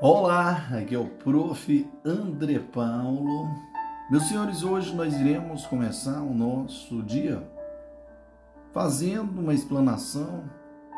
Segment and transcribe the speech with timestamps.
[0.00, 1.88] Olá, aqui é o Prof.
[2.04, 3.48] André Paulo.
[4.10, 7.42] Meus senhores, hoje nós iremos começar o nosso dia
[8.72, 10.44] fazendo uma explanação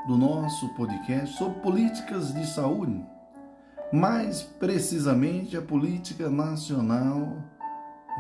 [0.09, 3.05] do nosso podcast sobre políticas de saúde,
[3.93, 7.37] mais precisamente a política nacional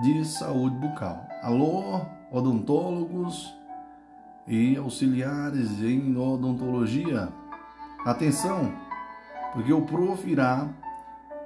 [0.02, 1.26] de saúde bucal.
[1.42, 3.52] Alô, odontólogos
[4.46, 7.30] e auxiliares em odontologia,
[8.04, 8.85] atenção!
[9.56, 10.68] Porque o prof irá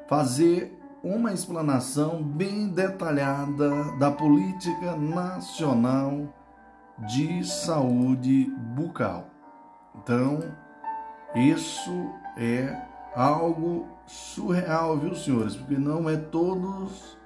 [0.09, 6.27] fazer uma explanação bem detalhada da política nacional
[7.07, 9.31] de saúde bucal.
[9.95, 10.41] Então,
[11.37, 12.83] isso é
[13.15, 15.55] algo surreal, viu, senhores?
[15.55, 17.17] Porque não é todos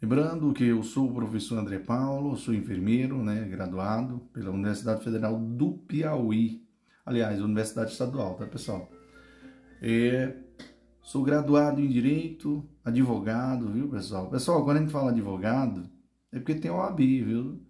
[0.00, 5.38] Lembrando que eu sou o professor André Paulo, sou enfermeiro, né, graduado pela Universidade Federal
[5.38, 6.64] do Piauí.
[7.04, 8.90] Aliás, Universidade Estadual, tá, pessoal?
[9.80, 10.36] É,
[11.06, 14.30] Sou graduado em Direito, advogado, viu, pessoal?
[14.30, 15.90] Pessoal, quando a gente fala advogado,
[16.32, 17.60] é porque tem OAB, viu?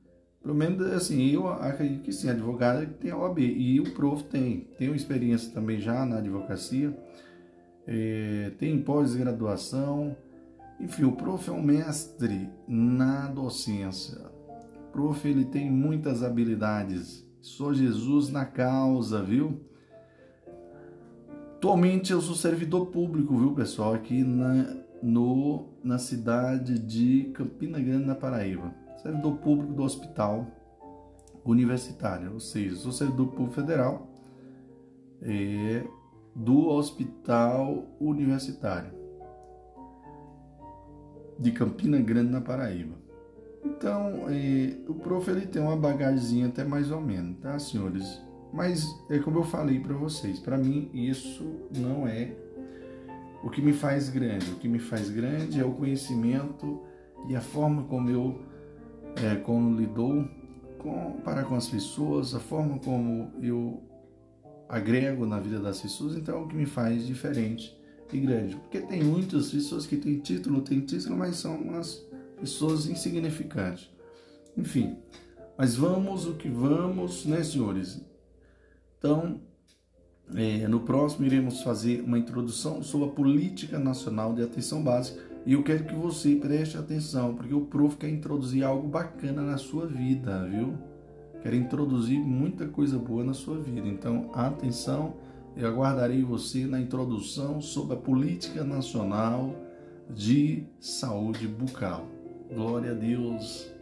[0.43, 3.38] Pelo menos, assim, eu acredito que sim, advogado é tem OAB.
[3.38, 4.69] E o prof tem.
[4.78, 6.97] Tenho experiência também já na advocacia.
[7.87, 10.15] É, tem pós-graduação.
[10.78, 14.21] Enfim, o prof é um mestre na docência.
[14.88, 17.26] O prof, ele tem muitas habilidades.
[17.41, 19.62] Sou Jesus na causa, viu?
[21.56, 28.06] Atualmente eu sou servidor público, viu, pessoal, aqui na, no, na cidade de Campina Grande,
[28.06, 28.74] na Paraíba.
[29.02, 30.46] Servidor público do Hospital
[31.44, 34.08] Universitário, ou seja, sou servidor público federal
[35.22, 35.84] é,
[36.34, 38.90] do Hospital Universitário
[41.38, 42.96] de Campina Grande, na Paraíba.
[43.64, 48.22] Então, é, o prof ele tem uma bagagem até mais ou menos, tá, senhores?
[48.52, 51.44] Mas é como eu falei para vocês, para mim isso
[51.76, 52.34] não é
[53.46, 54.50] o que me faz grande.
[54.50, 56.82] O que me faz grande é o conhecimento
[57.28, 58.40] e a forma como eu
[59.14, 60.28] é, como lidou
[60.78, 63.84] com, para com as pessoas, a forma como eu
[64.68, 67.78] agrego na vida das pessoas, então é o que me faz diferente
[68.12, 68.56] e grande.
[68.56, 72.04] Porque tem muitas pessoas que têm título, têm título, mas são umas
[72.40, 73.88] pessoas insignificantes.
[74.56, 74.98] Enfim,
[75.56, 78.04] mas vamos o que vamos, né, senhores?
[78.98, 79.40] Então,
[80.34, 85.53] é, no próximo iremos fazer uma introdução sobre a política nacional de atenção básica e
[85.53, 89.87] eu quero que você preste atenção, porque o prof quer introduzir algo bacana na sua
[89.87, 90.75] vida, viu?
[91.40, 93.87] Quer introduzir muita coisa boa na sua vida.
[93.87, 95.14] Então, atenção,
[95.56, 99.55] eu aguardarei você na introdução sobre a política nacional
[100.11, 102.08] de saúde bucal.
[102.52, 103.75] Glória a Deus.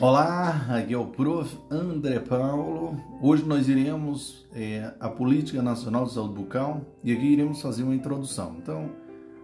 [0.00, 1.58] Olá, aqui é o Prof.
[1.68, 2.96] André Paulo.
[3.20, 7.96] Hoje nós iremos é, a Política Nacional de Saúde Bucal e aqui iremos fazer uma
[7.96, 8.54] introdução.
[8.62, 8.92] Então,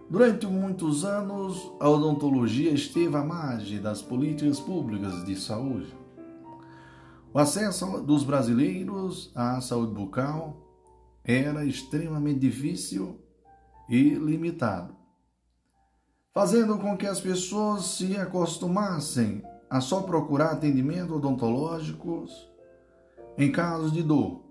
[0.09, 5.93] durante muitos anos, a odontologia esteve à margem das políticas públicas de saúde.
[7.33, 10.55] O acesso dos brasileiros à saúde bucal
[11.25, 13.19] era extremamente difícil
[13.89, 14.95] e limitado.
[16.33, 22.51] fazendo com que as pessoas se acostumassem a só procurar atendimento odontológicos
[23.37, 24.43] em casos de dor.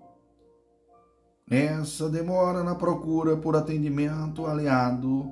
[1.49, 5.31] Essa demora na procura por atendimento aliado,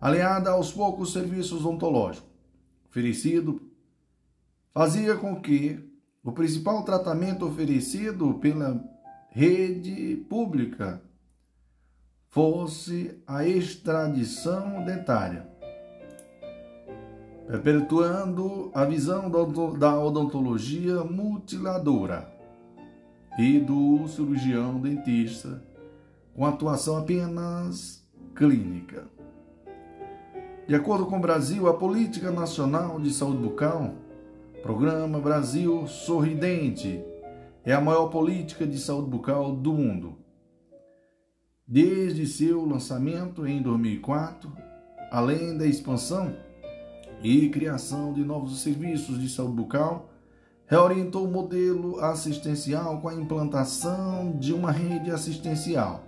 [0.00, 2.28] aliada aos poucos serviços odontológicos
[2.88, 3.60] oferecido,
[4.72, 5.78] fazia com que
[6.24, 8.82] o principal tratamento oferecido pela
[9.30, 11.02] rede pública
[12.28, 15.48] fosse a extradição dentária,
[17.48, 19.30] perpetuando a visão
[19.78, 22.30] da odontologia mutiladora
[23.38, 25.64] e do cirurgião dentista,
[26.34, 28.06] com atuação apenas
[28.36, 29.08] clínica.
[30.66, 33.94] De acordo com o Brasil, a Política Nacional de Saúde Bucal,
[34.62, 37.02] Programa Brasil Sorridente,
[37.64, 40.18] é a maior política de saúde bucal do mundo.
[41.66, 44.52] Desde seu lançamento em 2004,
[45.10, 46.34] além da expansão
[47.22, 50.10] e criação de novos serviços de saúde bucal,
[50.66, 56.04] reorientou o modelo assistencial com a implantação de uma rede assistencial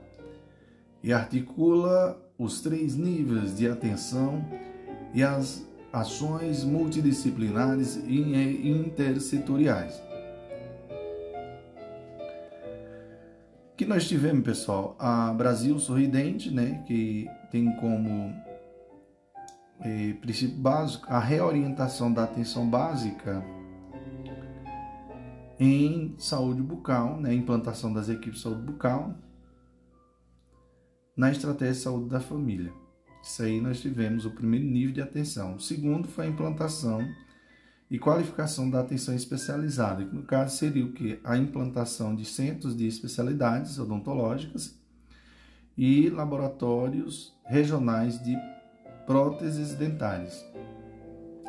[1.03, 4.45] e articula os três níveis de atenção
[5.15, 10.01] e as ações multidisciplinares e intersetoriais.
[13.77, 18.33] Que nós tivemos, pessoal, a Brasil Sorridente, né, que tem como
[19.83, 23.45] eh, princípio básico a reorientação da atenção básica
[25.59, 29.15] em saúde bucal, né, implantação das equipes de saúde bucal,
[31.15, 32.73] na estratégia de saúde da família.
[33.23, 35.57] Isso aí nós tivemos o primeiro nível de atenção.
[35.57, 37.07] O segundo foi a implantação
[37.91, 41.21] e qualificação da atenção especializada, que no caso seria o que?
[41.25, 44.81] A implantação de centros de especialidades odontológicas
[45.77, 48.35] e laboratórios regionais de
[49.11, 50.47] próteses dentárias.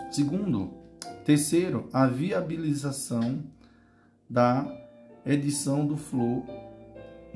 [0.09, 0.73] Segundo,
[1.23, 3.43] terceiro, a viabilização
[4.27, 4.65] da
[5.23, 6.43] edição do flow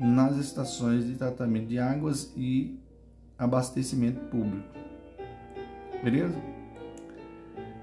[0.00, 2.76] nas estações de tratamento de águas e
[3.38, 4.66] abastecimento público.
[6.02, 6.34] Beleza?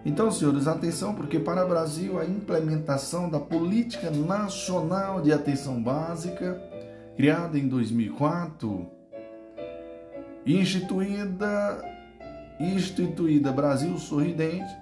[0.06, 6.62] Então, senhores, atenção, porque para o Brasil a implementação da Política Nacional de Atenção Básica,
[7.16, 8.86] criada em 2004,
[10.46, 11.93] instituída,
[12.60, 14.76] instituída Brasil Sorridente,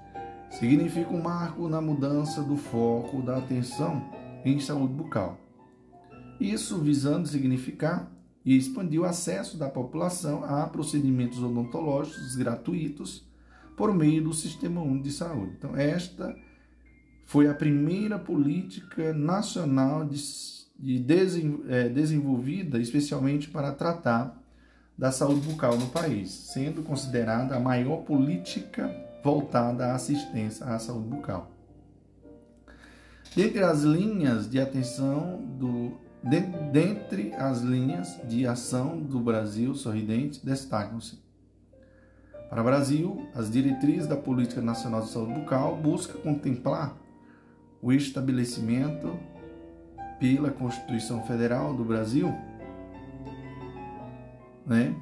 [0.49, 4.03] significa um marco na mudança do foco da atenção
[4.43, 5.39] em saúde bucal.
[6.39, 8.11] Isso visando significar
[8.43, 13.23] e expandir o acesso da população a procedimentos odontológicos gratuitos
[13.77, 15.53] por meio do Sistema Único de Saúde.
[15.57, 16.35] Então, esta
[17.25, 20.19] foi a primeira política nacional de,
[20.77, 21.05] de
[21.69, 24.40] é, desenvolvida especialmente para tratar
[24.97, 28.93] da saúde bucal no país, sendo considerada a maior política
[29.23, 31.51] voltada à assistência à saúde bucal.
[33.35, 41.19] Dentre as linhas de atenção do Dentre as linhas de ação do Brasil sorridente, destacam-se.
[42.47, 46.95] Para o Brasil, as diretrizes da Política Nacional de Saúde Bucal buscam contemplar
[47.81, 49.17] o estabelecimento
[50.19, 52.31] pela Constituição Federal do Brasil,
[54.65, 54.95] né,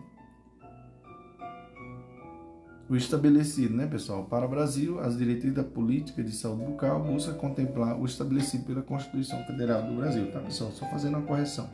[2.89, 4.25] o estabelecido, né, pessoal?
[4.25, 8.81] Para o Brasil, as diretrizes da política de saúde bucal buscam contemplar o estabelecido pela
[8.81, 10.71] Constituição Federal do Brasil, tá, pessoal?
[10.71, 11.69] Só fazendo uma correção.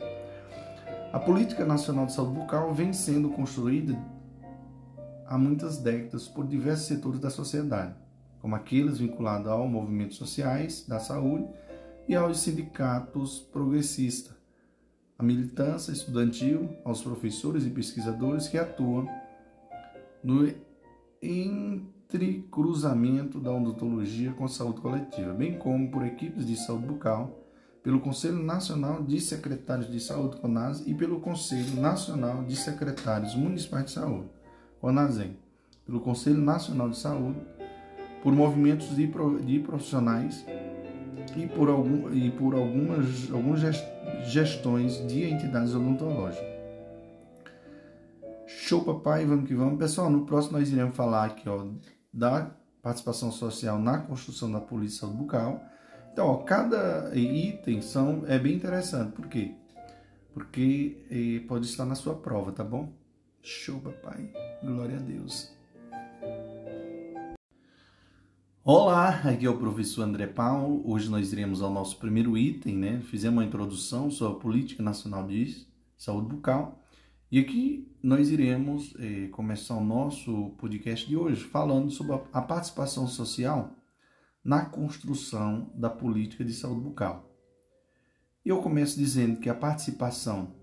[1.12, 3.96] A Política Nacional de Saúde Bucal vem sendo construída
[5.26, 7.94] há muitas décadas por diversos setores da sociedade,
[8.42, 11.48] como aqueles vinculados aos movimentos sociais da saúde
[12.06, 14.35] e aos sindicatos progressistas,
[15.18, 19.08] a militância estudantil, aos professores e pesquisadores que atuam
[20.22, 20.52] no
[21.22, 27.42] entrecruzamento da odontologia com a saúde coletiva, bem como por equipes de saúde bucal,
[27.82, 33.86] pelo Conselho Nacional de Secretários de Saúde, CONAS, e pelo Conselho Nacional de Secretários Municipais
[33.86, 34.28] de Saúde,
[34.80, 35.38] CONASEM,
[35.86, 37.38] pelo Conselho Nacional de Saúde,
[38.22, 39.06] por movimentos de,
[39.60, 40.44] profissionais
[41.36, 43.60] e por, algum, e por algumas, algumas
[44.26, 46.56] gestões de entidades odontológicas.
[48.46, 49.78] Show, papai, vamos que vamos.
[49.78, 51.66] Pessoal, no próximo nós iremos falar aqui, ó,
[52.12, 52.50] da
[52.82, 55.60] participação social na construção da polícia bucal.
[56.12, 59.12] Então, ó, cada item são, é bem interessante.
[59.12, 59.54] Por quê?
[60.32, 62.92] Porque eh, pode estar na sua prova, tá bom?
[63.42, 64.30] Show, papai.
[64.62, 65.55] Glória a Deus.
[68.68, 70.82] Olá, aqui é o professor André Paulo.
[70.84, 73.00] Hoje nós iremos ao nosso primeiro item, né?
[73.00, 75.64] Fizemos uma introdução sobre a Política Nacional de
[75.96, 76.82] Saúde Bucal.
[77.30, 83.06] E aqui nós iremos eh, começar o nosso podcast de hoje falando sobre a, participação
[83.06, 83.70] social
[84.42, 87.30] na construção da política de saúde bucal.
[88.44, 90.56] Eu começo dizendo que a participação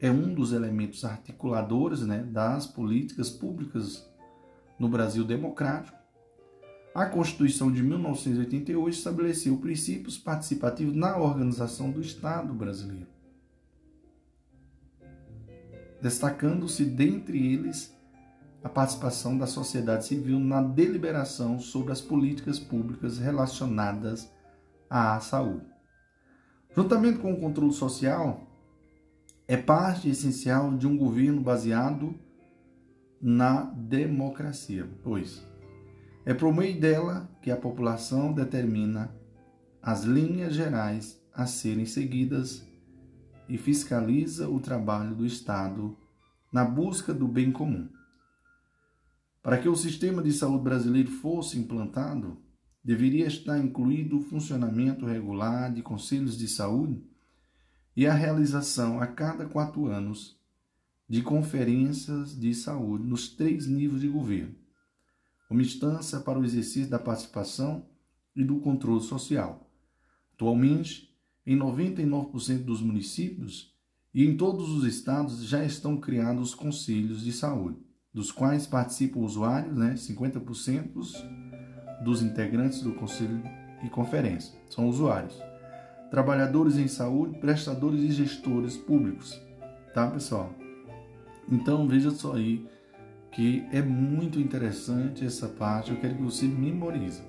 [0.00, 4.10] é um dos elementos articuladores né, das políticas públicas
[4.78, 5.99] no Brasil democrático.
[6.94, 13.20] A Constituição de 1988 estabeleceu princípios participativos na organização do Estado brasileiro
[16.00, 17.94] destacando-se dentre eles
[18.62, 24.30] a participação da sociedade civil na deliberação sobre as políticas públicas relacionadas
[24.88, 25.66] à saúde.
[26.76, 28.46] Juntamente com o controle social,
[29.48, 32.14] é parte essencial de um governo baseado
[33.20, 35.44] na democracia, pois
[36.24, 39.14] é por meio dela que a população determina
[39.82, 42.66] as linhas gerais a serem seguidas
[43.48, 45.96] e fiscaliza o trabalho do Estado
[46.52, 47.88] na busca do bem comum.
[49.42, 52.36] Para que o sistema de saúde brasileiro fosse implantado,
[52.84, 57.02] deveria estar incluído o funcionamento regular de conselhos de saúde
[57.96, 60.38] e a realização a cada quatro anos
[61.08, 64.54] de conferências de saúde nos três níveis de governo,
[65.50, 67.84] uma instância para o exercício da participação
[68.34, 69.68] e do controle social.
[70.34, 71.12] Atualmente,
[71.44, 73.74] em 99% dos municípios
[74.14, 77.78] e em todos os estados já estão criados conselhos de saúde,
[78.14, 80.92] dos quais participam usuários, né, 50%
[82.04, 83.42] dos integrantes do conselho
[83.84, 85.36] e conferência são usuários,
[86.10, 89.40] trabalhadores em saúde, prestadores e gestores públicos,
[89.92, 90.54] tá, pessoal?
[91.48, 92.66] Então veja só aí
[93.32, 97.22] que é muito interessante essa parte, eu quero que você memorize.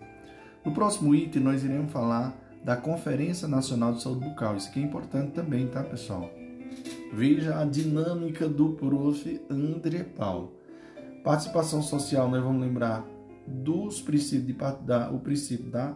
[0.65, 4.55] No próximo item nós iremos falar da Conferência Nacional de Saúde Bucal.
[4.55, 6.29] Isso aqui é importante também, tá, pessoal?
[7.13, 9.41] Veja a dinâmica do prof.
[9.50, 10.53] André Paulo.
[11.24, 13.05] Participação social, nós vamos lembrar
[13.48, 15.96] dos princípios de, da, o princípio da,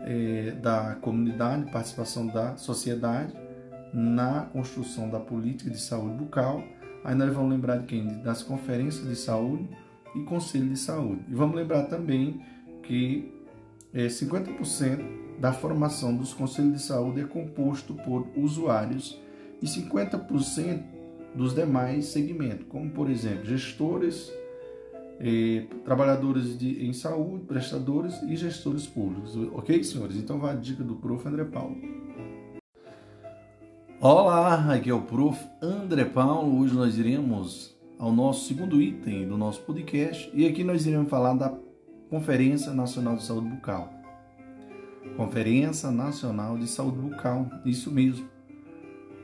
[0.00, 3.34] é, da comunidade, participação da sociedade
[3.92, 6.64] na construção da política de saúde bucal.
[7.04, 8.22] Aí nós vamos lembrar de quem?
[8.22, 9.68] Das conferências de saúde
[10.16, 11.20] e conselho de saúde.
[11.28, 12.40] E vamos lembrar também
[12.82, 13.30] que
[13.92, 19.20] é, 50% da formação dos conselhos de saúde é composto por usuários
[19.60, 20.82] e 50%
[21.34, 24.32] dos demais segmentos, como por exemplo gestores,
[25.18, 29.36] eh, trabalhadores de, em saúde, prestadores e gestores públicos.
[29.52, 30.16] Ok, senhores?
[30.16, 31.26] Então vai a dica do Prof.
[31.26, 31.76] André Paulo.
[34.06, 35.42] Olá, aqui é o Prof.
[35.62, 36.60] André Paulo.
[36.60, 41.32] Hoje nós iremos ao nosso segundo item do nosso podcast e aqui nós iremos falar
[41.32, 41.50] da
[42.10, 43.90] Conferência Nacional de Saúde Bucal.
[45.16, 48.28] Conferência Nacional de Saúde Bucal, isso mesmo.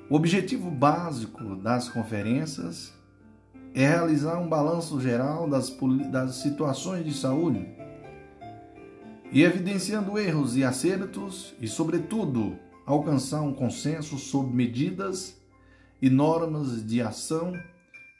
[0.08, 2.90] O objetivo básico das conferências
[3.75, 5.76] é realizar um balanço geral das,
[6.10, 7.68] das situações de saúde
[9.30, 12.56] e evidenciando erros e acertos e, sobretudo,
[12.90, 15.40] alcançar um consenso sobre medidas
[16.02, 17.52] e normas de ação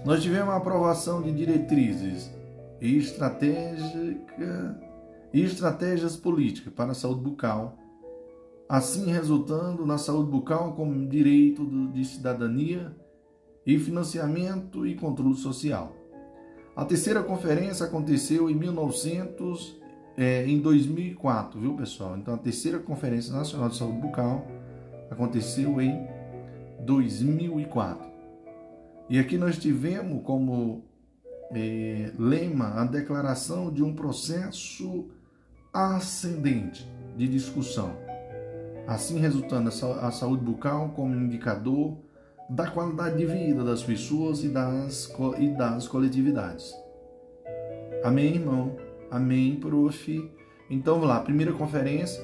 [0.06, 2.32] nós tivemos a aprovação de diretrizes
[2.82, 4.80] e estratégica,
[5.34, 7.78] estratégias políticas para a saúde bucal,
[8.74, 12.92] assim resultando na saúde bucal como direito de cidadania
[13.64, 15.96] e financiamento e controle social.
[16.76, 19.80] A terceira conferência aconteceu em 1900,
[20.18, 22.18] é, em 2004, viu pessoal?
[22.18, 24.48] Então a terceira conferência nacional de saúde bucal
[25.12, 26.08] aconteceu em
[26.84, 28.10] 2004.
[29.08, 30.84] E aqui nós tivemos como
[31.52, 35.12] é, lema a declaração de um processo
[35.72, 37.96] ascendente de discussão,
[38.88, 41.98] assim resultando a saúde bucal como indicador
[42.50, 46.74] da qualidade de vida das pessoas e das, e das coletividades.
[48.04, 48.76] Amém, irmão?
[49.10, 50.32] Amém, prof.
[50.70, 52.22] Então vamos lá, primeira conferência,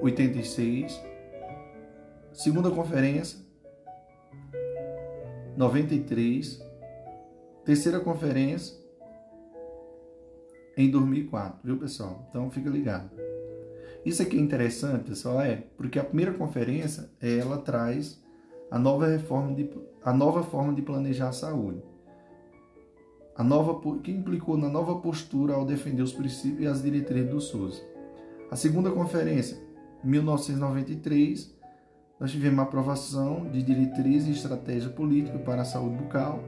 [0.00, 1.10] 86,
[2.32, 3.38] Segunda conferência,
[5.56, 6.58] 93.
[7.64, 8.78] Terceira conferência,
[10.76, 12.26] em 2004, viu pessoal?
[12.30, 13.10] Então fica ligado.
[14.04, 18.18] Isso aqui é interessante, pessoal, é porque a primeira conferência ela traz
[18.70, 19.68] a nova reforma de
[20.02, 21.82] a nova forma de planejar a saúde.
[23.36, 27.40] A nova que implicou na nova postura ao defender os princípios e as diretrizes do
[27.40, 27.82] SUS.
[28.50, 29.58] A segunda conferência,
[30.02, 31.54] 1993,
[32.18, 36.42] nós tivemos a aprovação de diretrizes e estratégia política para a saúde bucal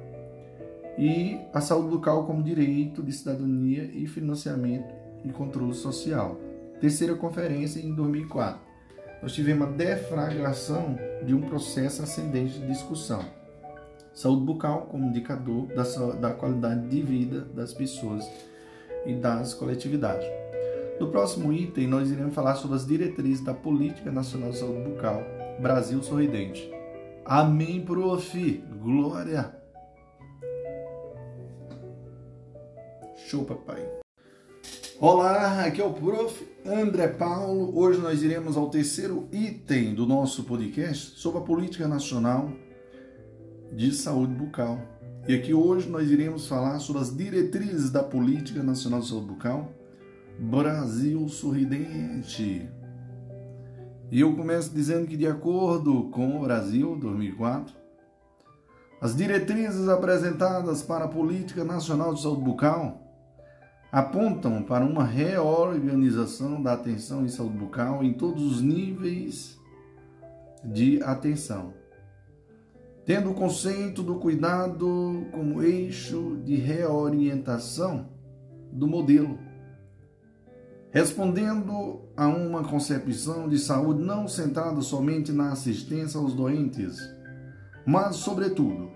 [0.99, 4.95] e a saúde bucal como direito de cidadania e financiamento
[5.25, 6.39] e controle social.
[6.83, 8.61] Terceira conferência em 2004.
[9.23, 13.25] Nós tivemos a deflagração de um processo ascendente de discussão.
[14.12, 15.85] Saúde bucal como indicador da,
[16.15, 18.29] da qualidade de vida das pessoas
[19.07, 20.27] e das coletividades.
[20.99, 25.23] No próximo item, nós iremos falar sobre as diretrizes da Política Nacional de Saúde Bucal
[25.61, 26.69] Brasil Sorridente.
[27.25, 28.65] Amém, prof.
[28.83, 29.55] Glória.
[33.15, 34.02] Show, papai.
[35.05, 36.47] Olá, aqui é o prof.
[36.65, 37.77] André Paulo.
[37.77, 42.53] Hoje nós iremos ao terceiro item do nosso podcast sobre a política nacional
[43.73, 44.79] de saúde bucal.
[45.27, 49.73] E aqui hoje nós iremos falar sobre as diretrizes da política nacional de saúde bucal
[50.39, 52.71] Brasil Sorridente.
[54.09, 57.75] E eu começo dizendo que, de acordo com o Brasil 2004,
[59.01, 63.03] as diretrizes apresentadas para a Política Nacional de Saúde Bucal
[63.93, 69.61] apontam para uma reorganização da atenção em saúde bucal em todos os níveis
[70.65, 71.75] de atenção,
[73.05, 78.09] tendo o conceito do cuidado como eixo de reorientação
[78.73, 79.39] do modelo
[80.93, 86.99] respondendo a uma concepção de saúde não centrada somente na assistência aos doentes,
[87.87, 88.91] mas, sobretudo,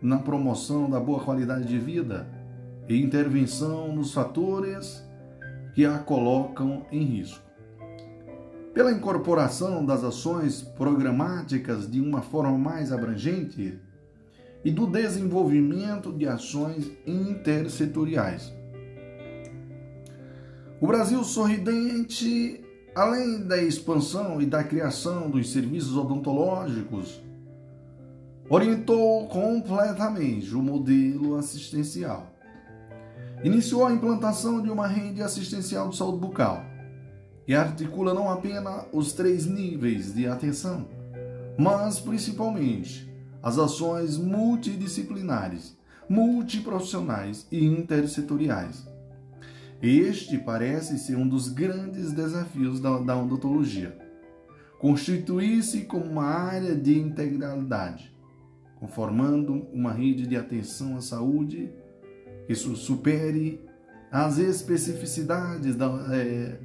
[0.00, 2.30] na promoção da boa qualidade de vida
[2.90, 5.02] e intervenção nos fatores
[5.74, 7.42] que a colocam em risco.
[8.74, 13.80] Pela incorporação das ações programáticas de uma forma mais abrangente
[14.64, 18.60] e do desenvolvimento de ações intersetoriais
[20.80, 27.20] o Brasil sorridente, além da expansão e da criação dos serviços odontológicos,
[28.48, 32.29] orientou completamente o modelo assistencial.
[33.42, 36.64] Iniciou a implantação de uma rede assistencial de saúde bucal,
[37.46, 40.86] que articula não apenas os três níveis de atenção,
[41.58, 43.10] mas principalmente
[43.42, 45.76] as ações multidisciplinares,
[46.08, 48.90] multiprofissionais e intersetoriais
[49.82, 53.96] este parece ser um dos grandes desafios da, da odontologia.
[54.78, 58.14] Constituir-se como uma área de integralidade,
[58.78, 61.72] conformando uma rede de atenção à saúde
[62.50, 63.64] que supere
[64.10, 66.58] as especificidades da, é,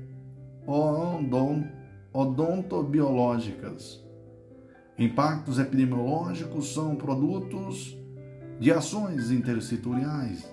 [2.11, 4.03] odontobiológicas.
[4.97, 7.95] Impactos epidemiológicos são produtos
[8.59, 10.51] de ações intersetoriais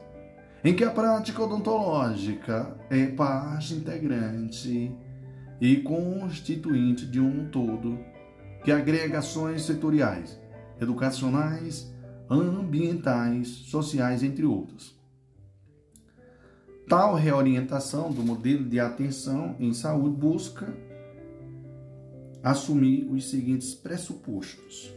[0.62, 4.94] em que a prática odontológica é parte integrante
[5.58, 7.98] e constituinte de um todo
[8.62, 10.38] que agrega ações setoriais,
[10.78, 11.90] educacionais,
[12.28, 15.00] ambientais, sociais, entre outros.
[16.88, 20.72] Tal reorientação do modelo de atenção em saúde busca
[22.42, 24.92] assumir os seguintes pressupostos.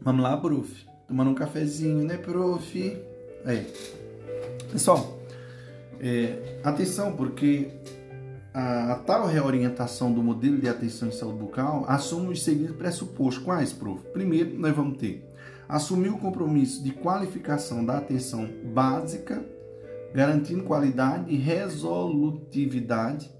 [0.00, 0.86] Vamos lá, prof.
[1.06, 2.96] Tomando um cafezinho, né, prof?
[3.44, 3.64] É.
[4.72, 5.18] Pessoal,
[6.00, 7.70] é, atenção, porque
[8.54, 13.44] a, a, tal reorientação do modelo de atenção em saúde bucal assume os seguintes pressupostos.
[13.44, 14.02] Quais, prof?
[14.12, 15.24] Primeiro, nós vamos ter
[15.68, 19.44] assumir o compromisso de qualificação da atenção básica,
[20.14, 23.30] garantindo qualidade e resolutividade,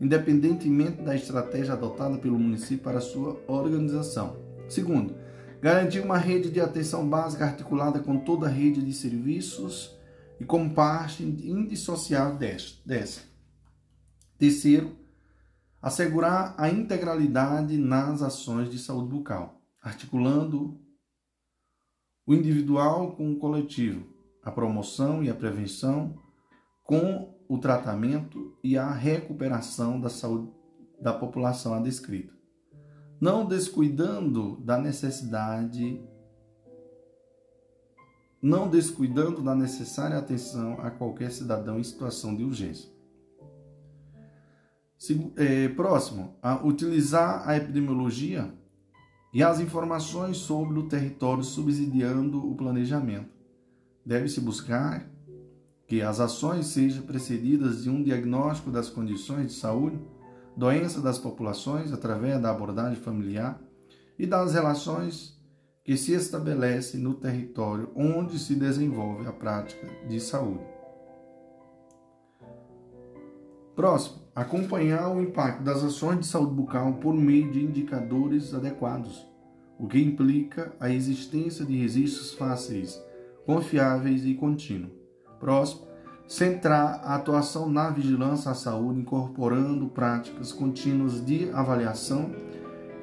[0.00, 4.36] independentemente da estratégia adotada pelo município para sua organização.
[4.68, 5.14] Segundo,
[5.64, 9.96] Garantir uma rede de atenção básica articulada com toda a rede de serviços
[10.38, 13.22] e como parte indissociável dessa.
[14.36, 14.94] Terceiro,
[15.80, 20.78] assegurar a integralidade nas ações de saúde bucal, articulando
[22.26, 24.06] o individual com o coletivo,
[24.42, 26.18] a promoção e a prevenção
[26.82, 30.50] com o tratamento e a recuperação da saúde
[31.00, 32.34] da população a descrita
[33.24, 35.98] não descuidando da necessidade,
[38.42, 42.92] não descuidando da necessária atenção a qualquer cidadão em situação de urgência.
[45.36, 48.52] É, próximo, a utilizar a epidemiologia
[49.34, 53.34] e as informações sobre o território subsidiando o planejamento.
[54.06, 55.10] Deve-se buscar
[55.88, 59.98] que as ações sejam precedidas de um diagnóstico das condições de saúde,
[60.56, 63.60] doença das populações através da abordagem familiar
[64.16, 65.36] e das relações
[65.82, 70.73] que se estabelecem no território onde se desenvolve a prática de saúde.
[73.74, 79.26] Próximo, acompanhar o impacto das ações de saúde bucal por meio de indicadores adequados,
[79.78, 83.02] o que implica a existência de registros fáceis,
[83.44, 84.92] confiáveis e contínuos.
[85.40, 85.88] Próximo,
[86.28, 92.30] centrar a atuação na vigilância à saúde, incorporando práticas contínuas de avaliação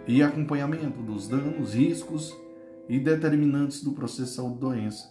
[0.08, 2.36] e acompanhamento dos danos, riscos
[2.88, 5.10] e determinantes do processo de saúde-doença,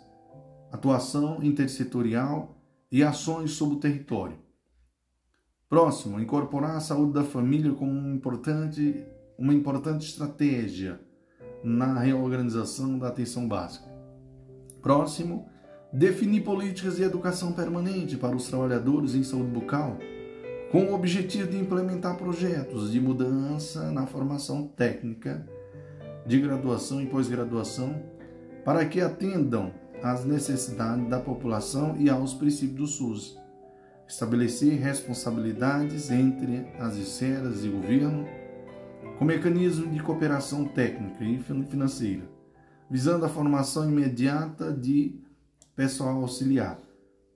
[0.73, 2.57] atuação intersetorial
[2.91, 4.50] e ações sobre o território.
[5.71, 9.07] Próximo, incorporar a saúde da família como um importante,
[9.39, 11.01] uma importante estratégia
[11.63, 13.89] na reorganização da atenção básica.
[14.83, 15.49] Próximo,
[15.93, 19.97] definir políticas de educação permanente para os trabalhadores em saúde bucal,
[20.73, 25.47] com o objetivo de implementar projetos de mudança na formação técnica
[26.27, 28.03] de graduação e pós-graduação
[28.65, 33.40] para que atendam às necessidades da população e aos princípios do SUS.
[34.11, 38.27] Estabelecer responsabilidades entre as esferas de governo
[39.17, 42.29] com mecanismo de cooperação técnica e financeira,
[42.91, 45.15] visando a formação imediata de
[45.77, 46.77] pessoal auxiliar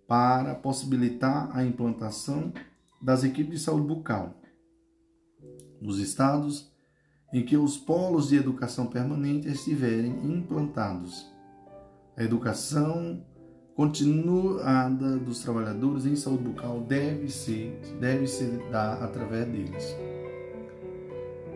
[0.09, 2.53] para possibilitar a implantação
[3.01, 4.35] das equipes de saúde bucal
[5.81, 6.73] nos estados
[7.33, 11.25] em que os polos de educação permanente estiverem implantados.
[12.17, 13.25] A educação
[13.75, 19.97] continuada dos trabalhadores em saúde bucal deve ser, deve ser dada através deles.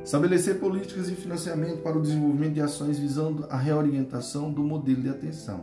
[0.03, 5.11] Estabelecer políticas de financiamento para o desenvolvimento de ações visando a reorientação do modelo de
[5.11, 5.63] atenção.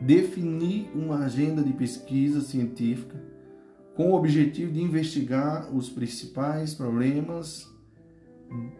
[0.00, 3.20] Definir uma agenda de pesquisa científica
[3.94, 7.68] com o objetivo de investigar os principais problemas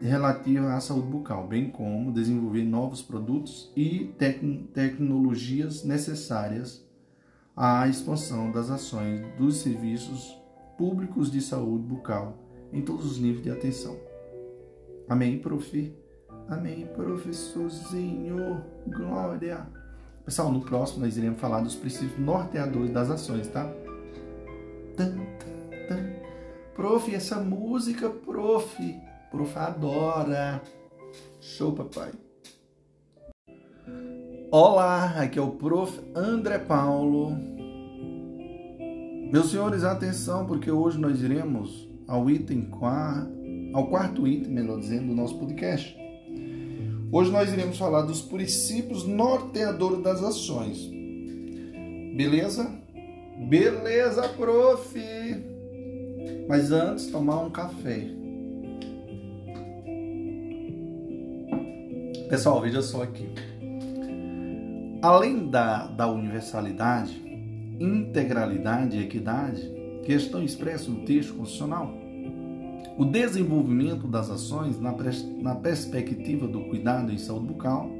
[0.00, 4.40] relativa à saúde bucal, bem como desenvolver novos produtos e tec
[4.72, 6.84] tecnologias necessárias
[7.56, 10.36] à expansão das ações dos serviços
[10.76, 12.38] públicos de saúde bucal
[12.72, 13.96] em todos os níveis de atenção.
[15.08, 15.94] Amém, prof?
[16.48, 18.64] Amém, professorzinho.
[18.86, 19.66] Glória.
[20.24, 23.64] Pessoal, no próximo nós iremos falar dos princípios norteadores das ações, tá?
[24.96, 26.12] Tan, tan, tan.
[26.74, 28.76] Prof, essa música, prof
[29.30, 30.60] Prof adora.
[31.40, 32.10] Show, papai.
[34.50, 37.30] Olá, aqui é o Prof André Paulo.
[39.30, 43.30] Meus senhores, atenção, porque hoje nós iremos ao item quarto,
[43.72, 45.96] ao quarto item, melhor dizendo, do nosso podcast.
[47.12, 50.90] Hoje nós iremos falar dos princípios norteadores das ações.
[52.16, 52.68] Beleza?
[53.48, 54.98] Beleza, prof!
[56.48, 58.19] Mas antes, tomar um café.
[62.30, 63.28] Pessoal, veja só aqui.
[65.02, 67.20] Além da, da universalidade,
[67.80, 69.60] integralidade e equidade
[70.04, 71.92] que estão expressas no texto constitucional,
[72.96, 74.94] o desenvolvimento das ações na,
[75.42, 77.90] na perspectiva do cuidado em saúde bucal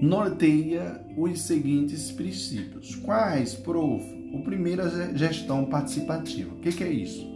[0.00, 2.94] norteia os seguintes princípios.
[2.94, 4.04] Quais, prof?
[4.32, 6.54] O primeiro é gestão participativa.
[6.54, 7.26] O que, que é isso?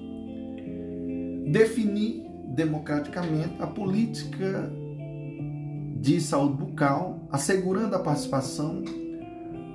[1.51, 2.23] Definir
[2.55, 4.71] democraticamente a política
[6.03, 8.83] de saúde bucal, assegurando a participação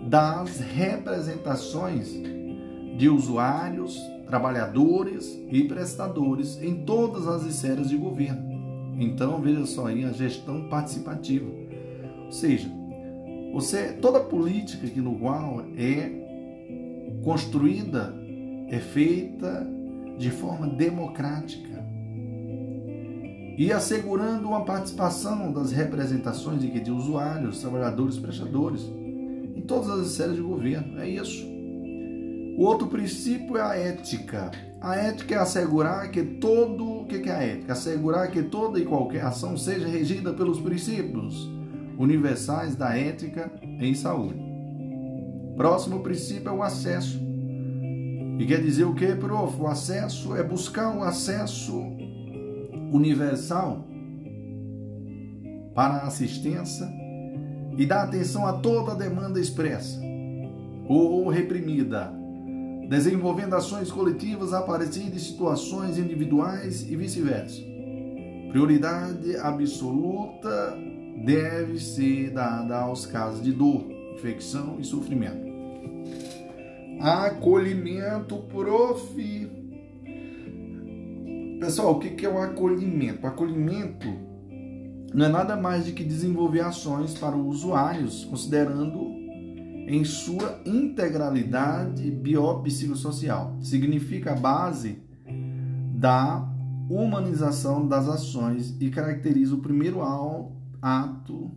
[0.09, 2.11] das representações
[2.97, 8.45] de usuários, trabalhadores e prestadores em todas as esferas de governo.
[8.99, 11.49] Então, veja só aí a gestão participativa.
[12.25, 12.69] Ou seja,
[13.53, 16.11] você, toda política que no qual é
[17.23, 18.13] construída
[18.67, 19.65] é feita
[20.17, 21.76] de forma democrática
[23.57, 30.41] e assegurando uma participação das representações de, usuários, trabalhadores, prestadores em todas as esferas de
[30.43, 30.99] governo.
[30.99, 31.43] É isso.
[32.55, 34.51] O outro princípio é a ética.
[34.79, 37.01] A ética é assegurar que todo.
[37.01, 37.73] O que é a ética?
[37.73, 41.49] Assegurar que toda e qualquer ação seja regida pelos princípios
[41.97, 44.39] universais da ética em saúde.
[45.55, 47.19] Próximo princípio é o acesso.
[48.37, 49.59] E quer dizer o que, prof?
[49.59, 51.97] O acesso é buscar o acesso
[52.91, 53.85] universal
[55.73, 56.87] para a assistência
[57.77, 59.99] e dá atenção a toda demanda expressa
[60.87, 62.11] ou reprimida,
[62.89, 67.61] desenvolvendo ações coletivas a partir de situações individuais e vice-versa.
[68.49, 70.75] Prioridade absoluta
[71.23, 75.45] deve ser dada aos casos de dor, infecção e sofrimento.
[76.99, 79.56] Acolhimento, prof.
[81.59, 83.25] Pessoal, o que é o acolhimento?
[83.25, 84.07] O acolhimento
[85.13, 89.17] não é nada mais do que desenvolver ações para os usuários, considerando
[89.87, 93.57] em sua integralidade biopsicossocial.
[93.61, 95.01] Significa a base
[95.95, 96.47] da
[96.89, 100.01] humanização das ações e caracteriza o primeiro
[100.79, 101.51] ato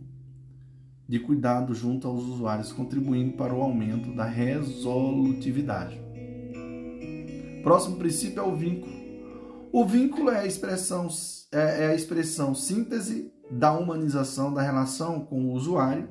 [1.07, 6.01] de cuidado junto aos usuários, contribuindo para o aumento da resolutividade.
[7.61, 9.00] Próximo princípio é o vínculo.
[9.73, 11.07] O vínculo é a expressão,
[11.49, 16.09] é, é a expressão síntese da humanização da relação com o usuário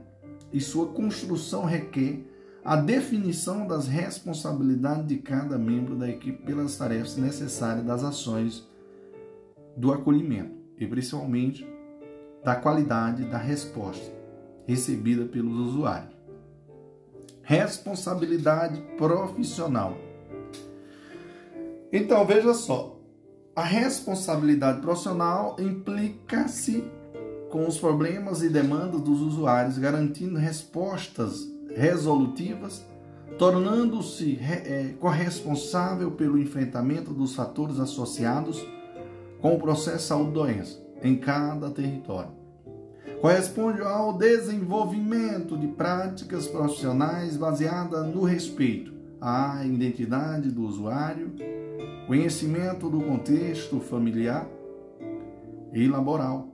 [0.50, 2.24] e sua construção requer
[2.64, 8.66] a definição das responsabilidades de cada membro da equipe pelas tarefas necessárias das ações
[9.76, 11.66] do acolhimento e principalmente
[12.42, 14.10] da qualidade da resposta
[14.66, 16.14] recebida pelos usuários.
[17.42, 19.96] Responsabilidade profissional.
[21.92, 22.99] Então, veja só,
[23.54, 26.84] a responsabilidade profissional implica-se
[27.50, 32.84] com os problemas e demandas dos usuários, garantindo respostas resolutivas,
[33.38, 38.64] tornando-se é, corresponsável pelo enfrentamento dos fatores associados
[39.40, 42.30] com o processo saúde-doença em cada território.
[43.20, 51.32] Corresponde ao desenvolvimento de práticas profissionais baseadas no respeito à identidade do usuário,
[52.06, 54.48] conhecimento do contexto familiar
[55.72, 56.48] e laboral,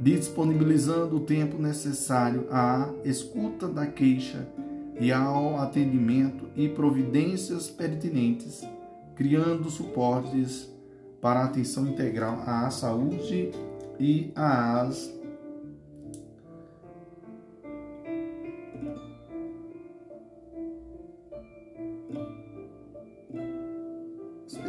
[0.00, 4.48] disponibilizando o tempo necessário à escuta da queixa
[5.00, 8.66] e ao atendimento e providências pertinentes,
[9.14, 10.70] criando suportes
[11.20, 13.50] para a atenção integral à saúde
[13.98, 15.21] e às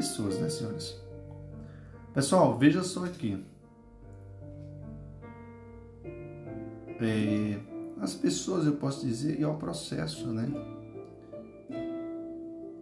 [0.03, 0.95] pessoas, né, senhores?
[2.13, 3.43] Pessoal, veja só aqui.
[7.01, 7.59] É,
[8.01, 10.47] as pessoas, eu posso dizer, e ao processo, né?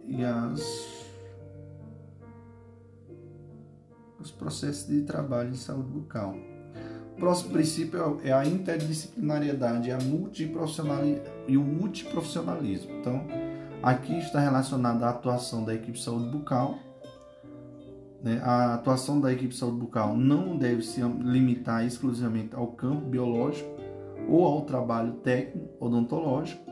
[0.06, 1.00] E as
[4.20, 6.36] os processos de trabalho em saúde bucal.
[7.16, 9.98] O próximo princípio é a interdisciplinariedade a
[11.48, 12.92] e o multiprofissionalismo.
[13.00, 13.26] Então,
[13.82, 16.78] aqui está relacionada a atuação da equipe de saúde bucal.
[18.22, 18.40] Né?
[18.42, 23.68] A atuação da equipe de saúde bucal não deve se limitar exclusivamente ao campo biológico
[24.28, 26.70] ou ao trabalho técnico odontológico.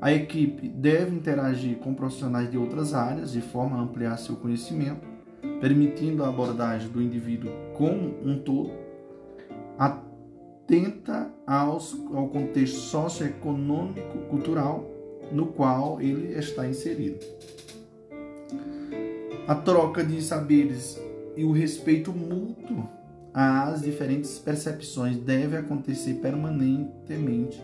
[0.00, 5.14] A equipe deve interagir com profissionais de outras áreas de forma a ampliar seu conhecimento
[5.60, 8.70] permitindo a abordagem do indivíduo como um todo,
[9.78, 14.84] atenta aos, ao contexto socioeconômico cultural
[15.32, 17.18] no qual ele está inserido.
[19.46, 20.98] A troca de saberes
[21.36, 22.88] e o respeito mútuo
[23.34, 27.62] às diferentes percepções deve acontecer permanentemente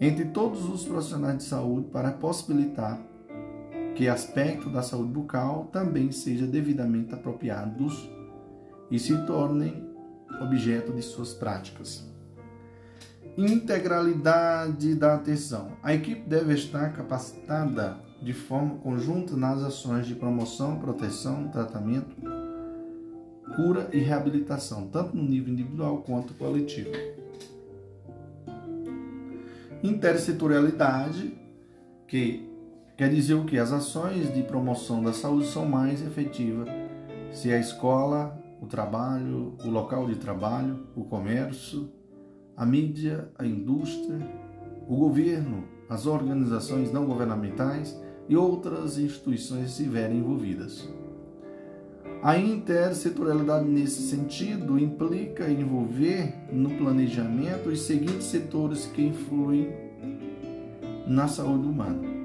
[0.00, 3.00] entre todos os profissionais de saúde para possibilitar
[3.94, 8.10] que aspecto da saúde bucal também seja devidamente apropriados
[8.90, 9.88] e se tornem
[10.42, 12.04] objeto de suas práticas.
[13.38, 15.68] Integralidade da atenção.
[15.84, 22.16] A equipe deve estar capacitada de forma conjunta nas ações de promoção, proteção, tratamento,
[23.54, 26.90] cura e reabilitação, tanto no nível individual quanto coletivo.
[29.80, 31.38] Intersetorialidade,
[32.08, 32.50] que
[32.96, 33.58] Quer dizer o que?
[33.58, 36.66] As ações de promoção da saúde são mais efetivas
[37.30, 41.92] se a escola, o trabalho, o local de trabalho, o comércio,
[42.56, 44.18] a mídia, a indústria,
[44.88, 50.88] o governo, as organizações não governamentais e outras instituições estiverem envolvidas.
[52.22, 59.70] A intersetorialidade nesse sentido implica envolver no planejamento os seguintes setores que influem
[61.06, 62.16] na saúde humana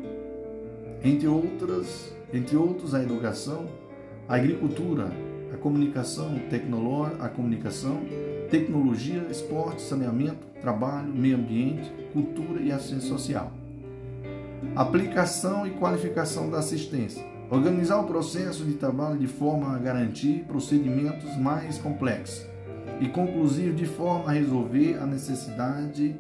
[1.04, 3.66] entre outras, entre outros a educação,
[4.28, 5.12] a agricultura,
[5.54, 6.40] a comunicação
[7.20, 8.02] a comunicação,
[8.50, 13.61] tecnologia, esporte, saneamento, trabalho, meio ambiente, cultura e assistência social.
[14.76, 17.26] Aplicação e qualificação da assistência.
[17.50, 22.46] Organizar o processo de trabalho de forma a garantir procedimentos mais complexos
[23.02, 26.16] e conclusivos de forma a resolver a necessidade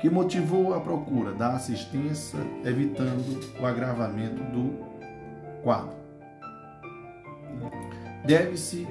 [0.00, 4.78] que motivou a procura da assistência, evitando o agravamento do
[5.62, 5.94] quadro.
[8.24, 8.86] Deve-se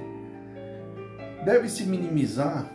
[1.46, 2.66] deve-se minimizar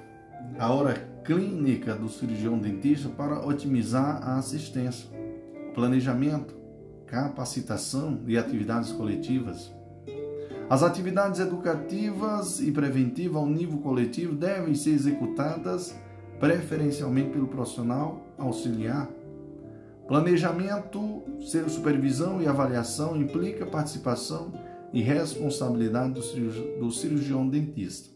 [0.59, 5.09] a hora clínica do cirurgião dentista para otimizar a assistência,
[5.79, 6.57] planejamento,
[7.07, 9.73] capacitação e atividades coletivas.
[10.69, 15.95] As atividades educativas e preventivas ao nível coletivo devem ser executadas
[16.41, 19.09] preferencialmente pelo profissional auxiliar.
[20.09, 21.23] Planejamento,
[21.69, 24.53] supervisão e avaliação implica participação
[24.93, 26.15] e responsabilidade
[26.81, 28.11] do cirurgião dentista.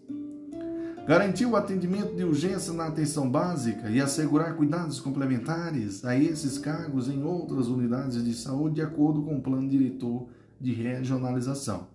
[1.07, 7.09] Garantir o atendimento de urgência na atenção básica e assegurar cuidados complementares a esses cargos
[7.09, 10.29] em outras unidades de saúde de acordo com o plano diretor
[10.61, 11.89] de regionalização.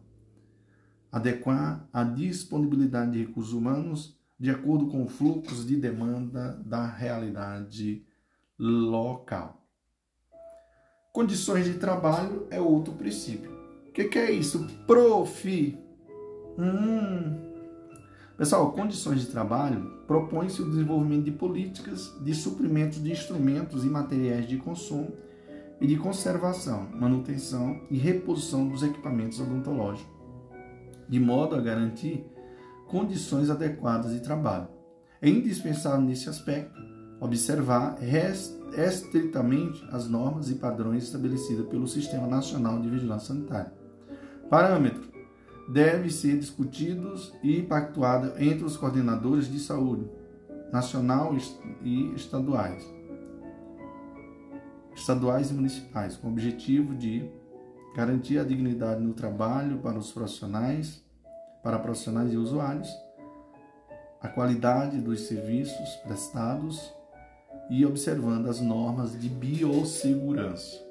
[1.09, 8.05] Adequar a disponibilidade de recursos humanos de acordo com fluxos de demanda da realidade
[8.59, 9.65] local.
[11.13, 13.51] Condições de trabalho é outro princípio.
[13.87, 14.67] O que, que, é isso?
[14.85, 15.79] Profi.
[16.59, 17.46] Hum.
[18.37, 24.47] Pessoal, condições de trabalho propõe-se o desenvolvimento de políticas de suprimento de instrumentos e materiais
[24.47, 25.11] de consumo
[25.81, 30.13] e de conservação, manutenção e reposição dos equipamentos odontológicos,
[31.09, 32.23] de modo a garantir
[32.85, 34.67] condições adequadas de trabalho.
[35.19, 36.79] É indispensável nesse aspecto
[37.19, 37.97] observar
[38.77, 43.73] estritamente as normas e padrões estabelecidos pelo Sistema Nacional de Vigilância Sanitária.
[44.47, 45.16] Parâmetros
[45.67, 50.09] devem ser discutidos e pactuados entre os coordenadores de saúde
[50.71, 51.35] nacional
[51.83, 52.83] e estaduais,
[54.95, 57.29] estaduais e municipais, com o objetivo de
[57.95, 61.05] garantir a dignidade no trabalho para os profissionais
[61.67, 62.87] para profissionais e usuários,
[64.21, 66.93] a qualidade dos serviços prestados
[67.69, 70.86] e observando as normas de biossegurança.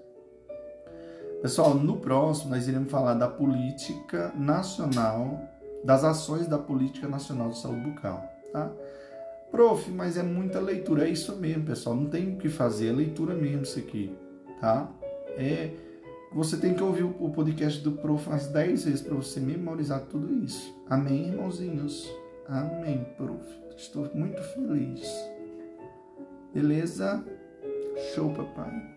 [1.43, 5.41] Pessoal, no próximo nós iremos falar da política nacional,
[5.85, 8.71] das ações da política nacional de saúde bucal, tá?
[9.51, 12.93] Prof, mas é muita leitura, é isso mesmo, pessoal, não tem o que fazer, é
[12.93, 14.17] leitura mesmo isso aqui,
[14.61, 14.89] tá?
[15.37, 15.71] É
[16.33, 20.35] você tem que ouvir o podcast do Prof umas 10 vezes para você memorizar tudo
[20.45, 20.75] isso.
[20.87, 22.13] Amém, irmãozinhos?
[22.47, 23.43] Amém, Prof.
[23.75, 25.09] Estou muito feliz.
[26.53, 27.25] Beleza?
[28.15, 28.96] Show, papai.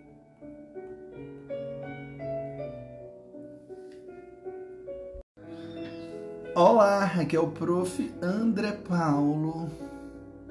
[6.56, 8.12] Olá, aqui é o Prof.
[8.22, 9.70] André Paulo.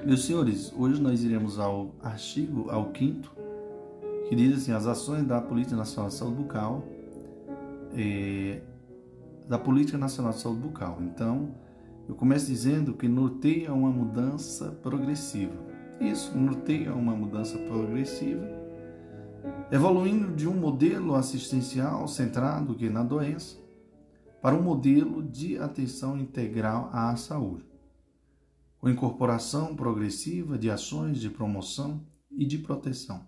[0.04, 3.32] Meus senhores, hoje nós iremos ao artigo, ao quinto,
[4.28, 6.84] que diz assim: as ações da Política Nacional de Saúde Bucal,
[7.96, 8.60] é,
[9.48, 10.98] da Política Nacional de Saúde Bucal.
[11.02, 11.52] Então,
[12.08, 15.54] eu começo dizendo que norteia uma mudança progressiva.
[16.00, 18.46] Isso, norteia uma mudança progressiva,
[19.70, 23.67] evoluindo de um modelo assistencial centrado que na doença
[24.40, 27.66] para um modelo de atenção integral à saúde,
[28.78, 33.26] com incorporação progressiva de ações de promoção e de proteção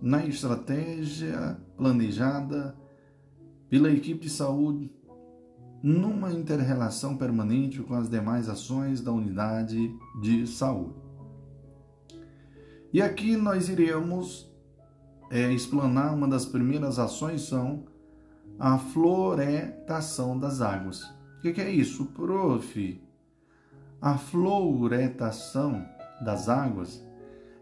[0.01, 2.75] na estratégia planejada
[3.69, 4.91] pela equipe de saúde
[5.81, 10.95] numa interrelação permanente com as demais ações da unidade de saúde.
[12.91, 14.51] E aqui nós iremos
[15.29, 17.85] é, explanar uma das primeiras ações são
[18.57, 21.03] a floretação das águas.
[21.37, 23.01] O que, que é isso, prof?
[24.01, 25.85] A floretação
[26.21, 27.05] das águas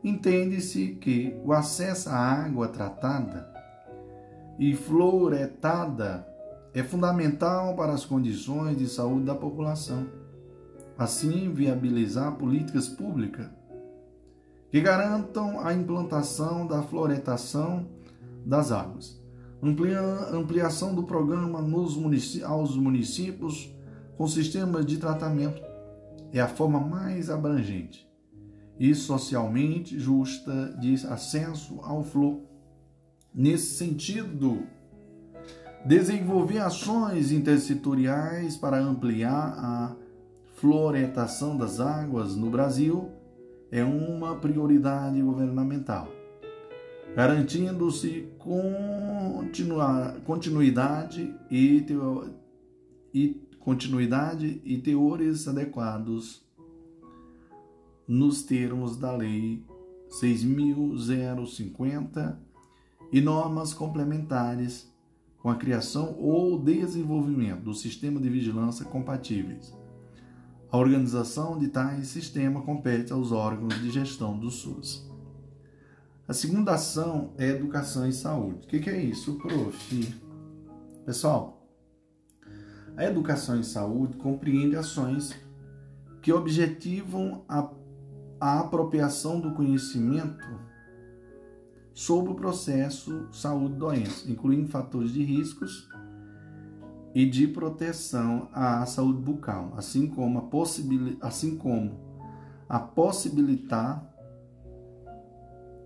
[0.05, 3.51] entende-se que o acesso à água tratada
[4.59, 6.27] e floretada
[6.75, 10.05] é fundamental para as condições de saúde da população.
[10.95, 13.47] Assim, viabilizar políticas públicas
[14.69, 17.87] que garantam a implantação da floretação
[18.45, 19.19] das águas,
[19.63, 23.73] Amplia, ampliação do programa munic aos municípios
[24.17, 25.62] com sistemas de tratamento
[26.31, 28.06] é a forma mais abrangente
[28.80, 32.42] e socialmente justa de acesso ao flor.
[33.34, 34.63] Nesse sentido,
[35.86, 39.96] desenvolver ações intersetoriais para ampliar a
[40.56, 43.12] floretação das águas no Brasil
[43.71, 46.08] é uma prioridade governamental,
[47.15, 48.30] garantindo-se
[50.26, 51.86] continuidade e,
[53.13, 56.44] e continuidade e teores adequados
[58.08, 59.63] nos termos da Lei
[60.10, 62.37] 6.050
[63.12, 64.91] e normas complementares
[65.39, 69.73] com a criação ou desenvolvimento do sistema de vigilância compatíveis.
[70.71, 75.10] A organização de tais sistemas compete aos órgãos de gestão do SUS.
[76.27, 78.65] A segunda ação é educação e saúde.
[78.65, 80.15] O que, é isso, prof?
[81.06, 81.69] Pessoal,
[82.97, 85.35] a educação e saúde compreende ações
[86.23, 87.69] que objetivam a,
[88.40, 90.46] a apropriação do conhecimento
[91.94, 95.90] sobre o processo saúde-doença, incluindo fatores de riscos
[97.13, 101.98] e de proteção à saúde bucal, assim como a, possibil, assim como
[102.67, 104.06] a possibilitar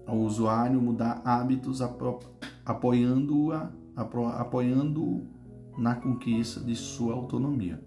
[0.07, 1.81] ao usuário mudar hábitos
[2.65, 3.69] apoiando-a
[4.39, 5.27] apoiando
[5.77, 7.79] na conquista de sua autonomia.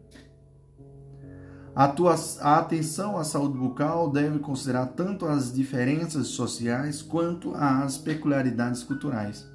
[1.75, 7.97] A, tua, a atenção à saúde bucal deve considerar tanto as diferenças sociais quanto as
[7.97, 9.51] peculiaridades culturais.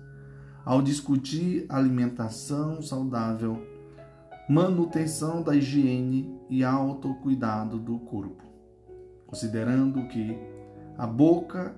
[0.66, 3.62] Ao discutir alimentação saudável,
[4.50, 8.44] manutenção da higiene e autocuidado do corpo,
[9.28, 10.36] considerando que
[10.98, 11.76] a boca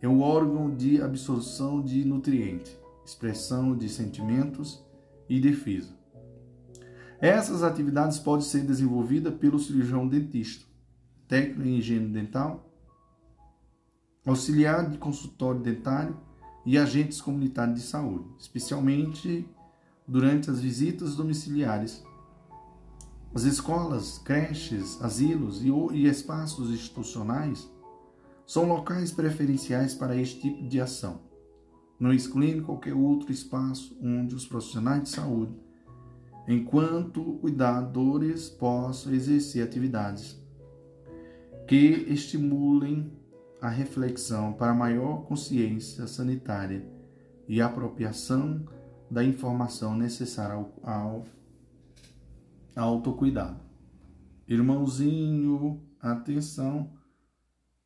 [0.00, 4.84] é o órgão de absorção de nutrientes, expressão de sentimentos
[5.28, 5.95] e defesa.
[7.20, 10.66] Essas atividades podem ser desenvolvidas pelo cirurgião dentista,
[11.26, 12.70] técnico em higiene dental,
[14.26, 16.18] auxiliar de consultório dentário
[16.64, 19.48] e agentes comunitários de saúde, especialmente
[20.06, 22.04] durante as visitas domiciliares.
[23.34, 27.70] As escolas, creches, asilos e espaços institucionais
[28.46, 31.20] são locais preferenciais para este tipo de ação,
[31.98, 35.65] não excluindo qualquer outro espaço onde os profissionais de saúde
[36.46, 40.40] enquanto cuidadores possam exercer atividades
[41.66, 43.12] que estimulem
[43.60, 46.86] a reflexão para maior consciência sanitária
[47.48, 48.64] e apropriação
[49.10, 51.24] da informação necessária ao, ao
[52.76, 53.60] autocuidado.
[54.46, 56.92] Irmãozinho, atenção,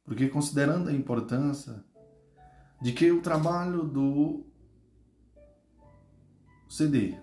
[0.04, 1.82] porque considerando a importância
[2.82, 4.44] de que o trabalho do
[6.68, 7.16] CD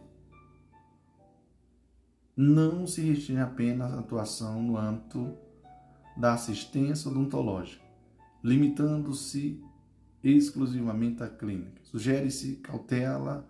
[2.37, 5.35] não se restringe apenas à atuação no âmbito
[6.15, 7.83] da assistência odontológica,
[8.43, 9.59] limitando-se
[10.23, 11.81] exclusivamente à clínica.
[11.83, 13.47] Sugere-se cautela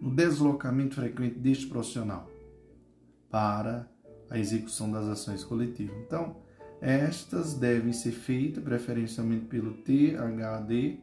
[0.00, 2.28] no deslocamento frequente deste profissional
[3.30, 3.88] para
[4.28, 5.96] a execução das ações coletivas.
[6.04, 6.36] Então,
[6.80, 10.98] estas devem ser feitas preferencialmente pelo THD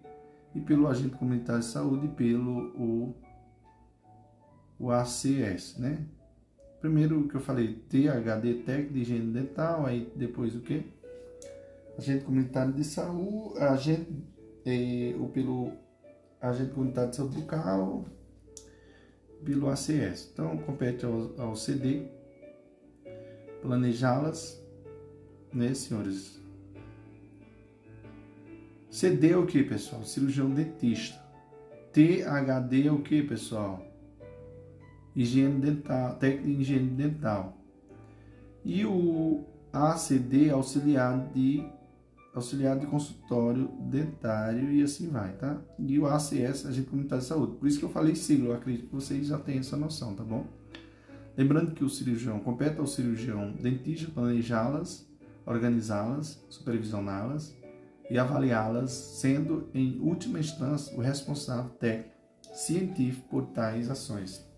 [0.53, 3.15] e pelo agente comunitário de saúde e pelo o,
[4.77, 6.05] o ACS, né?
[6.81, 10.83] Primeiro que eu falei, THD técnico de higiene dental, aí depois o que?
[11.95, 14.11] Agente comunitário de saúde, agente,
[14.65, 15.71] é, ou pelo
[16.41, 18.05] agente comunitário de saúde bucal,
[19.45, 20.31] pelo ACS.
[20.33, 22.07] Então compete ao, ao CD
[23.61, 24.59] planejá-las,
[25.53, 26.41] né, senhores?
[28.89, 30.03] CD é o que, pessoal?
[30.03, 31.21] Cirurgião dentista.
[31.93, 33.90] THD é o que, pessoal?
[35.15, 37.57] Higiene dental, técnica de higiene dental.
[38.63, 39.43] E o
[39.73, 41.63] ACD, auxiliar de
[42.33, 45.59] auxiliar de consultório dentário e assim vai, tá?
[45.77, 47.57] E o ACS, agente comunitário de saúde.
[47.57, 50.23] Por isso que eu falei sigla, eu acredito que vocês já têm essa noção, tá
[50.23, 50.45] bom?
[51.35, 55.07] Lembrando que o cirurgião compete ao cirurgião dentista planejá-las,
[55.45, 57.53] organizá-las, supervisioná-las
[58.09, 62.11] e avaliá-las, sendo em última instância o responsável técnico
[62.53, 64.50] científico por tais ações.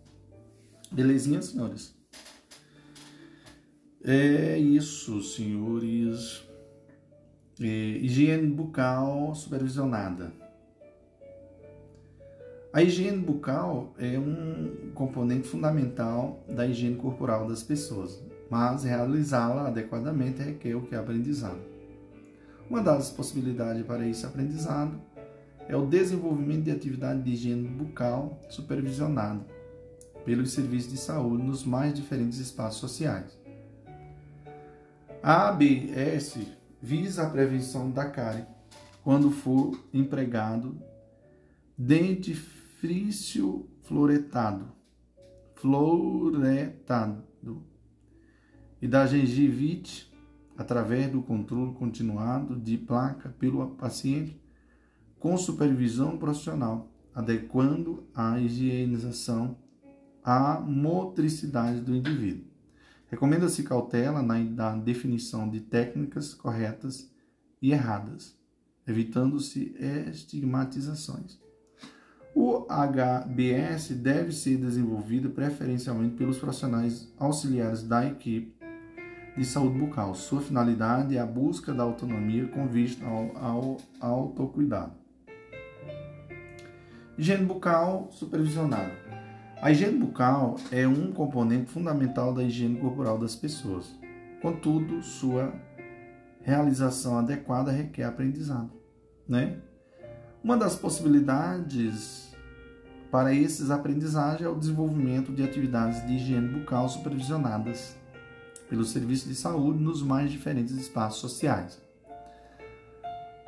[0.93, 1.95] Belezinha, senhores?
[4.03, 6.47] É isso, senhores.
[7.59, 10.31] É, higiene bucal supervisionada.
[12.71, 20.43] A higiene bucal é um componente fundamental da higiene corporal das pessoas, mas realizá-la adequadamente
[20.43, 21.59] requer o que é aprendizado.
[22.69, 25.01] Uma das possibilidades para esse aprendizado
[25.67, 29.62] é o desenvolvimento de atividade de higiene bucal supervisionada
[30.25, 33.37] pelos serviços de saúde nos mais diferentes espaços sociais.
[35.21, 36.39] A ABS
[36.81, 38.45] visa a prevenção da cárie
[39.03, 40.77] quando for empregado
[41.77, 44.71] dentifrício fluoretado,
[45.55, 47.23] fluoretado
[48.81, 50.11] e da gengivite
[50.57, 54.39] através do controle continuado de placa pelo paciente
[55.19, 59.57] com supervisão profissional, adequando a higienização
[60.23, 62.45] a motricidade do indivíduo.
[63.07, 67.11] Recomenda-se cautela na definição de técnicas corretas
[67.61, 68.35] e erradas,
[68.87, 69.75] evitando-se
[70.09, 71.39] estigmatizações.
[72.35, 78.55] O HBS deve ser desenvolvido preferencialmente pelos profissionais auxiliares da equipe
[79.37, 80.15] de saúde bucal.
[80.15, 84.93] Sua finalidade é a busca da autonomia com vista ao, ao, ao autocuidado.
[87.15, 89.02] Higiene bucal supervisionada.
[89.63, 93.97] A higiene bucal é um componente fundamental da higiene corporal das pessoas.
[94.41, 95.53] Contudo, sua
[96.41, 98.73] realização adequada requer aprendizado,
[99.25, 99.61] né?
[100.43, 102.35] Uma das possibilidades
[103.09, 107.95] para esses aprendizagens é o desenvolvimento de atividades de higiene bucal supervisionadas
[108.67, 111.81] pelo serviço de saúde nos mais diferentes espaços sociais.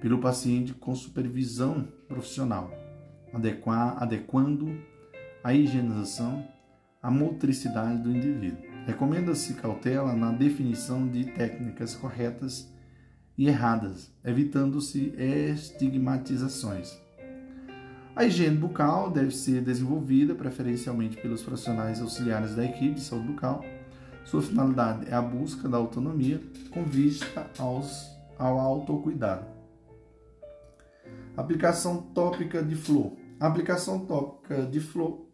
[0.00, 2.72] pelo paciente com supervisão profissional,
[3.98, 4.76] adequando
[5.44, 6.44] a higienização
[7.00, 8.64] à motricidade do indivíduo.
[8.84, 12.71] Recomenda-se cautela na definição de técnicas corretas
[13.36, 17.00] e erradas, evitando-se estigmatizações.
[18.14, 23.64] A higiene bucal deve ser desenvolvida preferencialmente pelos profissionais auxiliares da equipe de saúde bucal.
[24.24, 28.06] Sua finalidade é a busca da autonomia com vista aos,
[28.38, 29.46] ao autocuidado.
[31.34, 33.16] Aplicação tópica de flor.
[33.40, 35.26] A aplicação tópica de flor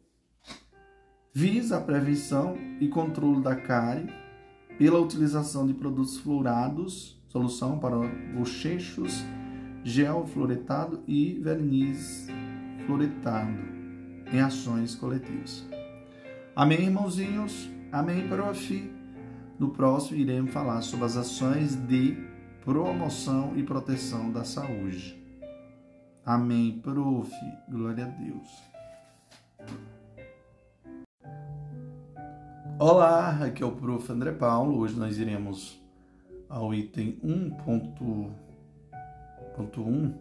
[1.35, 4.09] visa a prevenção e controle da cárie
[4.79, 7.97] pela utilização de produtos fluorados, solução para
[8.35, 9.25] bochechos,
[9.85, 12.27] gel fluoretado e verniz
[12.87, 13.59] fluoretado
[14.33, 15.67] em ações coletivas.
[16.55, 17.71] Amém, irmãozinhos?
[17.93, 18.93] Amém, prof?
[19.59, 22.17] No próximo iremos falar sobre as ações de
[22.65, 25.17] promoção e proteção da saúde.
[26.25, 27.33] Amém, prof.
[27.69, 28.49] Glória a Deus.
[32.79, 34.13] Olá, aqui é o prof.
[34.13, 34.79] André Paulo.
[34.79, 35.81] Hoje nós iremos
[36.49, 40.15] ao item 1.1.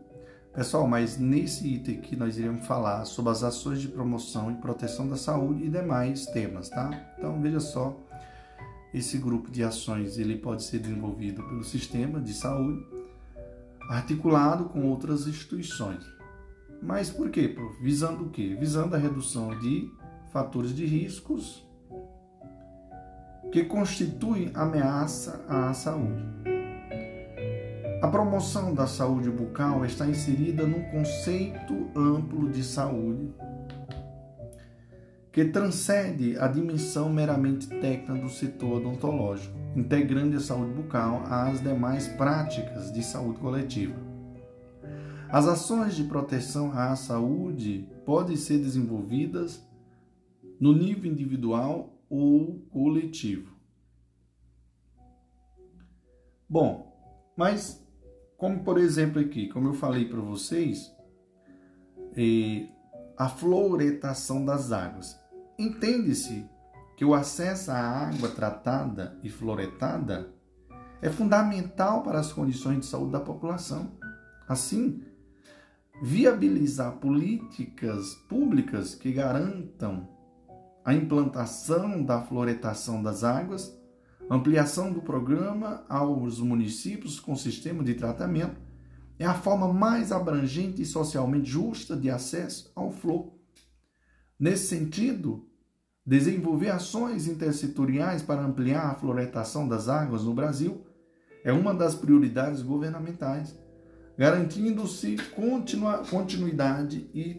[0.53, 5.07] Pessoal, mas nesse item aqui nós iremos falar sobre as ações de promoção e proteção
[5.07, 6.89] da saúde e demais temas, tá?
[7.17, 7.95] Então veja só,
[8.93, 12.83] esse grupo de ações ele pode ser desenvolvido pelo sistema de saúde
[13.89, 16.03] articulado com outras instituições.
[16.81, 17.55] Mas por quê?
[17.81, 18.55] Visando o quê?
[18.59, 19.89] Visando a redução de
[20.31, 21.66] fatores de riscos
[23.51, 26.23] que constituem ameaça à saúde.
[28.01, 33.33] A promoção da saúde bucal está inserida num conceito amplo de saúde
[35.31, 42.07] que transcende a dimensão meramente técnica do setor odontológico, integrando a saúde bucal às demais
[42.07, 43.95] práticas de saúde coletiva.
[45.29, 49.63] As ações de proteção à saúde podem ser desenvolvidas
[50.59, 53.55] no nível individual ou coletivo.
[56.49, 56.95] Bom,
[57.35, 57.85] mas
[58.37, 60.95] como por exemplo aqui, como eu falei para vocês,
[62.15, 62.67] eh,
[63.17, 65.19] a fluoretação das águas.
[65.57, 66.47] Entende-se
[66.95, 70.31] que o acesso à água tratada e fluoretada
[71.01, 73.91] é fundamental para as condições de saúde da população.
[74.47, 75.03] Assim,
[76.01, 80.07] viabilizar políticas públicas que garantam
[80.87, 83.77] a implantação da floretação das águas,
[84.29, 88.55] ampliação do programa aos municípios com sistema de tratamento,
[89.19, 93.33] é a forma mais abrangente e socialmente justa de acesso ao flor.
[94.39, 95.45] Nesse sentido,
[96.05, 100.85] desenvolver ações intersetoriais para ampliar a floretação das águas no Brasil
[101.43, 103.59] é uma das prioridades governamentais,
[104.17, 105.17] garantindo-se
[106.09, 107.33] continuidade e,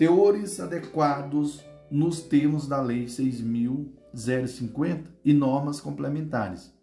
[0.00, 6.74] teores adequados nos termos da Lei 6.050 e normas complementares,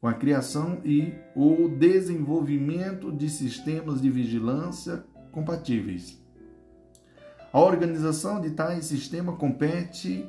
[0.00, 6.18] com a criação e o desenvolvimento de sistemas de vigilância compatíveis.
[7.52, 10.26] A organização de tais sistemas compete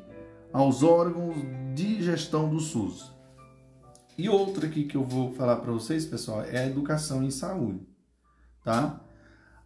[0.52, 1.38] aos órgãos
[1.74, 3.10] de gestão do SUS.
[4.18, 7.88] E outra aqui que eu vou falar para vocês, pessoal, é a educação em saúde,
[8.66, 9.00] tá?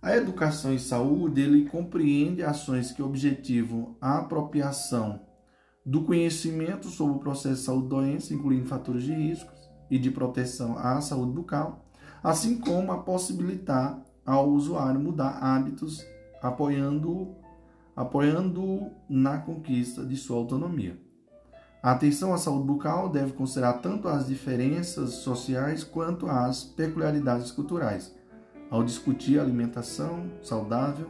[0.02, 5.22] A educação em saúde ele compreende ações que objetivam a apropriação
[5.84, 9.58] do conhecimento sobre o processo de saúde doença, incluindo fatores de riscos
[9.90, 11.86] e de proteção à saúde bucal,
[12.22, 16.06] assim como a possibilitar ao usuário mudar hábitos,
[16.42, 17.36] apoiando
[17.96, 21.02] apoiando na conquista de sua autonomia.
[21.82, 28.14] A atenção à saúde bucal deve considerar tanto as diferenças sociais quanto as peculiaridades culturais,
[28.70, 31.10] ao discutir alimentação saudável,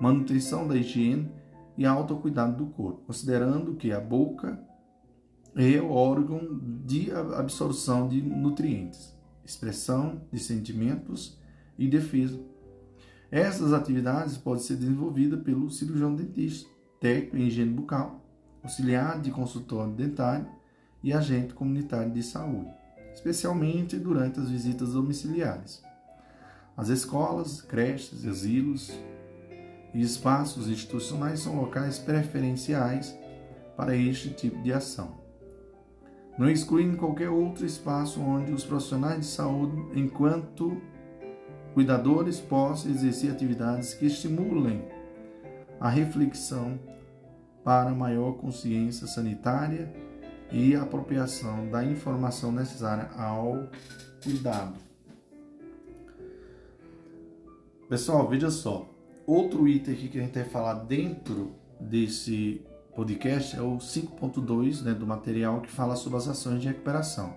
[0.00, 1.30] manutenção da higiene
[1.76, 4.58] e autocuidado do corpo, considerando que a boca
[5.54, 9.14] é o órgão de absorção de nutrientes,
[9.44, 11.38] expressão de sentimentos
[11.78, 12.38] e defesa.
[13.30, 16.68] Essas atividades podem ser desenvolvidas pelo cirurgião dentista,
[17.00, 18.24] técnico em higiene bucal,
[18.62, 20.48] auxiliar de consultório dentário
[21.02, 22.70] e agente comunitário de saúde,
[23.14, 25.82] especialmente durante as visitas domiciliares.
[26.78, 28.96] As escolas, creches, asilos
[29.92, 33.18] e espaços institucionais são locais preferenciais
[33.76, 35.18] para este tipo de ação.
[36.38, 40.80] Não excluindo qualquer outro espaço onde os profissionais de saúde, enquanto
[41.74, 44.84] cuidadores, possam exercer atividades que estimulem
[45.80, 46.78] a reflexão
[47.64, 49.92] para maior consciência sanitária
[50.52, 53.68] e apropriação da informação necessária ao
[54.22, 54.87] cuidado.
[57.88, 58.86] Pessoal, veja só.
[59.26, 62.60] Outro item aqui que a gente vai falar dentro desse
[62.94, 67.34] podcast é o 5.2 né, do material que fala sobre as ações de recuperação.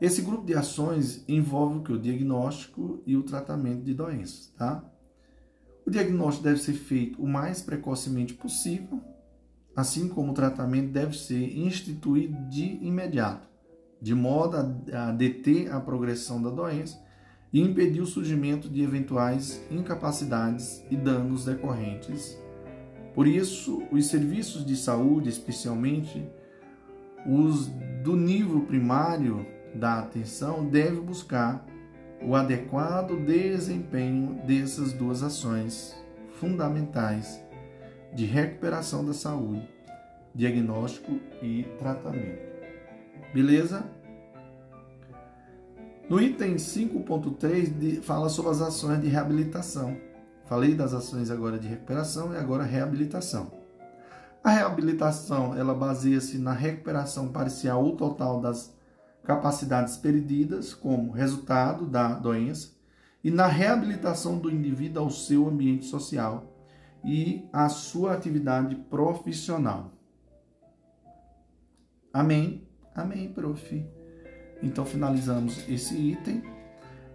[0.00, 1.92] Esse grupo de ações envolve o que?
[1.92, 4.84] O diagnóstico e o tratamento de doenças, tá?
[5.84, 9.00] O diagnóstico deve ser feito o mais precocemente possível,
[9.74, 13.48] assim como o tratamento deve ser instituído de imediato,
[14.00, 14.56] de modo
[14.92, 17.03] a deter a progressão da doença
[17.54, 22.36] e impedir o surgimento de eventuais incapacidades e danos decorrentes.
[23.14, 26.28] Por isso, os serviços de saúde, especialmente
[27.24, 27.68] os
[28.02, 31.64] do nível primário da atenção, devem buscar
[32.20, 35.94] o adequado desempenho dessas duas ações
[36.40, 37.40] fundamentais
[38.12, 39.68] de recuperação da saúde,
[40.34, 42.42] diagnóstico e tratamento.
[43.32, 43.88] Beleza?
[46.08, 49.96] No item 5.3 fala sobre as ações de reabilitação.
[50.44, 53.50] Falei das ações agora de recuperação e agora reabilitação.
[54.42, 58.74] A reabilitação, ela baseia-se na recuperação parcial ou total das
[59.24, 62.72] capacidades perdidas como resultado da doença
[63.22, 66.54] e na reabilitação do indivíduo ao seu ambiente social
[67.02, 69.92] e à sua atividade profissional.
[72.12, 72.68] Amém?
[72.94, 73.93] Amém, prof.
[74.62, 76.42] Então finalizamos esse item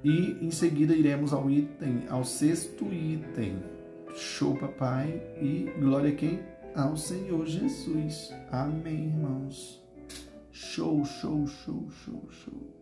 [0.04, 3.62] e em seguida iremos ao item, ao sexto item.
[4.16, 6.40] Show, papai, e glória a quem?
[6.76, 8.34] Ao Senhor Jesus.
[8.52, 9.84] Amém, irmãos.
[10.52, 12.80] Show, show, show, show, show.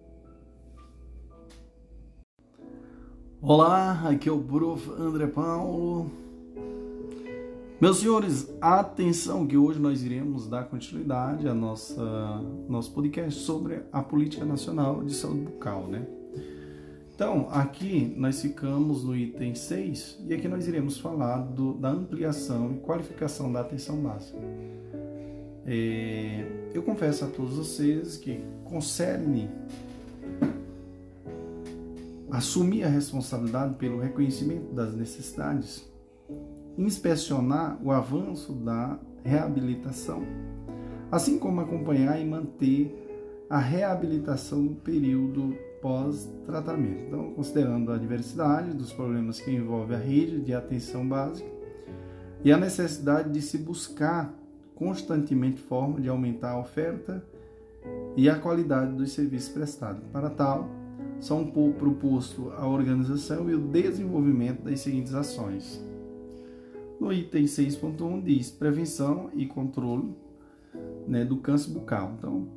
[3.42, 4.90] Olá, aqui é o Prof.
[4.92, 6.27] André Paulo.
[7.80, 14.02] Meus senhores, atenção que hoje nós iremos dar continuidade a nossa nosso podcast sobre a
[14.02, 16.08] política nacional de saúde bucal, né?
[17.14, 22.72] Então, aqui nós ficamos no item 6 e aqui nós iremos falar do, da ampliação
[22.72, 24.40] e qualificação da atenção básica.
[25.64, 29.52] É, eu confesso a todos vocês que concerne
[32.32, 35.88] assumir a responsabilidade pelo reconhecimento das necessidades,
[36.78, 40.24] inspecionar o avanço da reabilitação,
[41.12, 47.06] assim como acompanhar e manter a reabilitação no período pós-tratamento.
[47.08, 51.50] Então, considerando a diversidade dos problemas que envolvem a rede de atenção básica
[52.44, 54.34] e a necessidade de se buscar
[54.76, 57.24] constantemente forma de aumentar a oferta
[58.16, 60.04] e a qualidade dos serviços prestados.
[60.12, 60.70] Para tal,
[61.20, 65.84] são proposto a organização e o desenvolvimento das seguintes ações.
[67.00, 70.16] No item 6.1 diz prevenção e controle
[71.08, 72.16] né, do câncer bucal.
[72.18, 72.48] Então,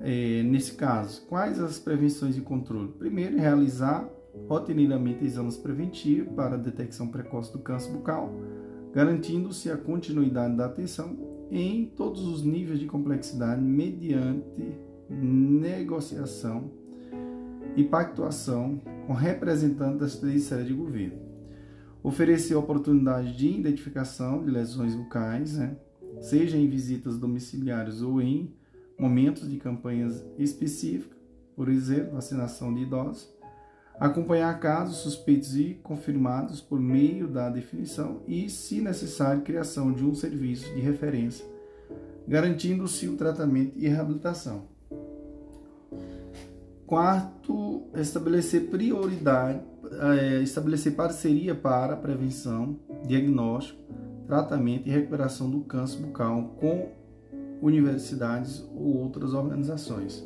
[0.00, 2.92] é, nesse caso, quais as prevenções e controle?
[2.98, 4.08] Primeiro, realizar
[4.48, 8.30] rotineiramente exames preventivos para detecção precoce do câncer bucal,
[8.92, 11.16] garantindo-se a continuidade da atenção
[11.50, 14.76] em todos os níveis de complexidade mediante
[15.08, 16.70] negociação
[17.76, 21.23] e pactuação com representantes das três séries de governo.
[22.04, 25.74] Oferecer oportunidade de identificação de lesões bucais, né,
[26.20, 28.54] seja em visitas domiciliares ou em
[28.98, 31.16] momentos de campanhas específicas,
[31.56, 33.34] por exemplo, vacinação de idosos,
[33.98, 40.14] acompanhar casos suspeitos e confirmados por meio da definição e, se necessário, criação de um
[40.14, 41.46] serviço de referência,
[42.28, 44.73] garantindo-se o tratamento e reabilitação.
[46.86, 49.62] Quarto, estabelecer prioridade,
[50.18, 53.80] é, estabelecer parceria para prevenção, diagnóstico,
[54.26, 56.92] tratamento e recuperação do câncer bucal com
[57.62, 60.22] universidades ou outras organizações.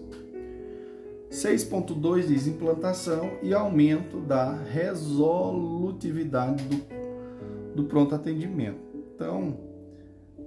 [1.31, 8.81] 6.2 diz implantação e aumento da resolutividade do, do pronto atendimento.
[9.15, 9.59] Então,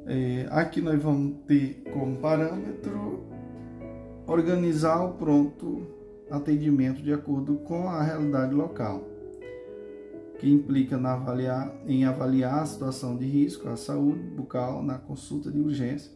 [0.05, 3.23] é, aqui nós vamos ter como parâmetro
[4.25, 6.00] organizar o pronto
[6.31, 9.03] atendimento de acordo com a realidade local,
[10.39, 15.59] que implica avaliar, em avaliar a situação de risco à saúde bucal na consulta de
[15.59, 16.11] urgência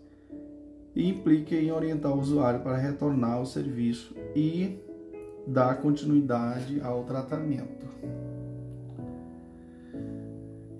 [0.96, 4.80] e implica em orientar o usuário para retornar ao serviço e
[5.46, 7.86] dar continuidade ao tratamento.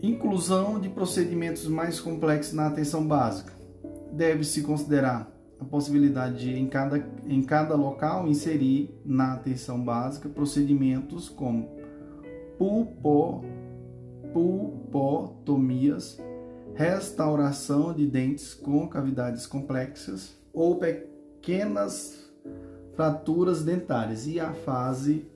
[0.02, 3.54] Inclusão de procedimentos mais complexos na atenção básica.
[4.12, 11.30] Deve-se considerar a possibilidade de, em cada, em cada local, inserir na atenção básica procedimentos
[11.30, 11.70] como
[12.58, 13.44] pulpo,
[14.34, 16.20] pulpotomias,
[16.74, 22.32] restauração de dentes com cavidades complexas ou pequenas
[22.94, 25.30] fraturas dentárias e a fase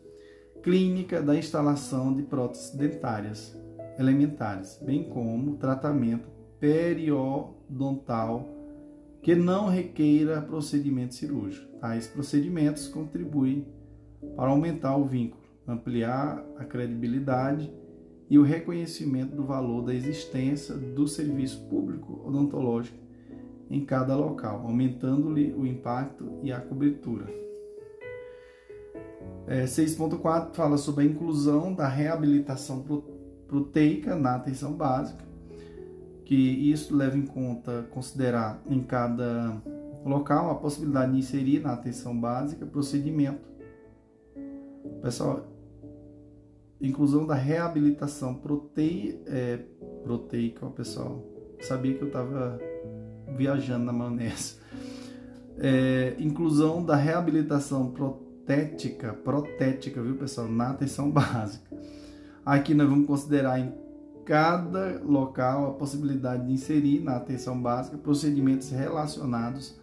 [0.61, 3.57] clínica da instalação de próteses dentárias
[3.97, 6.28] elementares, bem como tratamento
[6.59, 8.59] periodontal
[9.22, 11.67] que não requeira procedimento cirúrgico.
[11.80, 13.65] Tais procedimentos contribuem
[14.36, 17.72] para aumentar o vínculo, ampliar a credibilidade
[18.30, 22.97] e o reconhecimento do valor da existência do serviço público odontológico
[23.70, 27.28] em cada local, aumentando-lhe o impacto e a cobertura.
[29.47, 32.86] É, 6.4 fala sobre a inclusão da reabilitação
[33.47, 35.24] proteica na atenção básica,
[36.30, 39.59] que isso leva em conta considerar em cada
[40.05, 43.49] local a possibilidade de inserir na atenção básica procedimento.
[45.01, 45.47] Pessoal,
[46.80, 49.57] inclusão da reabilitação protei, é,
[50.03, 51.25] proteica, pessoal.
[51.61, 52.59] Sabia que eu estava
[53.36, 54.59] viajando na maionese.
[55.57, 61.75] É, inclusão da reabilitação protética, protética, viu, pessoal, na atenção básica.
[62.45, 63.59] Aqui nós vamos considerar
[64.26, 69.80] cada local a possibilidade de inserir na atenção básica procedimentos relacionados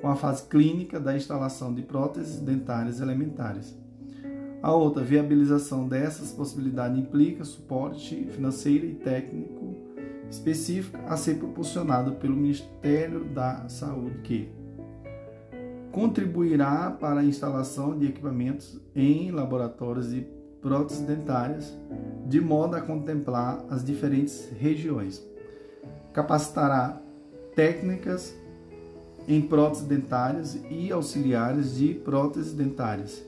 [0.00, 3.78] com a fase clínica da instalação de próteses dentárias elementares.
[4.62, 9.74] A outra viabilização dessas possibilidades implica suporte financeiro e técnico
[10.30, 14.52] específico a ser proporcionado pelo Ministério da Saúde, que
[15.90, 20.26] contribuirá para a instalação de equipamentos em laboratórios de
[20.60, 21.72] próteses dentárias,
[22.26, 25.22] de modo a contemplar as diferentes regiões.
[26.12, 27.00] Capacitará
[27.54, 28.34] técnicas
[29.26, 33.24] em próteses dentárias e auxiliares de próteses dentárias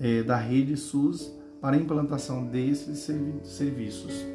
[0.00, 3.08] é, da rede SUS para implantação desses
[3.44, 4.26] serviços.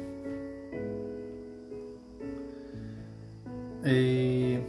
[3.84, 4.60] É,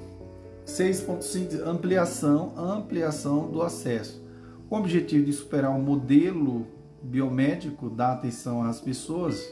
[0.66, 4.24] 6.5 ampliação, ampliação do acesso.
[4.70, 6.66] O objetivo de superar o modelo
[7.04, 9.52] biomédico da atenção às pessoas,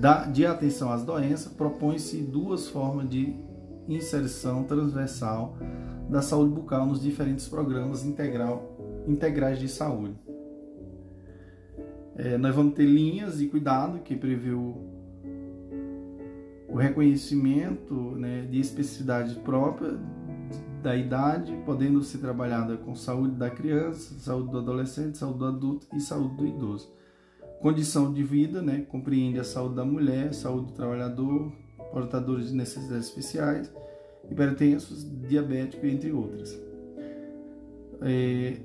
[0.00, 3.34] da, de atenção às doenças, propõe-se duas formas de
[3.88, 5.56] inserção transversal
[6.10, 10.14] da saúde bucal nos diferentes programas integral, integrais de saúde.
[12.16, 14.76] É, nós vamos ter linhas de cuidado que prevê o,
[16.68, 19.98] o reconhecimento né, de especificidade própria
[20.82, 25.86] da idade, podendo ser trabalhada com saúde da criança, saúde do adolescente, saúde do adulto
[25.94, 26.90] e saúde do idoso.
[27.60, 31.52] Condição de vida, né, compreende a saúde da mulher, saúde do trabalhador,
[31.92, 33.72] portadores de necessidades especiais,
[34.30, 36.56] hipertensos, diabéticos, entre outras.
[38.00, 38.58] É,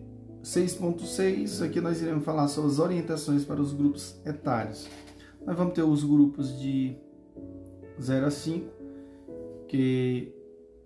[0.44, 4.90] 6.6, aqui nós iremos falar sobre as orientações para os grupos etários.
[5.46, 6.96] Nós vamos ter os grupos de
[8.00, 8.68] 0 a 5,
[9.68, 10.33] que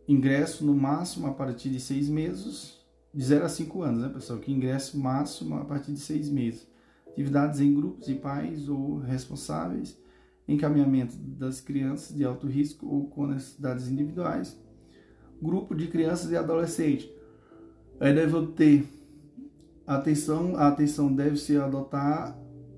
[0.08, 2.78] ingresso no máximo a partir de 6 meses,
[3.14, 4.39] de 0 a 5 anos, né, pessoal?
[4.39, 6.68] Que ingresso máximo a partir de 6 meses.
[7.08, 9.97] Atividades em grupos de pais ou responsáveis,
[10.47, 14.58] encaminhamento das crianças de alto risco ou com necessidades individuais,
[15.41, 17.10] grupo de crianças e adolescentes.
[17.99, 18.88] Aí vamos ter
[19.86, 22.38] atenção, a atenção deve ser adotar,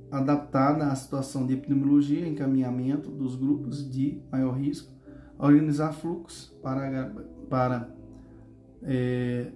[0.10, 4.92] adaptada à situação de epidemiologia, encaminhamento dos grupos de maior risco,
[5.40, 7.16] organizar fluxos para,
[7.50, 7.96] para,
[8.84, 9.52] é,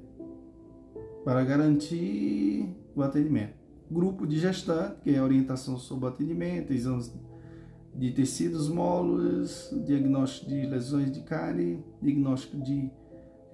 [1.26, 3.62] para garantir o atendimento.
[3.92, 7.14] Grupo de gestante, que é orientação sobre atendimento, exames
[7.94, 12.90] de tecidos mólulos, diagnóstico de lesões de cárie, diagnóstico de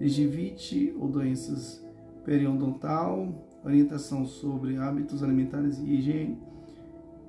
[0.00, 1.84] gengivite ou doenças
[2.24, 6.38] periodontal, orientação sobre hábitos alimentares e higiene.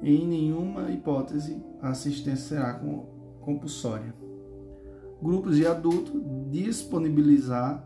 [0.01, 2.79] Em nenhuma hipótese a assistência será
[3.41, 4.20] compulsória.
[5.21, 6.13] Grupos de adultos,
[6.49, 7.85] disponibilizar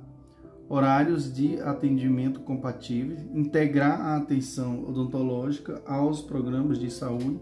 [0.68, 7.40] horários de atendimento compatíveis, integrar a atenção odontológica aos programas de saúde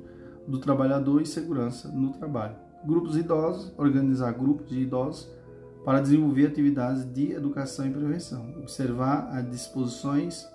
[0.47, 2.55] do trabalhador e segurança no trabalho.
[2.85, 5.31] Grupos idosos, organizar grupos de idosos
[5.85, 10.45] para desenvolver atividades de educação e prevenção, observar as disposições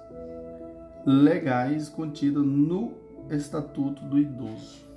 [1.06, 2.92] legais contidas no
[3.30, 4.87] Estatuto do Idoso.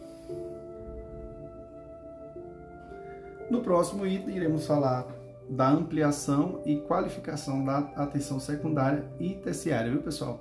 [3.52, 5.06] No próximo item, iremos falar
[5.50, 10.40] da ampliação e qualificação da atenção secundária e terciária, viu pessoal?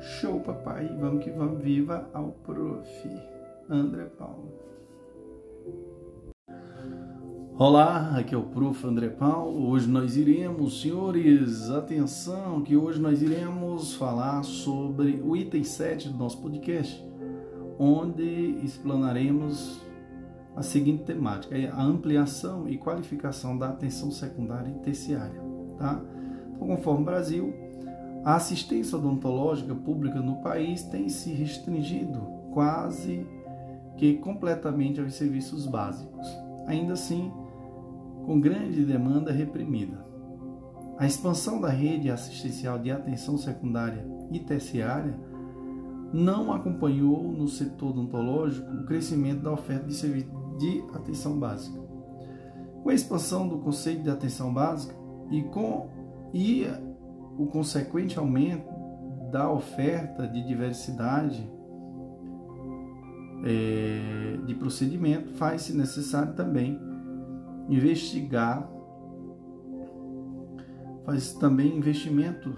[0.00, 0.88] Show, papai!
[0.98, 1.62] Vamos que vamos!
[1.62, 3.10] Viva ao prof.
[3.68, 4.50] André Paulo.
[7.58, 8.86] Olá, aqui é o Prof.
[8.86, 9.68] André Paulo.
[9.68, 16.16] Hoje nós iremos, senhores, atenção, que hoje nós iremos falar sobre o item 7 do
[16.16, 17.04] nosso podcast,
[17.78, 18.24] onde
[18.64, 19.91] explanaremos
[20.54, 25.40] a seguinte temática, é a ampliação e qualificação da atenção secundária e terciária.
[25.78, 26.00] Tá?
[26.54, 27.54] Então, conforme o Brasil,
[28.24, 32.20] a assistência odontológica pública no país tem se restringido
[32.52, 33.26] quase
[33.96, 36.26] que completamente aos serviços básicos,
[36.66, 37.32] ainda assim,
[38.26, 40.04] com grande demanda reprimida.
[40.98, 45.18] A expansão da rede assistencial de atenção secundária e terciária
[46.12, 51.78] não acompanhou no setor odontológico o crescimento da oferta de serviços de atenção básica.
[52.82, 54.94] Com a expansão do conceito de atenção básica
[55.30, 55.90] e com
[56.34, 56.66] e
[57.38, 58.72] o consequente aumento
[59.30, 61.50] da oferta de diversidade
[63.44, 66.80] é, de procedimento, faz-se necessário também
[67.68, 68.70] investigar,
[71.04, 72.56] faz também investimento,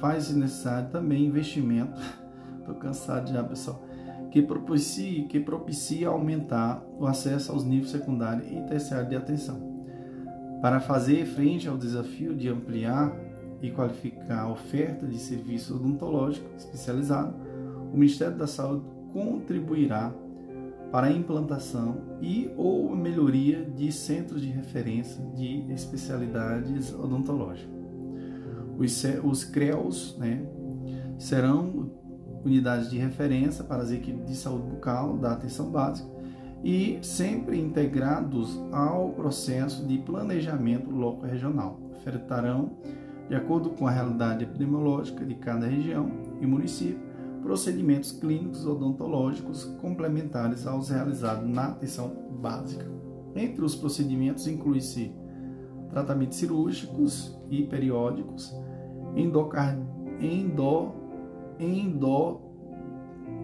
[0.00, 2.00] faz-se necessário também investimento.
[2.60, 3.87] Estou cansado já, pessoal
[4.30, 9.78] que propicie, que propicie aumentar o acesso aos níveis secundário e terciário de atenção.
[10.60, 13.14] Para fazer frente ao desafio de ampliar
[13.62, 17.34] e qualificar a oferta de serviço odontológico especializado,
[17.92, 20.12] o Ministério da Saúde contribuirá
[20.90, 27.76] para a implantação e ou melhoria de centros de referência de especialidades odontológicas.
[28.78, 30.42] Os, os CREOs né,
[31.18, 31.90] serão
[32.48, 36.08] unidades de referência para as equipes de saúde bucal da atenção básica
[36.64, 41.80] e sempre integrados ao processo de planejamento local regional.
[41.92, 42.72] Ofertarão,
[43.28, 47.06] de acordo com a realidade epidemiológica de cada região e município,
[47.42, 52.84] procedimentos clínicos odontológicos complementares aos realizados na atenção básica.
[53.36, 55.12] Entre os procedimentos inclui-se
[55.90, 58.54] tratamentos cirúrgicos e periódicos,
[59.14, 59.80] endocard...
[60.20, 61.07] endo
[61.58, 62.40] endo,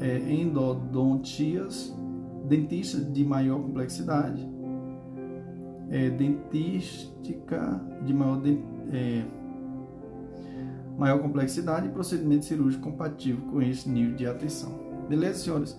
[0.00, 1.94] é, endodontias,
[2.48, 4.48] dentistas de maior complexidade,
[5.90, 8.58] é, dentística de maior, de,
[8.92, 9.24] é,
[10.98, 14.78] maior complexidade e procedimento cirúrgico compatível com esse nível de atenção.
[15.08, 15.78] Beleza, senhores?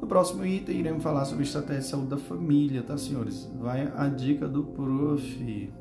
[0.00, 3.50] No próximo item, iremos falar sobre estratégia de saúde da família, tá, senhores?
[3.58, 5.72] Vai a dica do prof.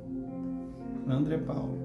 [1.07, 1.84] André Paulo.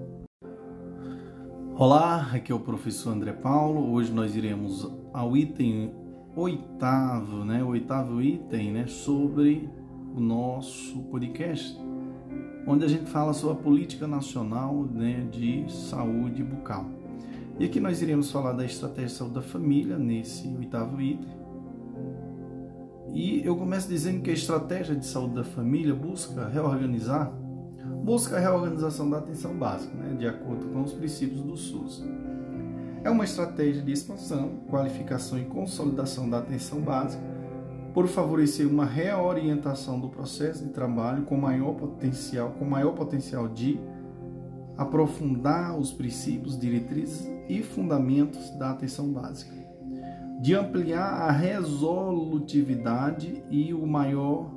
[1.82, 3.90] Olá, aqui é o professor André Paulo.
[3.90, 5.94] Hoje nós iremos ao item
[6.36, 7.64] oitavo, né?
[7.64, 8.86] O oitavo item, né?
[8.86, 9.66] Sobre
[10.14, 11.80] o nosso podcast,
[12.66, 16.84] onde a gente fala sobre a política nacional né, de saúde bucal.
[17.58, 21.30] E aqui nós iremos falar da estratégia de saúde da família nesse oitavo item.
[23.14, 27.32] E eu começo dizendo que a estratégia de saúde da família busca reorganizar
[28.02, 32.04] busca a reorganização da atenção básica, né, de acordo com os princípios do SUS.
[33.02, 37.22] É uma estratégia de expansão, qualificação e consolidação da atenção básica,
[37.94, 43.80] por favorecer uma reorientação do processo de trabalho com maior potencial, com maior potencial de
[44.76, 49.54] aprofundar os princípios, diretrizes e fundamentos da atenção básica,
[50.40, 54.50] de ampliar a resolutividade e o maior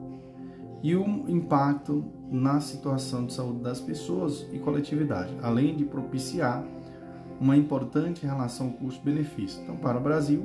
[0.81, 6.65] e o impacto na situação de saúde das pessoas e coletividade, além de propiciar
[7.39, 9.61] uma importante relação custo-benefício.
[9.61, 10.43] Então, para o Brasil,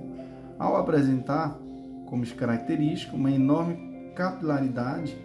[0.58, 1.58] ao apresentar
[2.04, 5.16] como característica uma enorme capilaridade,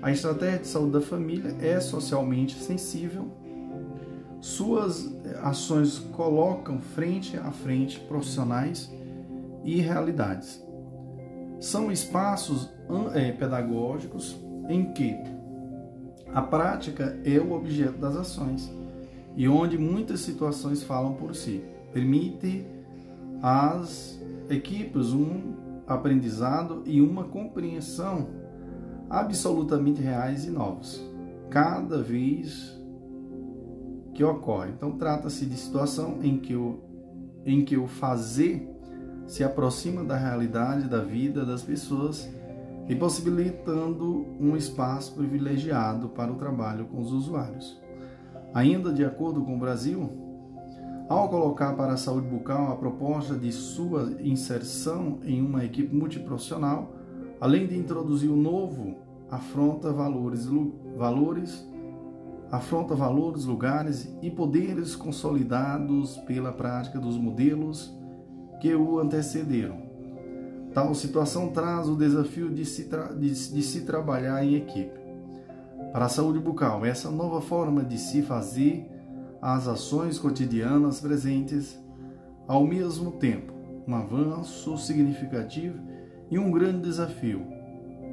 [0.00, 3.30] a estratégia de saúde da família é socialmente sensível.
[4.40, 8.90] Suas ações colocam frente a frente profissionais
[9.64, 10.64] e realidades.
[11.60, 12.70] São espaços
[13.14, 14.38] é, pedagógicos
[14.68, 15.35] em que
[16.36, 18.70] a prática é o objeto das ações
[19.34, 21.64] e onde muitas situações falam por si.
[21.94, 22.66] Permite
[23.40, 24.20] às
[24.50, 25.54] equipes um
[25.86, 28.28] aprendizado e uma compreensão
[29.08, 31.02] absolutamente reais e novos.
[31.48, 32.78] cada vez
[34.12, 34.72] que ocorre.
[34.76, 36.82] Então trata-se de situação em que o
[37.46, 38.68] em que o fazer
[39.26, 42.28] se aproxima da realidade da vida das pessoas
[42.88, 47.80] e possibilitando um espaço privilegiado para o trabalho com os usuários.
[48.54, 50.10] Ainda de acordo com o Brasil,
[51.08, 56.94] ao colocar para a saúde bucal a proposta de sua inserção em uma equipe multiprofissional,
[57.40, 58.96] além de introduzir o novo,
[59.30, 60.46] afronta valores,
[60.96, 61.66] valores
[62.50, 67.94] afronta valores, lugares e poderes consolidados pela prática dos modelos
[68.60, 69.85] que o antecederam.
[70.76, 72.86] Tal situação traz o desafio de se,
[73.18, 75.00] de, de se trabalhar em equipe.
[75.90, 78.86] Para a saúde bucal, essa nova forma de se fazer
[79.40, 81.78] as ações cotidianas presentes,
[82.46, 83.54] ao mesmo tempo,
[83.88, 85.78] um avanço significativo
[86.30, 87.40] e um grande desafio,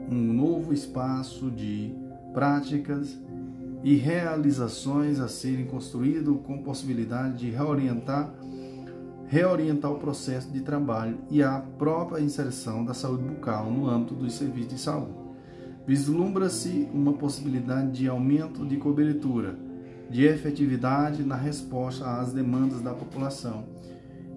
[0.09, 1.93] um novo espaço de
[2.34, 3.20] práticas
[3.84, 8.34] e realizações a serem construído com possibilidade de reorientar
[9.34, 14.36] reorientar o processo de trabalho e a própria inserção da saúde bucal no âmbito dos
[14.36, 15.18] serviços de saúde.
[15.88, 19.58] Vislumbra-se uma possibilidade de aumento de cobertura,
[20.08, 23.64] de efetividade na resposta às demandas da população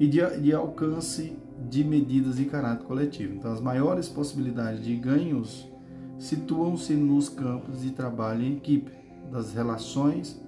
[0.01, 1.37] e de, de alcance
[1.69, 3.35] de medidas de caráter coletivo.
[3.35, 5.71] Então, as maiores possibilidades de ganhos
[6.19, 8.93] situam-se nos campos de trabalho em equipe,
[9.31, 10.41] das relações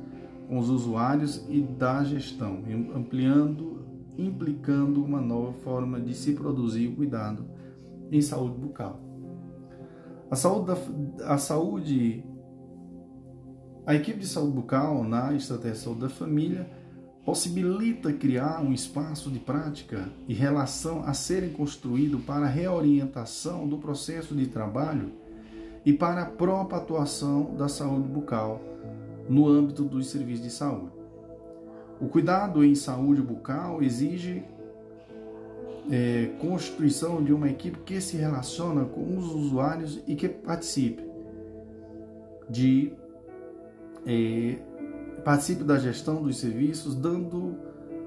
[0.48, 2.60] com os usuários e da gestão,
[2.96, 3.77] ampliando,
[4.18, 7.46] implicando uma nova forma de se produzir o cuidado
[8.10, 9.00] em saúde bucal.
[10.30, 12.24] A saúde, da, a saúde,
[13.86, 16.68] a equipe de saúde bucal na estratégia de saúde da família
[17.24, 23.78] possibilita criar um espaço de prática e relação a serem construído para a reorientação do
[23.78, 25.12] processo de trabalho
[25.84, 28.60] e para a própria atuação da saúde bucal
[29.28, 30.97] no âmbito dos serviços de saúde.
[32.00, 34.44] O cuidado em saúde bucal exige
[35.90, 41.02] é, constituição de uma equipe que se relaciona com os usuários e que participe
[42.48, 42.92] de
[44.06, 44.58] é,
[45.24, 47.56] participe da gestão dos serviços, dando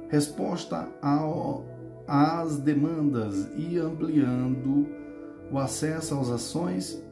[0.09, 1.65] resposta ao,
[2.07, 4.87] às demandas e ampliando
[5.51, 7.03] o acesso às ações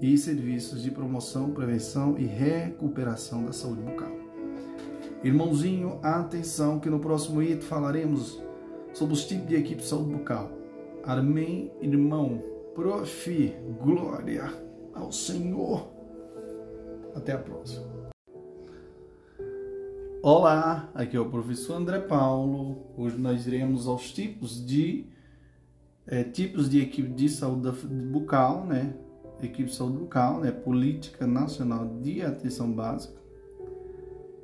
[0.00, 4.19] e serviços de promoção, prevenção e recuperação da saúde bucal.
[5.22, 8.42] Irmãozinho, atenção que no próximo item falaremos
[8.94, 10.50] sobre os tipos de equipe de saúde bucal.
[11.04, 12.42] Amém, irmão.
[12.74, 14.50] Profi, glória
[14.94, 15.90] ao Senhor.
[17.14, 17.84] Até a próxima.
[20.22, 22.78] Olá, aqui é o professor André Paulo.
[22.96, 25.04] Hoje nós iremos aos tipos de
[26.06, 28.94] é, tipos de equipe de saúde bucal, né?
[29.42, 33.19] equipe de saúde bucal, né, Política Nacional de Atenção Básica.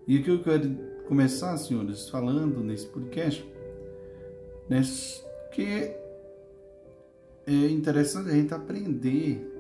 [0.07, 0.77] E aqui eu quero
[1.09, 3.45] começar, senhores, falando nesse podcast,
[4.69, 4.81] né,
[5.53, 5.97] que
[7.45, 9.53] é interessante a gente aprender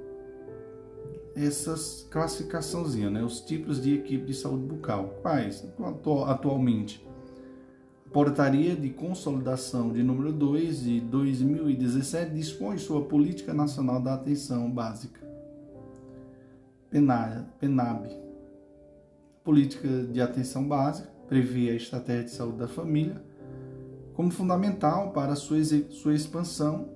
[1.34, 5.18] essas classificaçãozinhas, né, os tipos de equipe de saúde bucal.
[5.20, 5.66] Quais?
[6.26, 7.04] Atualmente,
[8.12, 15.20] Portaria de Consolidação de número 2 de 2017 dispõe sua Política Nacional da Atenção Básica.
[16.88, 18.25] PENAB.
[19.46, 23.22] Política de Atenção Básica prevê a estratégia de saúde da família
[24.12, 26.88] como fundamental para sua, sua expansão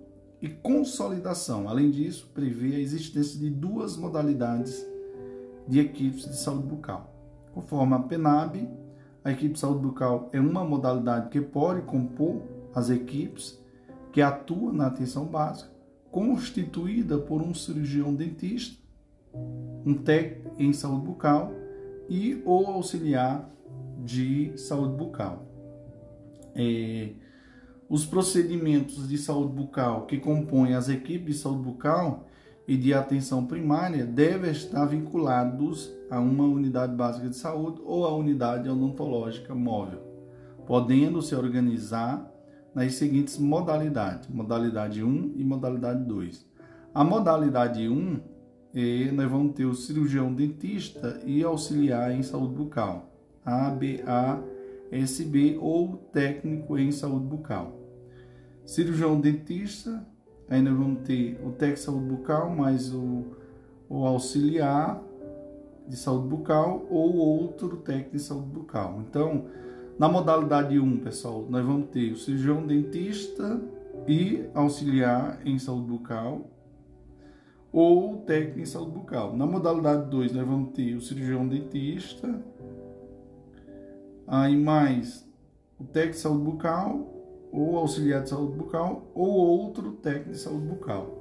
[0.43, 1.69] e consolidação.
[1.69, 4.85] Além disso, prevê a existência de duas modalidades
[5.69, 7.15] de equipes de saúde bucal.
[7.55, 8.69] Conforme a PENAB,
[9.23, 12.43] a equipe de saúde bucal é uma modalidade que pode compor
[12.75, 13.63] as equipes
[14.13, 15.71] que atuam na atenção básica,
[16.11, 18.77] constituída por um cirurgião dentista,
[19.87, 21.60] um técnico em saúde bucal
[22.11, 23.49] e ou auxiliar
[24.05, 25.47] de saúde bucal.
[26.55, 27.11] É,
[27.89, 32.27] os procedimentos de saúde bucal que compõem as equipes de saúde bucal
[32.67, 38.15] e de atenção primária devem estar vinculados a uma unidade básica de saúde ou a
[38.15, 40.01] unidade odontológica móvel,
[40.67, 42.29] podendo se organizar
[42.75, 46.47] nas seguintes modalidades: modalidade 1 e modalidade 2.
[46.93, 48.21] A modalidade 1
[49.13, 53.11] nós vamos ter o cirurgião dentista e auxiliar em saúde bucal,
[53.45, 54.49] ABASB
[55.61, 57.77] ou técnico em saúde bucal.
[58.65, 60.07] Cirurgião dentista,
[60.49, 63.25] aí nós vamos ter o técnico de saúde bucal mais o,
[63.89, 65.03] o auxiliar
[65.89, 69.03] de saúde bucal ou outro técnico de saúde bucal.
[69.09, 69.47] Então,
[69.99, 73.61] na modalidade 1, pessoal, nós vamos ter o cirurgião dentista
[74.07, 76.50] e auxiliar em saúde bucal
[77.73, 79.37] ou técnico em saúde bucal.
[79.37, 82.43] Na modalidade 2, nós vamos ter o cirurgião dentista,
[84.27, 85.29] aí mais
[85.79, 87.07] o técnico de saúde bucal,
[87.53, 91.21] ou auxiliar de saúde bucal, ou outro técnico de saúde bucal.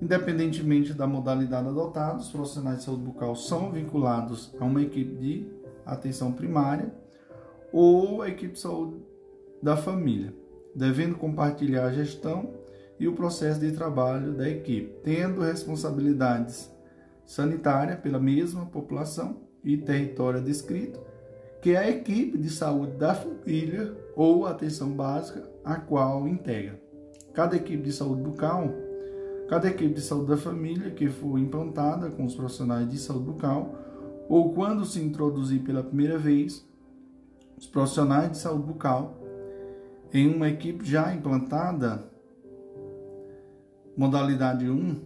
[0.00, 5.46] Independentemente da modalidade adotada, os profissionais de saúde bucal são vinculados a uma equipe de
[5.86, 6.92] atenção primária
[7.72, 8.96] ou a equipe de saúde
[9.62, 10.34] da família,
[10.74, 12.50] devendo compartilhar a gestão
[12.98, 16.70] e o processo de trabalho da equipe, tendo responsabilidades
[17.24, 21.00] sanitárias pela mesma população e território descrito,
[21.60, 26.80] que é a equipe de saúde da família ou atenção básica a qual integra.
[27.34, 28.72] Cada equipe de saúde bucal,
[29.48, 33.74] cada equipe de saúde da família que for implantada com os profissionais de saúde bucal,
[34.28, 36.66] ou quando se introduzir pela primeira vez,
[37.58, 39.18] os profissionais de saúde bucal
[40.12, 42.15] em uma equipe já implantada
[43.96, 45.00] Modalidade 1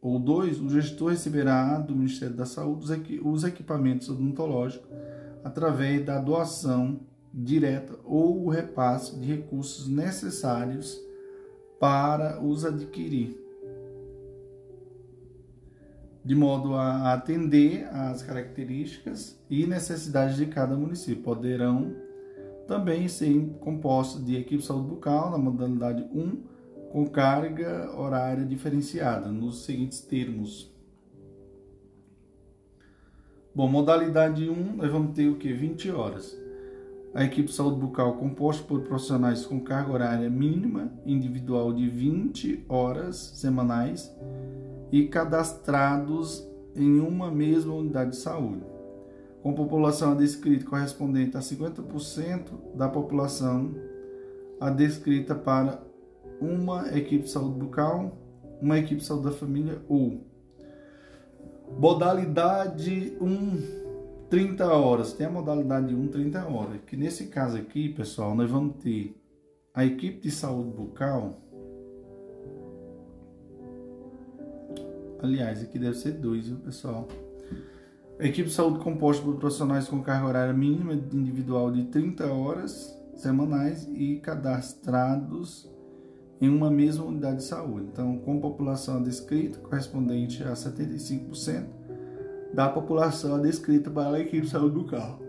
[0.00, 4.88] ou 2, o gestor receberá do Ministério da Saúde os equipamentos odontológicos
[5.42, 7.00] através da doação
[7.34, 11.00] direta ou o repasse de recursos necessários
[11.80, 13.36] para os adquirir,
[16.24, 21.24] de modo a atender às características e necessidades de cada município.
[21.24, 21.92] Poderão
[22.68, 26.51] também ser compostos de equipe de saúde bucal na modalidade 1
[26.92, 30.70] com carga horária diferenciada, nos seguintes termos.
[33.54, 35.54] Bom, modalidade 1, nós vamos ter o que?
[35.54, 36.38] 20 horas.
[37.14, 42.66] A equipe de saúde bucal composta por profissionais com carga horária mínima individual de 20
[42.68, 44.14] horas semanais
[44.90, 48.66] e cadastrados em uma mesma unidade de saúde,
[49.42, 53.74] com população descrita correspondente a 50% da população
[54.76, 55.91] descrita para
[56.42, 58.18] uma equipe de saúde bucal,
[58.60, 60.26] uma equipe de saúde da família ou
[61.78, 63.82] modalidade 1
[64.28, 65.12] 30 horas.
[65.12, 69.16] Tem a modalidade 1 30 horas, que nesse caso aqui, pessoal, nós vamos ter
[69.74, 71.40] a equipe de saúde bucal.
[75.20, 77.06] Aliás, aqui deve ser dois, viu, pessoal?
[78.18, 82.98] A equipe de saúde composta por profissionais com carga horária mínima individual de 30 horas
[83.14, 85.71] semanais e cadastrados
[86.42, 87.86] em uma mesma unidade de saúde.
[87.92, 91.66] Então, com população descrita correspondente a 75%
[92.52, 95.20] da população descrita para a equipe de saúde bucal.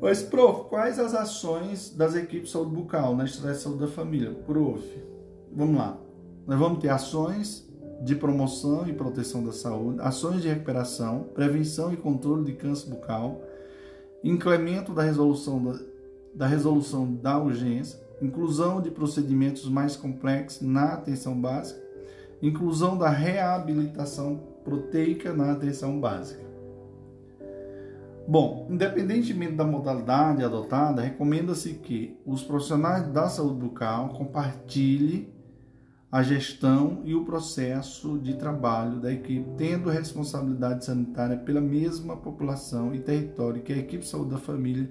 [0.00, 3.88] Mas, prof, quais as ações das equipes de saúde bucal na estratégia de saúde da
[3.88, 4.30] família?
[4.46, 4.80] Prof,
[5.52, 5.98] vamos lá.
[6.46, 7.68] Nós vamos ter ações
[8.00, 13.42] de promoção e proteção da saúde, ações de recuperação, prevenção e controle de câncer bucal,
[14.22, 15.80] incremento da resolução da,
[16.32, 21.80] da resolução da urgência, inclusão de procedimentos mais complexos na atenção básica,
[22.42, 26.46] inclusão da reabilitação proteica na atenção básica.
[28.26, 35.32] Bom, independentemente da modalidade adotada, recomenda-se que os profissionais da saúde bucal compartilhem
[36.12, 42.94] a gestão e o processo de trabalho da equipe, tendo responsabilidade sanitária pela mesma população
[42.94, 44.90] e território que a equipe de saúde da família,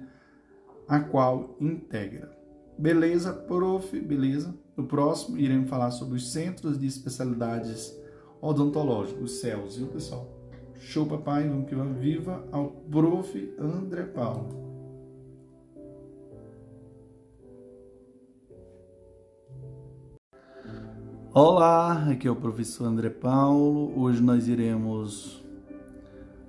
[0.88, 2.37] a qual integra.
[2.78, 4.54] Beleza, prof, beleza.
[4.76, 7.92] No próximo, iremos falar sobre os centros de especialidades
[8.40, 10.28] odontológicos, os CELS, viu, pessoal?
[10.78, 11.48] Show, papai.
[11.48, 11.98] Vamos que vamos.
[11.98, 13.54] Viva ao prof.
[13.58, 14.68] André Paulo.
[21.34, 23.92] Olá, aqui é o professor André Paulo.
[24.00, 25.44] Hoje nós iremos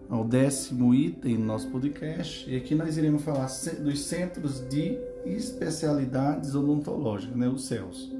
[0.08, 3.48] ao décimo item do nosso podcast e aqui nós iremos falar
[3.84, 8.12] dos centros de especialidades odontológicas, né, os CELS.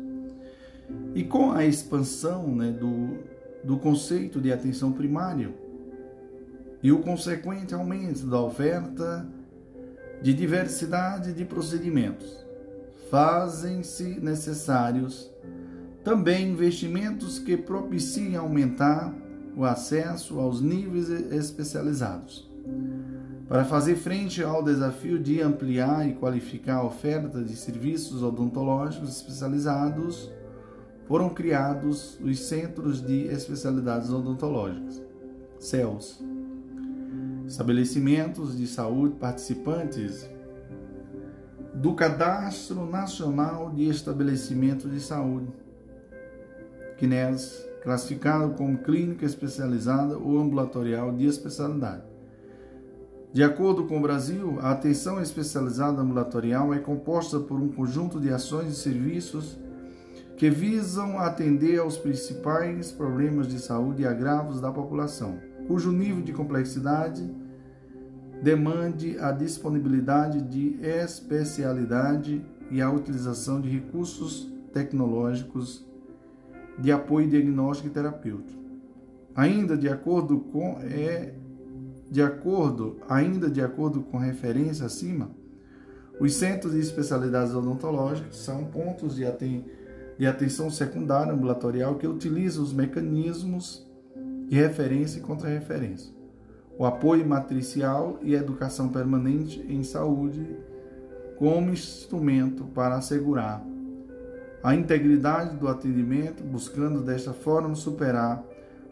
[1.14, 3.18] E com a expansão né, do,
[3.64, 5.54] do conceito de atenção primária
[6.82, 9.28] e o consequente aumento da oferta
[10.22, 12.46] de diversidade de procedimentos,
[13.10, 15.32] fazem-se necessários
[16.04, 19.14] também investimentos que propiciem aumentar
[19.56, 22.50] o acesso aos níveis especializados.
[23.50, 30.32] Para fazer frente ao desafio de ampliar e qualificar a oferta de serviços odontológicos especializados,
[31.08, 35.02] foram criados os Centros de Especialidades Odontológicas,
[35.58, 36.24] CELS,
[37.48, 40.30] estabelecimentos de saúde participantes
[41.74, 45.48] do Cadastro Nacional de Estabelecimentos de Saúde,
[47.00, 52.09] CNES, classificado como clínica especializada ou ambulatorial de especialidade.
[53.32, 58.32] De acordo com o Brasil, a atenção especializada ambulatorial é composta por um conjunto de
[58.32, 59.56] ações e serviços
[60.36, 65.38] que visam atender aos principais problemas de saúde e agravos da população,
[65.68, 67.30] cujo nível de complexidade
[68.42, 75.86] demande a disponibilidade de especialidade e a utilização de recursos tecnológicos
[76.80, 78.60] de apoio diagnóstico e terapêutico.
[79.36, 81.34] Ainda de acordo com é
[82.10, 85.30] de acordo, ainda de acordo com referência acima,
[86.20, 89.66] os centros de especialidades odontológicas são pontos de, aten
[90.18, 93.88] de atenção secundária ambulatorial que utilizam os mecanismos
[94.48, 96.14] de referência e contra-referência,
[96.78, 100.58] o apoio matricial e a educação permanente em saúde
[101.38, 103.64] como instrumento para assegurar
[104.62, 108.44] a integridade do atendimento, buscando desta forma superar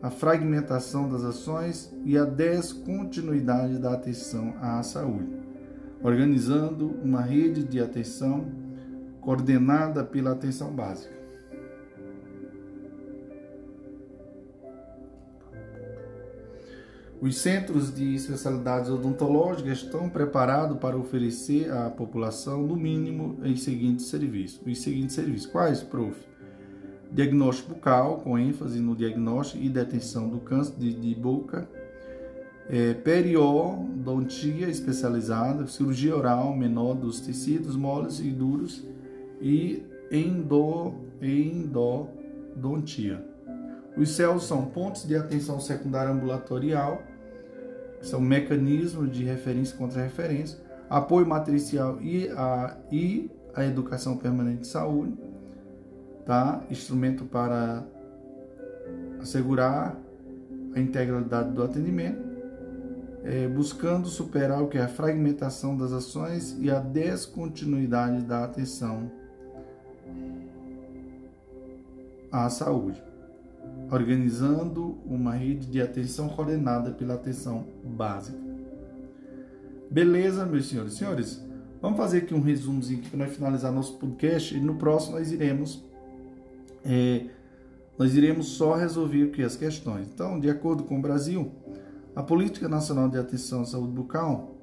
[0.01, 5.27] a fragmentação das ações e a descontinuidade da atenção à saúde,
[6.03, 8.45] organizando uma rede de atenção
[9.19, 11.17] coordenada pela atenção básica.
[17.19, 24.05] Os centros de especialidades odontológicas estão preparados para oferecer à população, no mínimo, os seguintes
[24.05, 24.61] serviços.
[24.63, 25.47] Os seguintes serviços.
[25.47, 26.15] Quais, prof?
[27.11, 31.67] Diagnóstico bucal, com ênfase no diagnóstico e detenção do câncer de, de boca.
[32.69, 38.85] É, periodontia especializada, cirurgia oral menor dos tecidos moles e duros
[39.41, 43.23] e endo, endodontia.
[43.95, 47.01] Os céus são pontos de atenção secundária ambulatorial,
[48.01, 50.59] são mecanismos de referência e contra-referência,
[50.89, 55.13] apoio matricial e a, e a educação permanente de saúde,
[56.27, 56.61] tá?
[56.69, 57.83] instrumento para
[59.19, 59.97] assegurar
[60.75, 62.21] a integralidade do atendimento,
[63.23, 69.09] é, buscando superar o que é a fragmentação das ações e a descontinuidade da atenção
[72.31, 73.07] à saúde
[73.89, 78.37] organizando uma rede de atenção coordenada pela atenção básica.
[79.89, 81.43] Beleza, meus senhores e senhores?
[81.81, 85.86] Vamos fazer aqui um resumozinho para nós finalizar nosso podcast e no próximo nós iremos
[86.87, 87.25] é,
[87.99, 90.07] nós iremos só resolver o que as questões.
[90.07, 91.51] Então, de acordo com o Brasil,
[92.15, 94.55] a Política Nacional de Atenção à Saúde Bucal,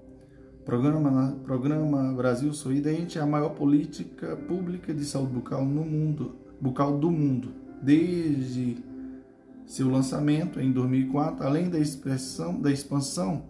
[0.65, 6.97] Programa, Programa Brasil Sorridente, é a maior política pública de saúde bucal no mundo, bucal
[6.97, 7.53] do mundo,
[7.83, 8.79] desde
[9.67, 11.79] seu lançamento em 2004, além da,
[12.61, 13.45] da expansão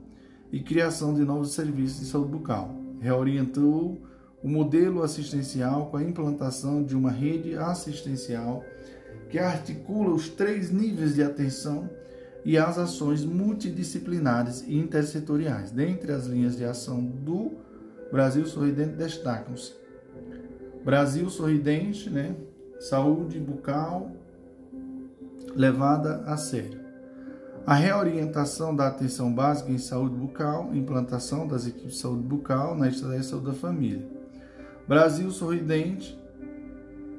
[0.50, 2.74] e criação de novos serviços de saúde bucal.
[3.00, 4.02] Reorientou
[4.44, 8.62] o modelo assistencial com a implantação de uma rede assistencial
[9.30, 11.88] que articula os três níveis de atenção
[12.44, 15.70] e as ações multidisciplinares e intersetoriais.
[15.70, 17.52] Dentre as linhas de ação do
[18.12, 19.72] Brasil Sorridente destacam-se
[20.84, 22.36] Brasil Sorridente, né?
[22.78, 24.10] saúde bucal,
[25.56, 26.84] levada a sério.
[27.66, 32.88] A reorientação da atenção básica em saúde bucal, implantação das equipes de saúde bucal na
[32.88, 34.13] estratégia de saúde da família.
[34.86, 36.18] Brasil Sorridente,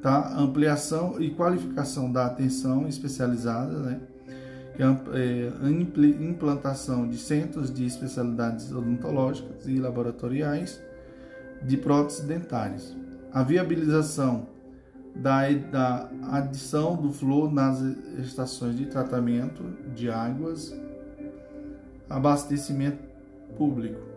[0.01, 0.35] tá?
[0.37, 4.01] ampliação e qualificação da atenção especializada, né?
[4.77, 5.51] É,
[6.19, 10.81] implantação de centros de especialidades odontológicas e laboratoriais
[11.61, 12.93] de próteses dentárias.
[13.31, 14.47] A viabilização
[15.15, 17.79] da, da adição do flúor nas
[18.19, 19.63] estações de tratamento
[19.95, 20.77] de águas,
[22.09, 22.99] abastecimento
[23.57, 24.14] público.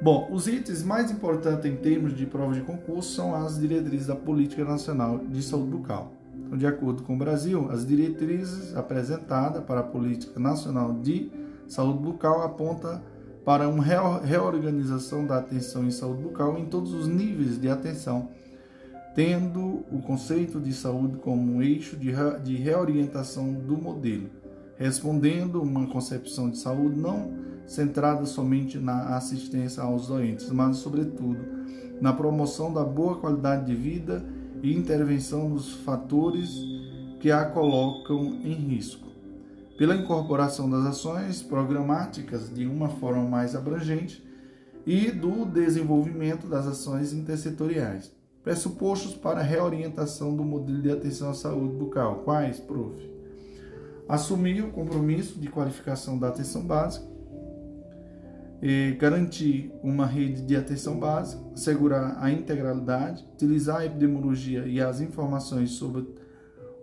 [0.00, 4.14] Bom, os itens mais importantes em termos de prova de concurso são as diretrizes da
[4.14, 6.12] Política Nacional de Saúde Bucal.
[6.36, 11.30] Então, de acordo com o Brasil, as diretrizes apresentadas para a Política Nacional de
[11.66, 13.00] Saúde Bucal apontam
[13.44, 18.28] para uma reorganização da atenção em saúde bucal em todos os níveis de atenção
[19.18, 24.30] tendo o conceito de saúde como um eixo de, reorientação do modelo,
[24.76, 27.32] respondendo uma concepção de saúde não
[27.68, 31.38] centrada somente na assistência aos doentes, mas, sobretudo,
[32.00, 34.24] na promoção da boa qualidade de vida
[34.62, 36.50] e intervenção nos fatores
[37.20, 39.06] que a colocam em risco.
[39.76, 44.26] Pela incorporação das ações programáticas de uma forma mais abrangente
[44.86, 48.10] e do desenvolvimento das ações intersetoriais.
[48.42, 52.22] Pressupostos para reorientação do modelo de atenção à saúde bucal.
[52.24, 52.96] Quais, prof?
[54.08, 57.06] Assumir o compromisso de qualificação da atenção básica,
[58.98, 65.70] garantir uma rede de atenção básica, assegurar a integralidade, utilizar a epidemiologia e as informações
[65.70, 66.06] sobre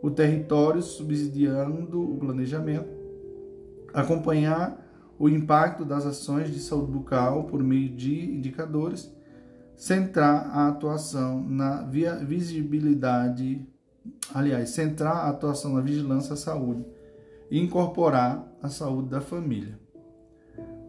[0.01, 2.87] o território, subsidiando o planejamento,
[3.93, 4.83] acompanhar
[5.17, 9.13] o impacto das ações de saúde bucal por meio de indicadores
[9.75, 13.67] centrar a atuação na visibilidade
[14.33, 16.85] aliás, centrar a atuação na vigilância à saúde
[17.49, 19.79] e incorporar a saúde da família.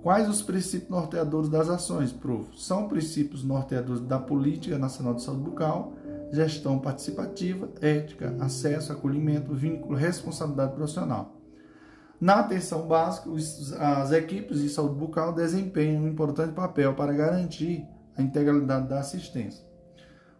[0.06, 2.48] Quais os princípios norteadores das ações, prof?
[2.56, 5.94] São princípios norteadores da Política Nacional de Saúde Bucal,
[6.30, 11.34] gestão participativa, ética, acesso, acolhimento, vínculo, responsabilidade profissional.
[12.20, 13.28] Na atenção básica,
[13.80, 17.84] as equipes de saúde bucal desempenham um importante papel para garantir
[18.16, 19.64] a integralidade da assistência.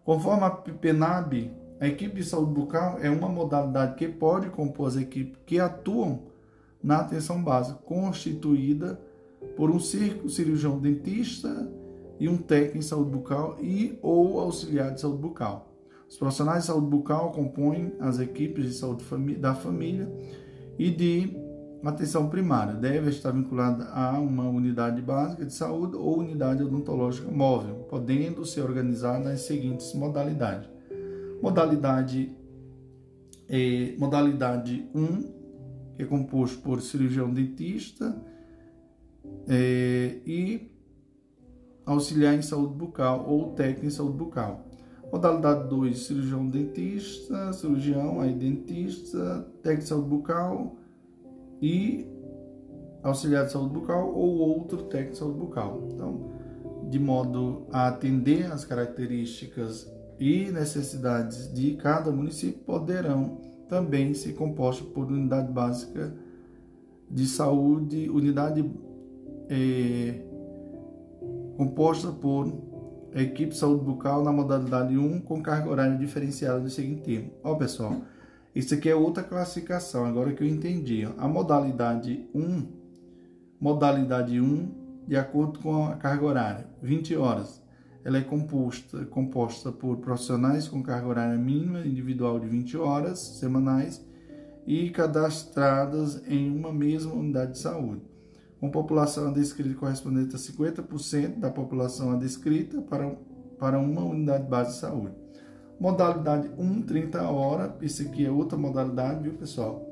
[0.05, 4.97] Conforme a PNAB, a equipe de saúde bucal é uma modalidade que pode compor as
[4.97, 6.28] equipes que atuam
[6.80, 9.05] na atenção básica, constituída
[9.55, 11.70] por um cirurgião dentista
[12.18, 15.73] e um técnico em saúde bucal e ou auxiliar de saúde bucal.
[16.09, 19.05] Os profissionais de saúde bucal compõem as equipes de saúde
[19.36, 20.10] da família
[20.78, 21.36] e de
[21.85, 22.74] atenção primária.
[22.74, 28.62] Deve estar vinculada a uma unidade básica de saúde ou unidade odontológica móvel, podendo ser
[28.62, 30.68] organizada nas seguintes modalidades.
[31.43, 32.32] Modalidade,
[33.48, 35.36] eh, modalidade 1,
[35.97, 38.16] que é composto por cirurgião dentista
[39.48, 40.70] eh, e
[41.85, 44.66] auxiliar em saúde bucal ou técnico em saúde bucal.
[45.12, 50.77] Modalidade 2, cirurgião dentista, cirurgião, aí dentista, técnico de saúde bucal
[51.62, 52.07] e
[53.03, 55.89] auxiliar de saúde bucal ou outro técnico de saúde bucal.
[55.93, 56.31] Então,
[56.90, 64.89] de modo a atender as características e necessidades de cada município, poderão também ser compostos
[64.89, 66.15] por unidade básica
[67.09, 68.62] de saúde, unidade
[69.48, 70.14] é,
[71.56, 72.52] composta por
[73.14, 77.32] equipe de saúde bucal na modalidade 1 com carga horária diferenciada do seguinte termo.
[77.43, 78.02] Ó pessoal,
[78.55, 81.09] isso aqui é outra classificação, agora que eu entendi.
[81.16, 82.66] A modalidade 1,
[83.60, 87.62] modalidade 1, de acordo com a carga horária, 20 horas.
[88.05, 94.05] Ela é composta, composta por profissionais com carga horária mínima individual de 20 horas semanais
[94.66, 98.15] e cadastradas em uma mesma unidade de saúde
[98.61, 103.15] com população adescrita correspondente a 50% da população adescrita para,
[103.59, 105.15] para uma unidade base de saúde.
[105.78, 109.87] Modalidade 1, 30 horas, isso aqui é outra modalidade, viu pessoal?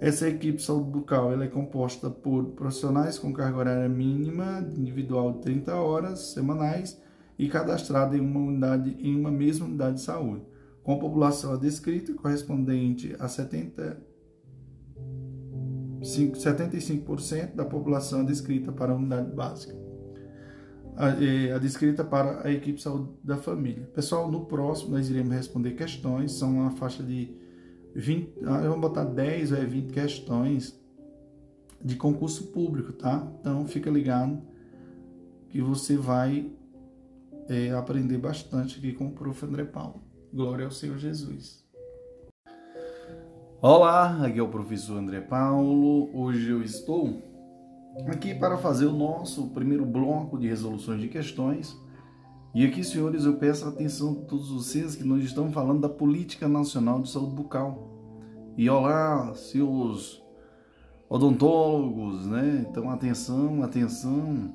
[0.00, 5.32] Essa equipe de saúde bucal ela é composta por profissionais com carga horária mínima individual
[5.32, 7.00] de 30 horas semanais
[7.38, 10.42] e cadastrada em uma unidade em uma mesma unidade de saúde,
[10.84, 13.98] com população adescrita correspondente a 70
[16.06, 19.74] 75% da população descrita para a unidade básica,
[20.96, 23.86] a, a descrita para a equipe de saúde da família.
[23.94, 27.36] Pessoal, no próximo nós iremos responder questões, são uma faixa de
[27.94, 30.78] 20, ah, vamos botar 10 ou 20 questões
[31.82, 33.26] de concurso público, tá?
[33.40, 34.40] Então fica ligado
[35.48, 36.50] que você vai
[37.48, 39.44] é, aprender bastante aqui com o prof.
[39.44, 40.02] André Paulo.
[40.32, 41.65] Glória ao Senhor Jesus.
[43.62, 46.10] Olá, aqui é o professor André Paulo.
[46.12, 47.22] Hoje eu estou
[48.06, 51.74] aqui para fazer o nosso primeiro bloco de resoluções de questões.
[52.54, 55.88] E aqui, senhores, eu peço a atenção de todos vocês que nós estamos falando da
[55.88, 58.52] Política Nacional de Saúde Bucal.
[58.58, 60.22] E olá, seus
[61.08, 62.66] odontólogos, né?
[62.68, 64.54] Então, atenção, atenção.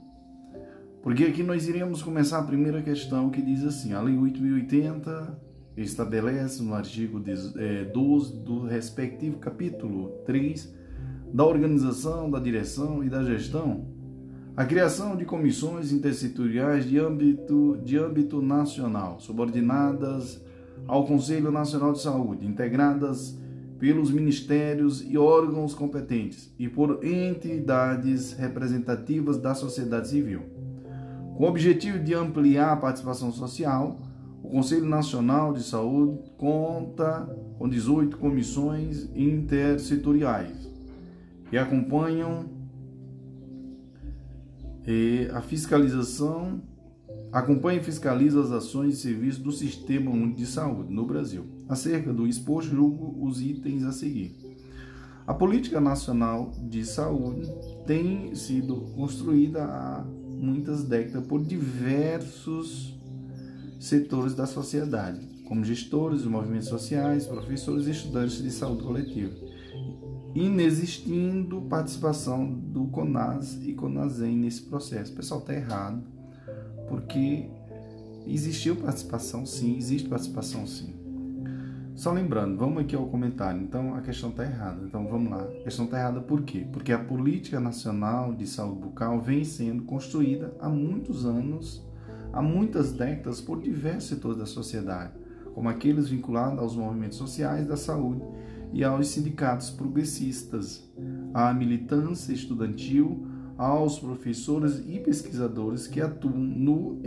[1.01, 6.61] Porque aqui nós iremos começar a primeira questão que diz assim: a Lei 8080 estabelece
[6.61, 7.85] no artigo 12 é,
[8.43, 10.73] do respectivo capítulo 3
[11.33, 13.85] da organização, da direção e da gestão,
[14.55, 20.43] a criação de comissões intersetoriais de âmbito, de âmbito nacional, subordinadas
[20.85, 23.39] ao Conselho Nacional de Saúde, integradas
[23.79, 30.41] pelos ministérios e órgãos competentes e por entidades representativas da sociedade civil,
[31.37, 33.97] com o objetivo de ampliar a participação social
[34.49, 40.69] Conselho Nacional de Saúde conta com 18 comissões intersetoriais
[41.49, 42.49] que acompanham
[45.33, 46.61] a fiscalização,
[47.31, 51.45] acompanha e fiscaliza as ações e serviços do Sistema Único de Saúde no Brasil.
[51.69, 54.35] Acerca do exposto, julgo os itens a seguir.
[55.27, 57.49] A Política Nacional de Saúde
[57.85, 62.99] tem sido construída há muitas décadas por diversos
[63.81, 69.33] setores da sociedade, como gestores movimentos sociais, professores e estudantes de saúde coletiva,
[70.35, 75.11] inexistindo participação do CONAS e CONASEM nesse processo.
[75.13, 76.03] Pessoal está errado,
[76.87, 77.49] porque
[78.27, 80.93] existiu participação sim, existe participação sim.
[81.95, 83.61] Só lembrando, vamos aqui ao comentário.
[83.61, 84.85] Então a questão está errada.
[84.85, 85.41] Então vamos lá.
[85.41, 86.67] A questão está errada por quê?
[86.71, 91.83] Porque a política nacional de saúde bucal vem sendo construída há muitos anos
[92.33, 95.13] há muitas décadas por diversos setores da sociedade,
[95.53, 98.21] como aqueles vinculados aos movimentos sociais da saúde
[98.73, 100.89] e aos sindicatos progressistas,
[101.33, 103.27] à militância estudantil,
[103.57, 106.99] aos professores e pesquisadores que atuam no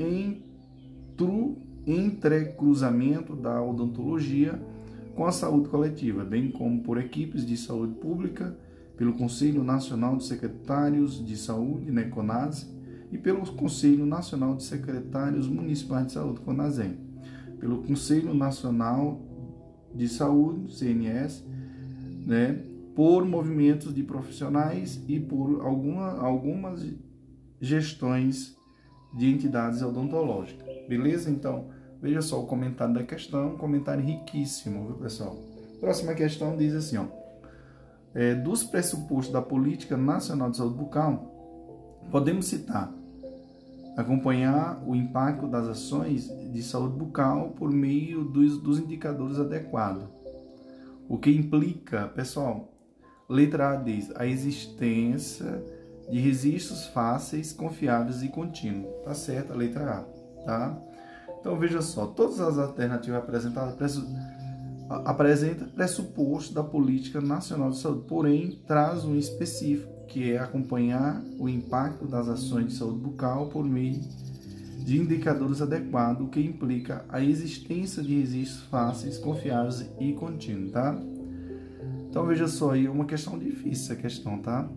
[1.86, 4.60] entrecruzamento da odontologia
[5.14, 8.56] com a saúde coletiva, bem como por equipes de saúde pública,
[8.96, 12.72] pelo Conselho Nacional de Secretários de Saúde, né, CONAS,
[13.14, 16.98] e pelo Conselho Nacional de Secretários Municipais de Saúde, CONASEM,
[17.60, 19.20] pelo Conselho Nacional
[19.94, 21.44] de Saúde, CNS,
[22.26, 22.60] né,
[22.92, 26.84] por movimentos de profissionais e por alguma, algumas
[27.60, 28.56] gestões
[29.16, 30.66] de entidades odontológicas.
[30.88, 31.30] Beleza?
[31.30, 31.68] Então,
[32.02, 35.36] veja só o comentário da questão, um comentário riquíssimo, viu, pessoal?
[35.78, 37.06] Próxima questão diz assim, ó.
[38.12, 42.92] É, dos pressupostos da Política Nacional de Saúde Bucal, podemos citar
[43.96, 50.04] acompanhar o impacto das ações de saúde bucal por meio dos, dos indicadores adequados.
[51.08, 52.72] O que implica, pessoal,
[53.28, 55.62] Letra A diz a existência
[56.10, 58.92] de registros fáceis, confiáveis e contínuos.
[59.04, 60.78] Tá certo a letra A, tá?
[61.40, 64.06] Então veja só, todas as alternativas apresentadas pressu...
[65.04, 71.48] apresenta pressuposto da política nacional de saúde, porém traz um específico, que é acompanhar o
[71.48, 74.00] impacto das ações de saúde bucal por meio
[74.84, 80.94] de indicadores adequados, o que implica a existência de registros fáceis, confiáveis e contínuos, tá?
[82.10, 84.68] Então veja só aí, uma questão difícil essa questão, tá?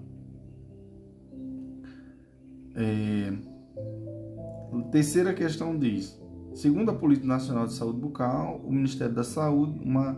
[2.76, 3.34] É...
[4.92, 6.20] Terceira questão diz:
[6.54, 10.18] segundo a Política Nacional de Saúde Bucal, o Ministério da Saúde, uma,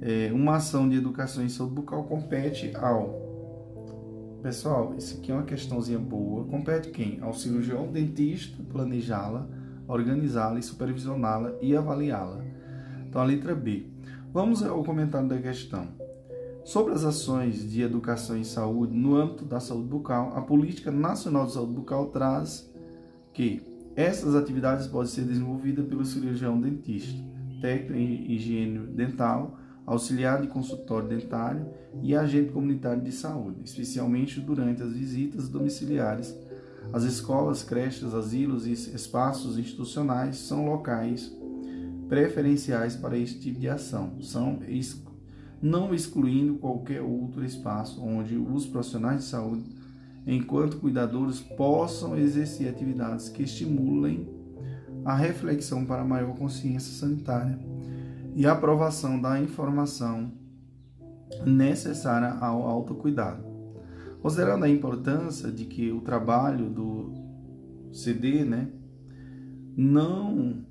[0.00, 3.23] é, uma ação de educação em saúde bucal compete ao.
[4.44, 6.44] Pessoal, isso aqui é uma questãozinha boa.
[6.44, 7.18] Compete quem?
[7.22, 9.48] Ao cirurgião dentista planejá-la,
[9.88, 12.44] organizá-la e supervisioná-la e avaliá-la.
[13.08, 13.86] Então a letra B.
[14.34, 15.88] Vamos ao comentário da questão.
[16.62, 21.46] Sobre as ações de educação em saúde no âmbito da saúde bucal, a Política Nacional
[21.46, 22.70] de Saúde Bucal traz
[23.32, 23.62] que
[23.96, 27.18] essas atividades podem ser desenvolvidas pelo cirurgião dentista,
[27.62, 31.66] técnico em higiene dental, auxiliar de consultório dentário
[32.02, 36.34] e agente comunitário de saúde, especialmente durante as visitas domiciliares.
[36.92, 41.34] As escolas, creches, asilos e espaços institucionais são locais
[42.08, 44.20] preferenciais para este tipo de ação.
[44.20, 44.60] São
[45.62, 49.64] não excluindo qualquer outro espaço onde os profissionais de saúde,
[50.26, 54.28] enquanto cuidadores, possam exercer atividades que estimulem
[55.04, 57.58] a reflexão para maior consciência sanitária
[58.34, 60.32] e aprovação da informação
[61.46, 63.44] necessária ao autocuidado.
[64.20, 67.12] Considerando a importância de que o trabalho do
[67.92, 68.68] CD né,
[69.76, 70.64] não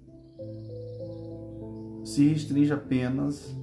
[2.04, 3.56] se restringe apenas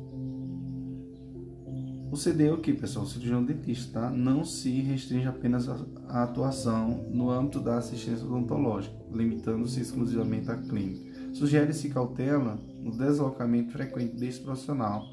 [2.10, 3.04] o CD é o que, pessoal?
[3.04, 4.10] O cirurgião dentista, tá?
[4.10, 5.68] Não se restringe apenas
[6.08, 11.09] à atuação no âmbito da assistência odontológica, limitando-se exclusivamente à clínica.
[11.32, 15.04] Sugere-se cautela no deslocamento frequente deste profissional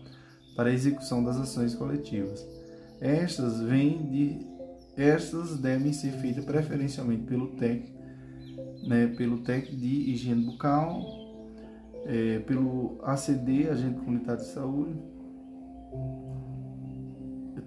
[0.55, 2.45] para a execução das ações coletivas.
[2.99, 4.39] Estas de
[4.95, 8.01] estas devem ser feitas preferencialmente pelo técnico,
[8.87, 11.05] né, pelo técnico de higiene bucal,
[12.05, 14.95] é, pelo ACD, agente comunitário de saúde,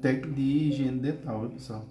[0.01, 1.85] técnico de higiene dental, pessoal?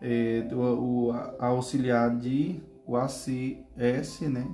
[0.00, 4.46] É, o, o auxiliar de o ACS, né?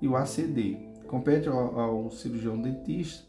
[0.00, 0.88] E o ACD.
[1.06, 3.28] Compete ao, cirurgião dentista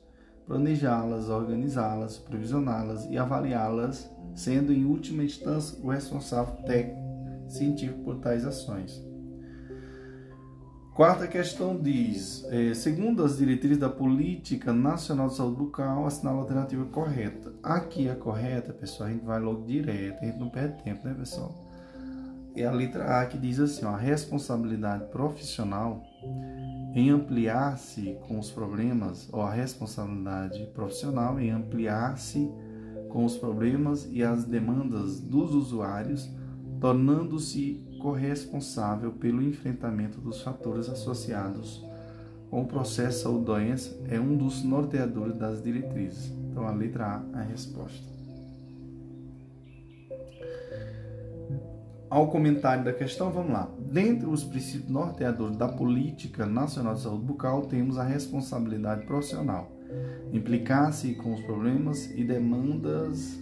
[0.49, 6.99] planejá-las, organizá-las, supervisioná-las e avaliá-las, sendo em última instância o responsável técnico
[7.47, 8.99] científico por tais ações.
[10.95, 16.41] Quarta questão diz: é, segundo as diretrizes da Política Nacional de Saúde Bucal, assinala a
[16.41, 17.53] alternativa correta.
[17.61, 21.13] Aqui a correta, pessoal, a gente vai logo direto, a gente não perde tempo, né,
[21.13, 21.55] pessoal?
[22.55, 26.03] É a letra A que diz assim: ó, a responsabilidade profissional
[26.93, 32.49] em ampliar-se com os problemas, ou a responsabilidade profissional em ampliar-se
[33.09, 36.29] com os problemas e as demandas dos usuários,
[36.79, 41.83] tornando-se corresponsável pelo enfrentamento dos fatores associados
[42.49, 46.31] com o processo saúde-doença é um dos norteadores das diretrizes.
[46.49, 48.08] Então, a letra A é a resposta.
[52.09, 53.69] Ao comentário da questão, vamos lá.
[53.79, 59.71] Dentre os princípios norteadores da Política Nacional de Saúde Bucal, temos a responsabilidade profissional,
[60.33, 63.39] implicar-se com os problemas e demandas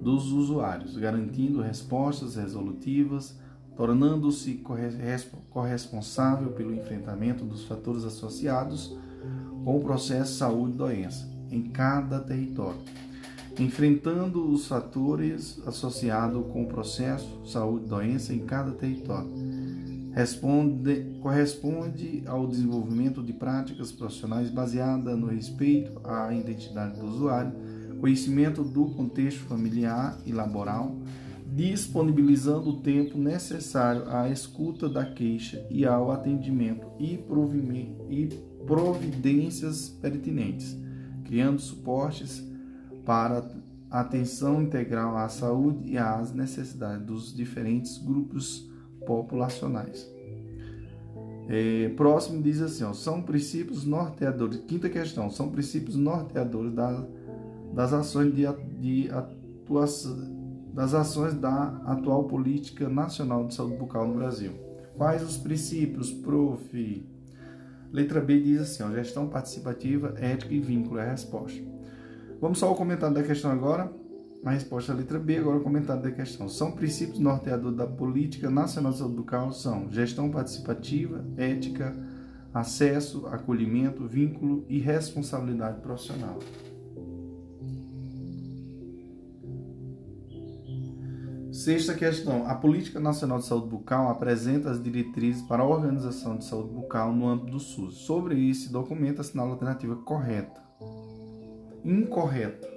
[0.00, 3.38] dos usuários, garantindo respostas resolutivas
[3.76, 4.62] tornando-se
[5.50, 8.96] corresponsável pelo enfrentamento dos fatores associados
[9.64, 12.78] com o processo saúde e doença em cada território,
[13.58, 19.30] enfrentando os fatores associados com o processo saúde e doença em cada território.
[20.12, 27.52] Responde, corresponde ao desenvolvimento de práticas profissionais baseadas no respeito à identidade do usuário,
[28.00, 30.96] conhecimento do contexto familiar e laboral,
[31.52, 37.18] disponibilizando o tempo necessário à escuta da queixa e ao atendimento e
[38.66, 40.76] providências pertinentes,
[41.24, 42.53] criando suportes
[43.04, 43.44] para
[43.90, 48.68] atenção integral à saúde e às necessidades dos diferentes grupos
[49.06, 50.10] populacionais.
[51.48, 54.60] É, próximo diz assim: ó, são princípios norteadores.
[54.66, 57.04] Quinta questão: são princípios norteadores da,
[57.72, 58.44] das ações de,
[58.80, 60.34] de atuação
[60.74, 64.52] das ações da atual política nacional de saúde bucal no Brasil.
[64.96, 67.06] Quais os princípios, prof?
[67.92, 71.73] Letra B diz assim: ó, gestão participativa, ética e vínculo é a resposta.
[72.44, 73.90] Vamos só ao comentário da questão agora.
[74.44, 76.46] A resposta é letra B, agora o comentário da questão.
[76.46, 81.96] São princípios norteadores da Política Nacional de Saúde Bucal são gestão participativa, ética,
[82.52, 86.38] acesso, acolhimento, vínculo e responsabilidade profissional.
[91.50, 92.46] Sexta questão.
[92.46, 97.10] A Política Nacional de Saúde Bucal apresenta as diretrizes para a organização de saúde bucal
[97.10, 98.04] no âmbito do SUS.
[98.04, 100.63] Sobre esse documento, assinala a alternativa correta.
[101.84, 102.68] Incorreta.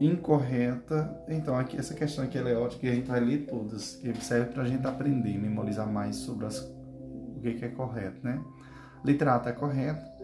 [0.00, 1.24] Incorreta.
[1.28, 4.52] Então, aqui, essa questão aqui é ótima, que a gente vai ler todas, que serve
[4.52, 8.42] para a gente aprender, memorizar mais sobre as, o que, que é correto, né?
[9.04, 10.14] Letra A está correta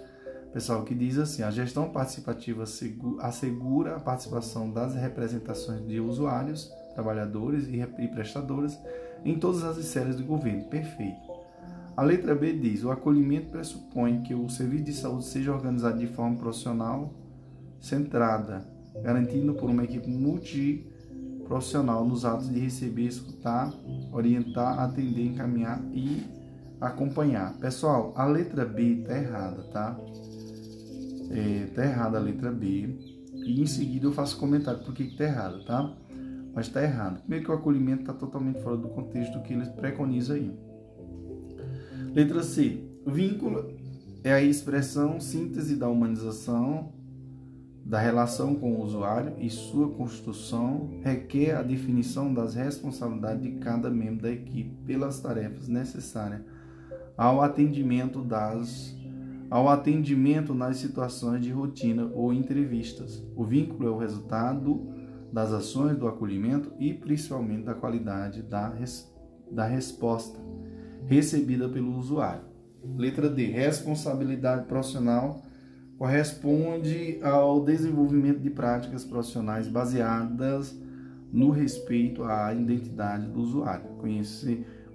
[0.53, 2.65] pessoal que diz assim: a gestão participativa
[3.21, 8.79] assegura a participação das representações de usuários, trabalhadores e prestadores
[9.25, 10.65] em todas as esferas do governo.
[10.65, 11.30] Perfeito.
[11.97, 16.07] A letra B diz: o acolhimento pressupõe que o serviço de saúde seja organizado de
[16.07, 17.13] forma profissional,
[17.81, 18.67] centrada,
[19.03, 23.73] garantindo por uma equipe multiprofissional nos atos de receber, escutar,
[24.13, 26.23] orientar, atender, encaminhar e
[26.81, 27.55] acompanhar.
[27.59, 29.99] Pessoal, a letra B está errada, tá?
[31.31, 32.97] é, tá errada a letra B.
[33.35, 35.95] E em seguida eu faço comentário por que está errado, tá?
[36.53, 37.21] Mas está errado.
[37.21, 40.53] Primeiro que o acolhimento está totalmente fora do contexto que eles preconizam aí.
[42.13, 42.83] Letra C.
[43.07, 43.73] Vínculo
[44.25, 46.93] é a expressão síntese da humanização
[47.85, 53.89] da relação com o usuário e sua construção requer a definição das responsabilidades de cada
[53.89, 56.43] membro da equipe pelas tarefas necessárias
[57.17, 58.97] ao atendimento das
[59.49, 63.23] ao atendimento nas situações de rotina ou entrevistas.
[63.37, 64.85] O vínculo é o resultado
[65.33, 69.13] das ações do acolhimento e principalmente da qualidade da, res,
[69.51, 70.39] da resposta
[71.07, 72.43] recebida pelo usuário.
[72.97, 73.47] Letra D.
[73.47, 75.43] Responsabilidade profissional
[75.99, 80.75] corresponde ao desenvolvimento de práticas profissionais baseadas
[81.31, 83.87] no respeito à identidade do usuário,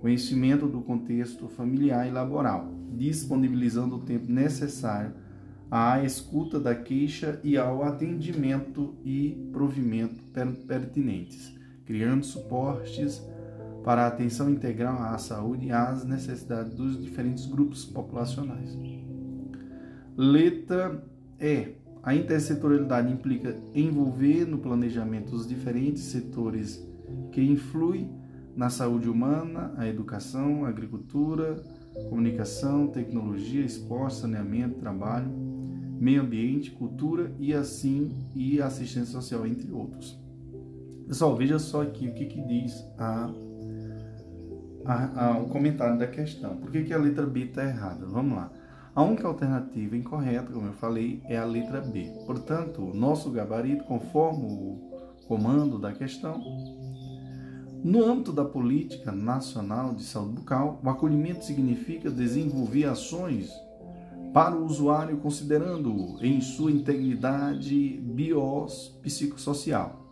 [0.02, 5.14] conhecimento do contexto familiar e laboral disponibilizando o tempo necessário
[5.70, 10.24] à escuta da queixa e ao atendimento e provimento
[10.68, 11.54] pertinentes,
[11.86, 13.22] criando suportes
[13.86, 18.76] para a atenção integral à saúde e às necessidades dos diferentes grupos populacionais.
[20.18, 21.08] Letra
[21.40, 21.76] E.
[22.02, 26.84] A intersetorialidade implica envolver no planejamento os diferentes setores
[27.32, 28.12] que influem
[28.56, 31.56] na saúde humana, a educação, a agricultura,
[32.10, 35.30] comunicação, tecnologia, esporte, saneamento, trabalho,
[36.00, 40.20] meio ambiente, cultura e assim e assistência social, entre outros.
[41.08, 43.32] Pessoal, veja só aqui o que, que diz a,
[45.42, 46.58] o comentário da questão.
[46.58, 48.06] Por que, que a letra B está errada?
[48.06, 48.52] Vamos lá.
[48.96, 52.10] A única alternativa incorreta, como eu falei, é a letra B.
[52.26, 54.96] Portanto, nosso gabarito, conforme o
[55.28, 56.42] comando da questão,
[57.84, 63.52] no âmbito da política nacional de saúde bucal, o acolhimento significa desenvolver ações
[64.34, 70.05] para o usuário considerando-o em sua integridade biopsicossocial.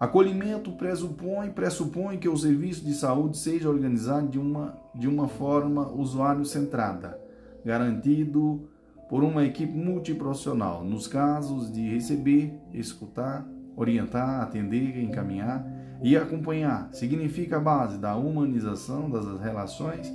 [0.00, 5.92] Acolhimento pressupõe, pressupõe que o serviço de saúde seja organizado de uma, de uma forma
[5.92, 7.20] usuário-centrada,
[7.62, 8.66] garantido
[9.10, 13.46] por uma equipe multiprofissional, nos casos de receber, escutar,
[13.76, 15.66] orientar, atender, encaminhar
[16.02, 16.88] e acompanhar.
[16.92, 20.10] Significa a base da humanização das relações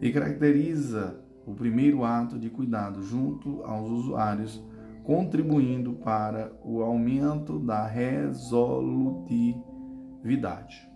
[0.00, 4.64] e caracteriza o primeiro ato de cuidado junto aos usuários,
[5.08, 10.86] contribuindo para o aumento da resolutividade.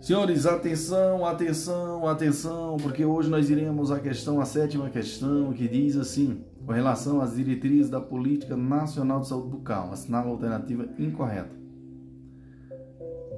[0.00, 5.96] Senhores, atenção, atenção, atenção, porque hoje nós iremos à questão, a sétima questão, que diz
[5.96, 11.50] assim, com relação às diretrizes da Política Nacional de Saúde Bucal, assinala a alternativa incorreta.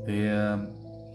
[0.06, 0.58] É,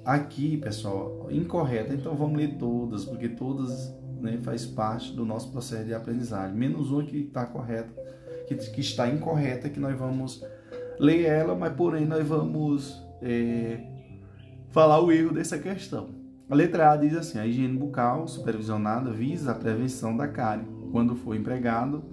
[0.03, 5.85] aqui, pessoal, incorreta, então vamos ler todas, porque todas né, faz parte do nosso processo
[5.85, 7.91] de aprendizagem, menos uma que está correta,
[8.47, 10.43] que, que está incorreta, que nós vamos
[10.99, 13.79] ler ela, mas porém nós vamos é,
[14.69, 16.09] falar o erro dessa questão.
[16.49, 20.65] A letra A diz assim: a higiene bucal supervisionada visa a prevenção da cárie.
[20.91, 22.03] Quando for empregado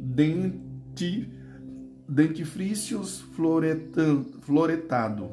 [0.00, 1.30] denti,
[2.08, 3.24] dentifrícios
[4.40, 5.30] floretado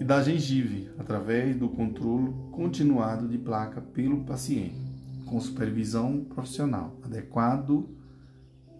[0.00, 4.91] e da gengive através do controle continuado de placa pelo paciente,
[5.32, 7.88] com supervisão profissional adequado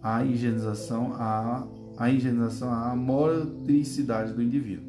[0.03, 1.67] à higienização à,
[1.97, 4.85] à higienização à motricidade do indivíduo.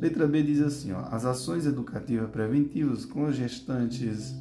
[0.00, 4.34] Letra B diz assim: ó, as ações educativas preventivas com gestantes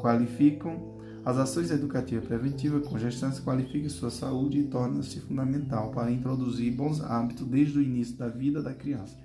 [0.00, 0.90] qualificam.
[1.24, 7.00] As ações educativas preventivas com gestantes qualificam sua saúde e tornam-se fundamental para introduzir bons
[7.00, 9.16] hábitos desde o início da vida da criança.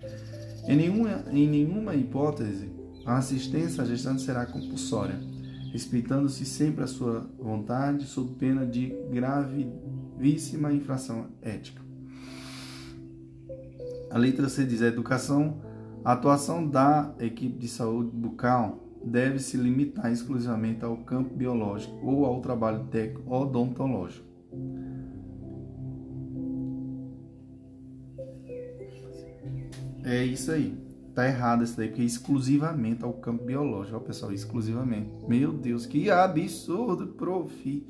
[0.67, 2.69] Em nenhuma, em nenhuma hipótese,
[3.03, 5.19] a assistência à gestante será compulsória,
[5.71, 11.81] respeitando-se sempre a sua vontade, sob pena de gravíssima infração ética.
[14.09, 15.61] A letra C diz: a educação,
[16.03, 22.25] a atuação da equipe de saúde bucal deve se limitar exclusivamente ao campo biológico ou
[22.25, 24.25] ao trabalho técnico odontológico.
[30.03, 30.86] É isso aí.
[31.17, 35.09] Tá errado isso daí, porque é exclusivamente ao campo biológico, ó, pessoal, exclusivamente.
[35.27, 37.87] Meu Deus, que absurdo, prof.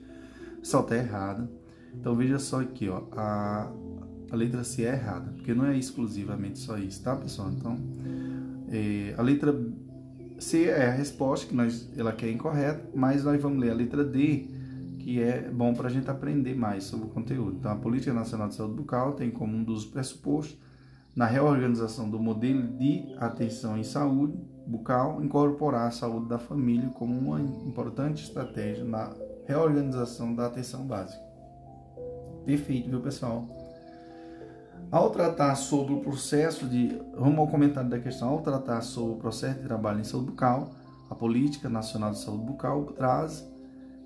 [0.62, 1.50] Pessoal, tá errado.
[1.94, 3.70] Então veja só aqui, ó, a
[4.32, 7.52] a letra C é errada, porque não é exclusivamente só isso, tá, pessoal?
[7.52, 7.78] Então,
[8.70, 9.54] é, a letra
[10.40, 14.06] C é a resposta que nós, ela quer incorreta, mas nós vamos ler a letra
[14.06, 14.48] D,
[15.00, 17.58] que é bom para a gente aprender mais sobre o conteúdo.
[17.60, 20.58] Então, a Política Nacional de Saúde Bucal tem como um dos pressupostos
[21.18, 24.38] na reorganização do modelo de atenção em saúde
[24.68, 29.12] bucal, incorporar a saúde da família como uma importante estratégia na
[29.48, 31.20] reorganização da atenção básica.
[32.46, 33.50] Perfeito, viu, pessoal?
[34.92, 37.02] Ao tratar sobre o processo de.
[37.16, 38.30] Vamos ao comentário da questão.
[38.30, 40.70] Ao tratar sobre o processo de trabalho em saúde bucal,
[41.10, 43.44] a Política Nacional de Saúde Bucal traz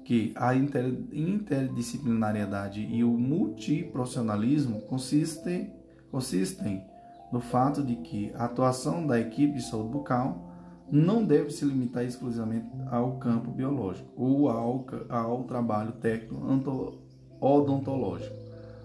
[0.05, 5.73] que a inter, interdisciplinariedade e o multiprofissionalismo consistem,
[6.09, 6.89] consistem
[7.31, 10.49] no fato de que a atuação da equipe de saúde bucal
[10.91, 16.35] não deve se limitar exclusivamente ao campo biológico ou ao, ao trabalho técnico
[17.39, 18.41] odontológico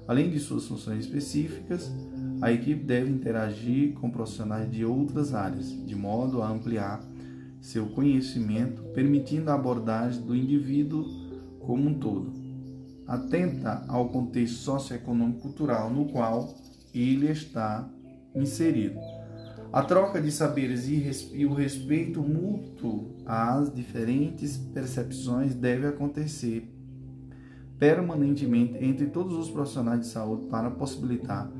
[0.08, 1.92] Além de suas funções específicas,
[2.40, 7.02] a equipe deve interagir com profissionais de outras áreas, de modo a ampliar
[7.60, 11.04] seu conhecimento, permitindo a abordagem do indivíduo
[11.58, 12.32] como um todo.
[13.06, 16.54] Atenta ao contexto socioeconômico cultural no qual
[16.94, 17.88] ele está
[18.36, 18.98] inserido.
[19.72, 26.72] A troca de saberes e o respeito mútuo às diferentes percepções deve acontecer
[27.78, 31.50] permanentemente entre todos os profissionais de saúde para possibilitar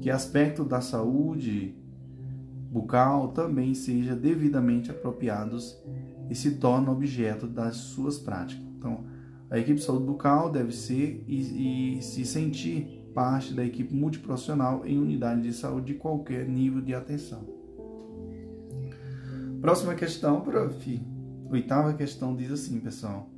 [0.00, 1.74] que aspectos da saúde
[2.70, 5.76] bucal também sejam devidamente apropriados
[6.30, 8.64] e se tornem objeto das suas práticas.
[8.78, 9.04] Então,
[9.50, 14.84] a equipe de saúde bucal deve ser e, e se sentir parte da equipe multiprofissional
[14.84, 17.40] em unidade de saúde de qualquer nível de atenção.
[19.62, 21.00] Próxima questão, prof.
[21.50, 23.30] Oitava questão diz assim, pessoal.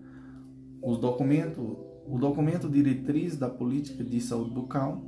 [0.82, 1.76] Os documentos
[2.10, 5.00] o documento Diretriz da Política de Saúde Bucal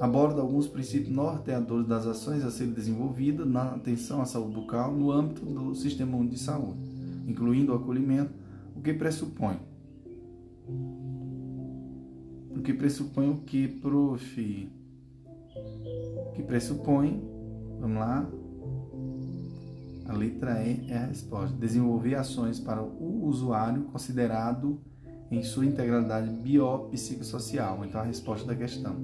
[0.00, 5.12] aborda alguns princípios norteadores das ações a serem desenvolvidas na atenção à saúde bucal no
[5.12, 6.80] âmbito do Sistema Único de Saúde,
[7.28, 8.32] incluindo o acolhimento,
[8.74, 9.58] o que pressupõe.
[12.50, 14.72] O que pressupõe o que, prof?
[16.26, 17.22] O que pressupõe,
[17.80, 18.28] vamos lá,
[20.10, 21.56] a letra E é a resposta.
[21.56, 24.80] Desenvolver ações para o usuário considerado
[25.30, 27.84] em sua integralidade biopsicossocial.
[27.84, 28.96] Então, a resposta da questão.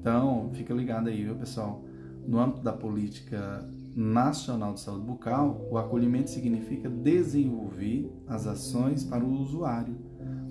[0.00, 1.84] Então, fica ligado aí, viu, pessoal?
[2.26, 9.22] No âmbito da política nacional de saúde bucal, o acolhimento significa desenvolver as ações para
[9.22, 9.94] o usuário,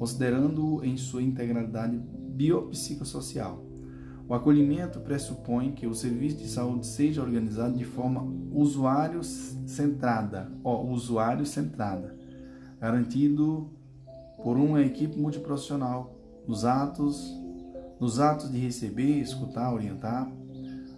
[0.04, 3.64] considerando-o em sua integralidade biopsicossocial.
[4.28, 8.22] O acolhimento pressupõe que o serviço de saúde seja organizado de forma
[8.52, 12.18] usuário centrada, ó, usuário centrada,
[12.82, 13.72] garantido
[14.44, 16.14] por uma equipe multiprofissional
[16.46, 17.34] nos atos,
[17.98, 20.30] nos atos de receber, escutar, orientar,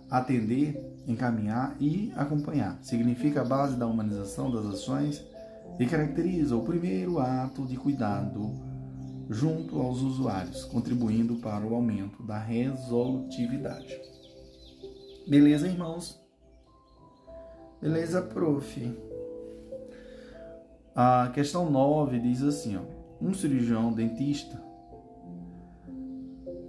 [0.10, 2.80] atender encaminhar e acompanhar.
[2.82, 5.24] Significa a base da humanização das ações
[5.78, 8.75] e caracteriza o primeiro ato de cuidado
[9.30, 14.00] junto aos usuários, contribuindo para o aumento da resolutividade.
[15.28, 16.22] Beleza, irmãos?
[17.82, 18.98] Beleza, prof.
[20.96, 22.82] A questão 9 diz assim, ó,
[23.22, 24.66] um cirurgião dentista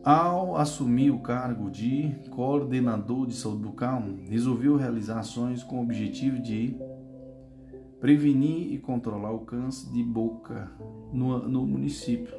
[0.06, 6.40] ao assumir o cargo de coordenador de saúde bucal, resolveu realizar ações com o objetivo
[6.40, 6.76] de
[7.98, 10.70] prevenir e controlar o câncer de boca
[11.12, 12.32] no, no município.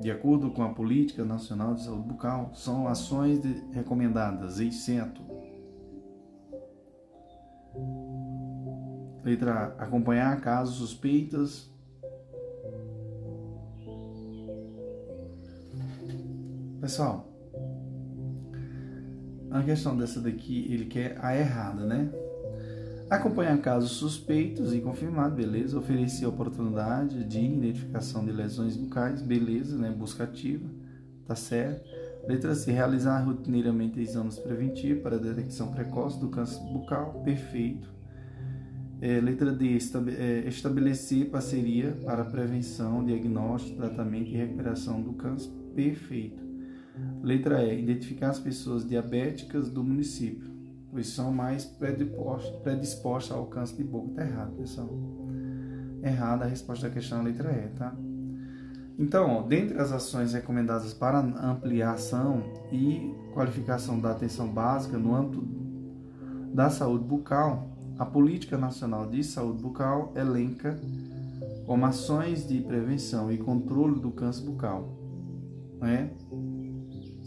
[0.00, 3.40] De acordo com a Política Nacional de Saúde Bucal, são ações
[3.72, 5.22] recomendadas, exceto
[9.22, 11.72] letra A, acompanhar casos suspeitas
[16.82, 17.32] Pessoal,
[19.48, 22.10] a questão dessa daqui, ele quer a errada, né?
[23.12, 25.78] Acompanhar casos suspeitos e confirmados, beleza.
[25.78, 29.90] Oferecer oportunidade de identificação de lesões bucais, beleza, né?
[29.90, 30.66] Busca ativa,
[31.26, 31.86] tá certo.
[32.26, 32.72] Letra C.
[32.72, 37.92] Realizar rotineiramente exames preventivos para detecção precoce do câncer bucal, perfeito.
[39.02, 39.76] É, letra D.
[40.16, 46.42] É, estabelecer parceria para prevenção, diagnóstico, tratamento e recuperação do câncer, perfeito.
[47.22, 47.82] Letra E.
[47.82, 50.51] Identificar as pessoas diabéticas do município,
[50.92, 54.10] pois são mais predispostas, predispostas ao câncer de boca.
[54.10, 54.90] Está errado, pessoal.
[56.02, 57.96] Errada a resposta da questão, letra E, tá?
[58.98, 65.42] Então, ó, dentre as ações recomendadas para ampliação e qualificação da atenção básica no âmbito
[66.52, 70.78] da saúde bucal, a Política Nacional de Saúde Bucal elenca
[71.64, 74.92] como ações de prevenção e controle do câncer bucal.
[75.80, 76.10] Né?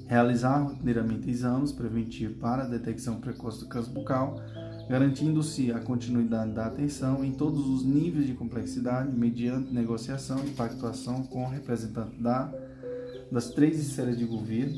[0.07, 4.39] Realizar rotineiramente exames preventivos para a detecção precoce do câncer bucal,
[4.87, 11.23] garantindo-se a continuidade da atenção em todos os níveis de complexidade, mediante negociação e pactuação
[11.23, 12.53] com representantes da,
[13.31, 14.75] das três esferas de governo,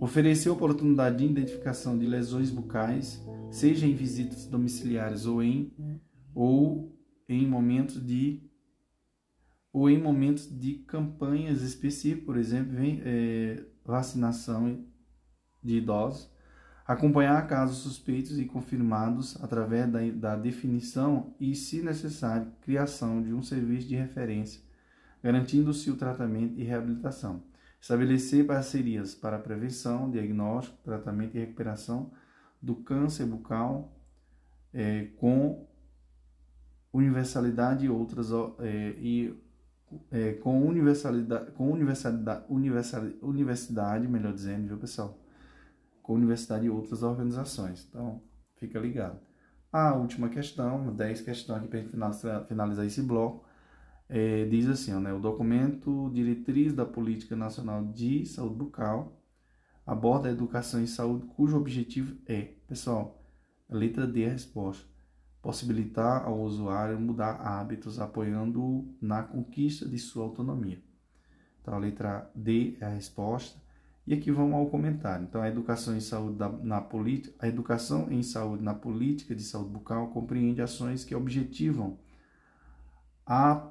[0.00, 5.72] oferecer oportunidade de identificação de lesões bucais, seja em visitas domiciliares ou em
[6.34, 6.92] ou
[7.28, 8.42] em momentos de
[9.76, 14.82] ou em momentos de campanhas específicas, por exemplo, é, vacinação
[15.62, 16.32] de idosos,
[16.86, 23.42] acompanhar casos suspeitos e confirmados através da, da definição e, se necessário, criação de um
[23.42, 24.62] serviço de referência,
[25.22, 27.42] garantindo-se o tratamento e reabilitação.
[27.78, 32.10] Estabelecer parcerias para prevenção, diagnóstico, tratamento e recuperação
[32.62, 33.94] do câncer bucal
[34.72, 35.68] é, com
[36.94, 38.30] universalidade e outras
[38.60, 39.44] é, e
[40.10, 45.18] é, com universalidade, com universalidade, universalidade, universidade, melhor dizendo, viu pessoal?
[46.02, 47.86] Com universidade e outras organizações.
[47.88, 48.22] Então,
[48.56, 49.18] fica ligado.
[49.72, 53.46] A última questão, 10 questões aqui para finalizar esse bloco,
[54.08, 59.20] é, diz assim, ó, né, o documento diretriz da Política Nacional de Saúde Bucal
[59.84, 63.22] aborda a educação em saúde, cujo objetivo é, pessoal,
[63.68, 64.84] a letra D é a resposta,
[65.46, 70.82] possibilitar ao usuário mudar hábitos, apoiando-o na conquista de sua autonomia.
[71.62, 73.56] Então, a letra D é a resposta.
[74.04, 75.24] E aqui vamos ao comentário.
[75.24, 79.70] Então, a educação em saúde na política, a educação em saúde na política de saúde
[79.70, 81.96] bucal compreende ações que objetivam
[83.24, 83.70] a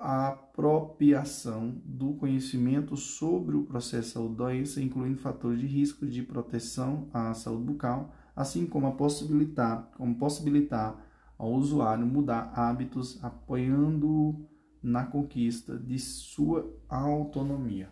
[0.00, 7.08] apropriação do conhecimento sobre o processo de saúde doença, incluindo fatores de risco de proteção
[7.12, 11.04] à saúde bucal, assim como a possibilitar, como possibilitar
[11.38, 14.46] ao usuário mudar hábitos apoiando
[14.82, 17.90] na conquista de sua autonomia.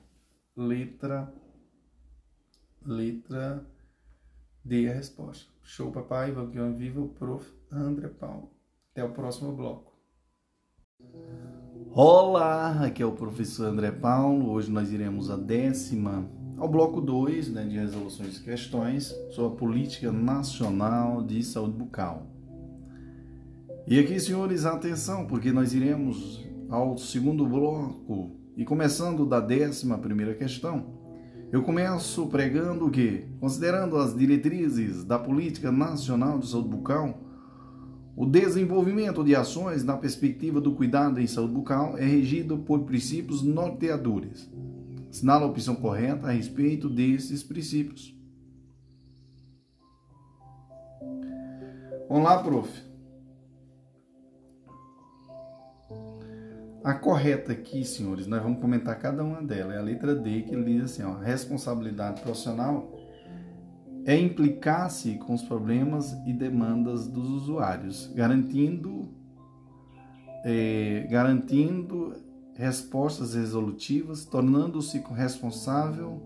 [0.56, 1.32] Letra
[2.84, 3.66] letra
[4.64, 5.52] D a resposta.
[5.62, 6.32] Show, papai.
[6.32, 7.52] Vamos viva o prof.
[7.70, 8.50] André Paulo.
[8.92, 9.92] Até o próximo bloco.
[11.90, 14.50] Olá, aqui é o professor André Paulo.
[14.50, 19.58] Hoje nós iremos a décima, ao bloco 2 né, de resoluções e questões sobre a
[19.58, 22.33] política nacional de saúde bucal.
[23.86, 30.34] E aqui, senhores, atenção, porque nós iremos ao segundo bloco e começando da décima primeira
[30.34, 30.86] questão.
[31.52, 37.20] Eu começo pregando que, considerando as diretrizes da Política Nacional de Saúde Bucal,
[38.16, 43.42] o desenvolvimento de ações na perspectiva do cuidado em saúde bucal é regido por princípios
[43.42, 44.50] norteadores.
[45.10, 48.16] Assinala a opção correta a respeito desses princípios.
[52.08, 52.93] Vamos lá, prof.
[56.84, 59.74] A correta aqui, senhores, nós vamos comentar cada uma delas.
[59.74, 62.92] É a letra D que diz assim, ó, responsabilidade profissional
[64.04, 69.08] é implicar-se com os problemas e demandas dos usuários, garantindo,
[70.44, 72.16] é, garantindo
[72.54, 76.20] respostas resolutivas, tornando-se responsável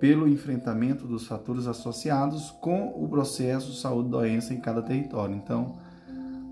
[0.00, 5.36] pelo enfrentamento dos fatores associados com o processo saúde-doença em cada território.
[5.36, 5.78] Então,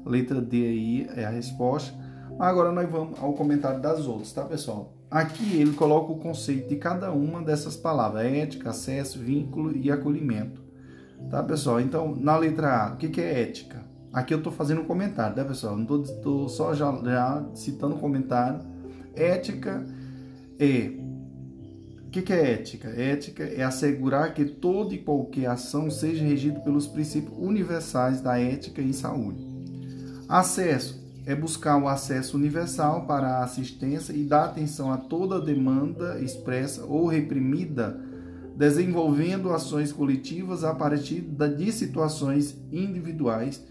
[0.06, 2.03] letra D aí é a resposta.
[2.38, 4.92] Agora nós vamos ao comentário das outras, tá, pessoal?
[5.10, 10.62] Aqui ele coloca o conceito de cada uma dessas palavras: ética, acesso, vínculo e acolhimento.
[11.30, 11.80] Tá, pessoal?
[11.80, 13.84] Então, na letra A, o que, é ética?
[14.12, 15.76] Aqui eu estou fazendo um comentário, tá, pessoal?
[15.76, 18.60] Não estou só já, já citando um comentário.
[19.14, 19.86] Ética
[20.58, 20.90] é.
[22.06, 22.88] O que, que é ética?
[22.88, 28.82] Ética é assegurar que toda e qualquer ação seja regida pelos princípios universais da ética
[28.82, 29.44] em saúde.
[30.28, 36.20] Acesso é buscar o acesso universal para a assistência e dar atenção a toda demanda
[36.20, 37.98] expressa ou reprimida,
[38.56, 43.64] desenvolvendo ações coletivas a partir de situações individuais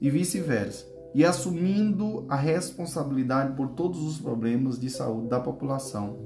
[0.00, 6.18] e vice-versa, e assumindo a responsabilidade por todos os problemas de saúde da população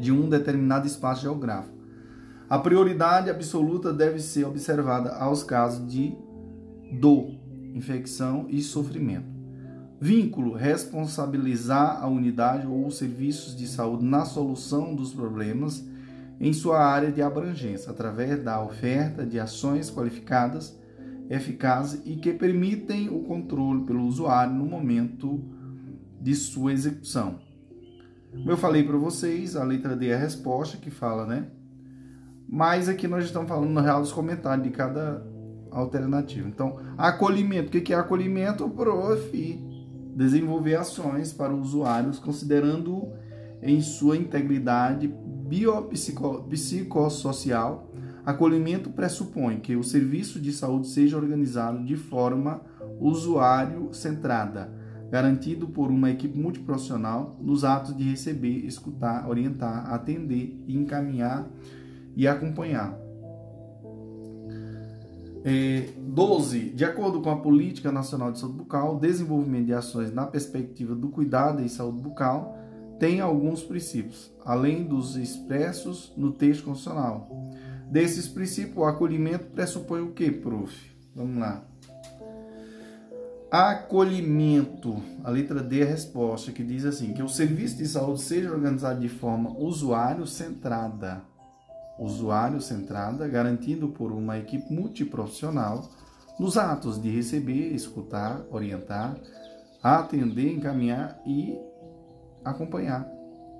[0.00, 1.80] de um determinado espaço geográfico.
[2.48, 6.14] A prioridade absoluta deve ser observada aos casos de
[6.92, 7.30] dor,
[7.74, 9.39] infecção e sofrimento.
[10.00, 15.84] Vínculo: responsabilizar a unidade ou os serviços de saúde na solução dos problemas
[16.40, 20.74] em sua área de abrangência, através da oferta de ações qualificadas,
[21.28, 25.44] eficazes e que permitem o controle pelo usuário no momento
[26.18, 27.38] de sua execução.
[28.30, 31.48] Como eu falei para vocês, a letra D é a resposta que fala, né?
[32.48, 35.22] Mas aqui nós estamos falando no real dos comentários de cada
[35.70, 36.48] alternativa.
[36.48, 37.76] Então, acolhimento.
[37.76, 38.68] O que é acolhimento?
[38.70, 39.69] Prof
[40.14, 43.08] desenvolver ações para usuários considerando
[43.62, 47.88] em sua integridade biopsicossocial.
[48.24, 52.60] Acolhimento pressupõe que o serviço de saúde seja organizado de forma
[53.00, 54.70] usuário-centrada,
[55.10, 61.48] garantido por uma equipe multiprofissional nos atos de receber, escutar, orientar, atender, encaminhar
[62.14, 62.96] e acompanhar.
[65.42, 66.70] É, 12.
[66.70, 71.08] De acordo com a Política Nacional de Saúde Bucal, desenvolvimento de ações na perspectiva do
[71.08, 72.58] cuidado em saúde bucal
[72.98, 77.30] tem alguns princípios, além dos expressos no texto constitucional.
[77.90, 80.74] Desses princípios, o acolhimento pressupõe o que, prof?
[81.14, 81.64] Vamos lá.
[83.50, 88.20] Acolhimento, a letra D é a resposta, que diz assim: que o serviço de saúde
[88.20, 91.22] seja organizado de forma usuário-centrada
[92.00, 95.90] usuário centrada, garantindo por uma equipe multiprofissional
[96.40, 99.14] nos atos de receber, escutar, orientar,
[99.82, 101.54] atender, encaminhar e
[102.42, 103.06] acompanhar.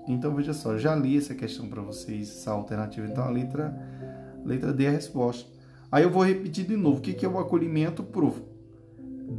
[0.07, 3.05] Então veja só, já li essa questão para vocês, essa alternativa.
[3.05, 3.71] Então a letra,
[4.43, 5.47] letra D é a resposta.
[5.91, 6.97] Aí eu vou repetir de novo.
[6.97, 8.01] O que é o acolhimento?
[8.03, 8.41] Proof.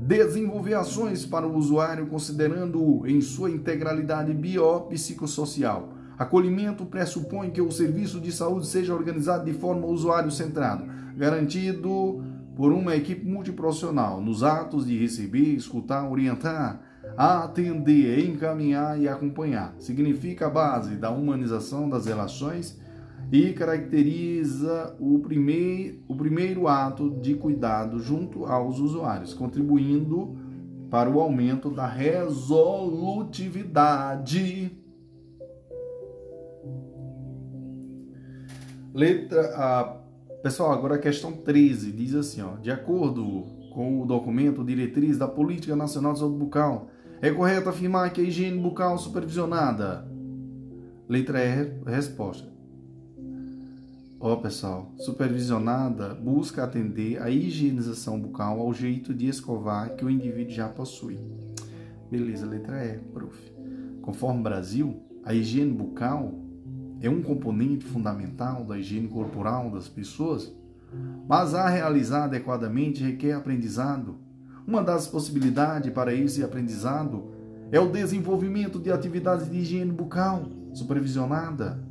[0.07, 8.21] Desenvolver ações para o usuário considerando-o em sua integralidade biopsicossocial Acolhimento pressupõe que o serviço
[8.21, 10.85] de saúde seja organizado de forma usuário-centrada,
[11.17, 12.23] garantido
[12.55, 16.83] por uma equipe multiprofissional nos atos de receber, escutar, orientar,
[17.17, 19.75] atender, encaminhar e acompanhar.
[19.79, 22.79] Significa a base da humanização das relações
[23.31, 30.37] e caracteriza o primeiro, o primeiro ato de cuidado junto aos usuários, contribuindo
[30.91, 34.83] para o aumento da resolutividade
[38.95, 40.02] Letra A.
[40.43, 45.29] Pessoal, agora a questão 13 diz assim, ó, de acordo com o documento Diretriz da
[45.29, 46.89] Política Nacional de Saúde Bucal,
[47.21, 50.05] é correto afirmar que a higiene bucal supervisionada.
[51.09, 52.53] Letra E, resposta.
[54.19, 60.53] Ó, pessoal, supervisionada busca atender a higienização bucal ao jeito de escovar que o indivíduo
[60.53, 61.21] já possui.
[62.11, 63.39] Beleza, letra E, prof.
[64.03, 66.35] Conforme Brasil, a higiene bucal
[67.03, 70.55] é um componente fundamental da higiene corporal das pessoas,
[71.29, 74.17] mas a realizar adequadamente requer aprendizado.
[74.67, 77.33] Uma das possibilidades para esse aprendizado
[77.73, 81.83] é o desenvolvimento de atividades de higiene bucal supervisionada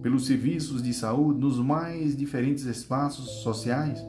[0.00, 4.00] pelos serviços de saúde nos mais diferentes espaços sociais.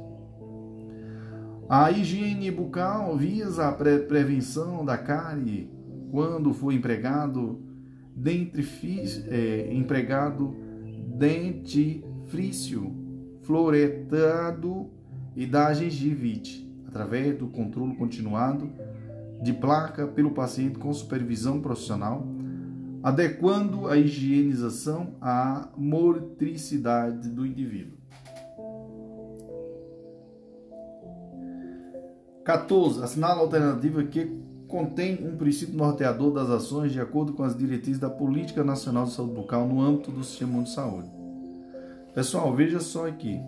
[1.68, 5.72] A higiene bucal visa a pre prevenção da cárie
[6.12, 7.62] quando for empregado
[8.16, 8.68] dentre
[9.30, 10.56] é, empregado,
[11.16, 12.96] dentifrício,
[13.42, 14.90] floretado
[15.36, 18.70] e da gengivite, através do controle continuado
[19.42, 22.28] de placa pelo paciente com supervisão profissional,
[23.02, 27.98] adequando a higienização à motricidade do indivíduo.
[32.44, 33.04] 14.
[33.04, 34.32] Assinala a alternativa que
[34.72, 39.12] contém um princípio norteador das ações de acordo com as diretrizes da Política Nacional de
[39.12, 41.12] Saúde Bucal no âmbito do Sistema de Saúde.
[42.16, 43.40] Pessoal, veja só aqui.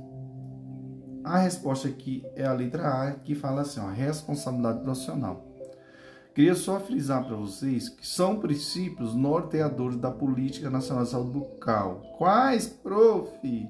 [1.23, 5.47] A resposta aqui é a letra A, que fala assim, ó, responsabilidade profissional.
[6.35, 12.01] Queria só frisar para vocês que são princípios norteadores da Política Nacional de Saúde Bucal.
[12.17, 13.69] Quais, prof?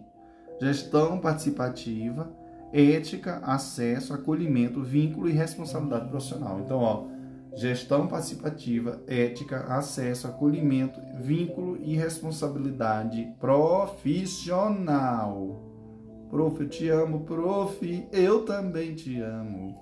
[0.60, 2.32] Gestão participativa,
[2.72, 6.60] ética, acesso, acolhimento, vínculo e responsabilidade profissional.
[6.60, 7.12] Então, ó,
[7.56, 14.74] gestão participativa, ética, acesso, acolhimento, vínculo e responsabilidade profissional.
[16.30, 19.76] Prof, eu te amo, prof, eu também te amo.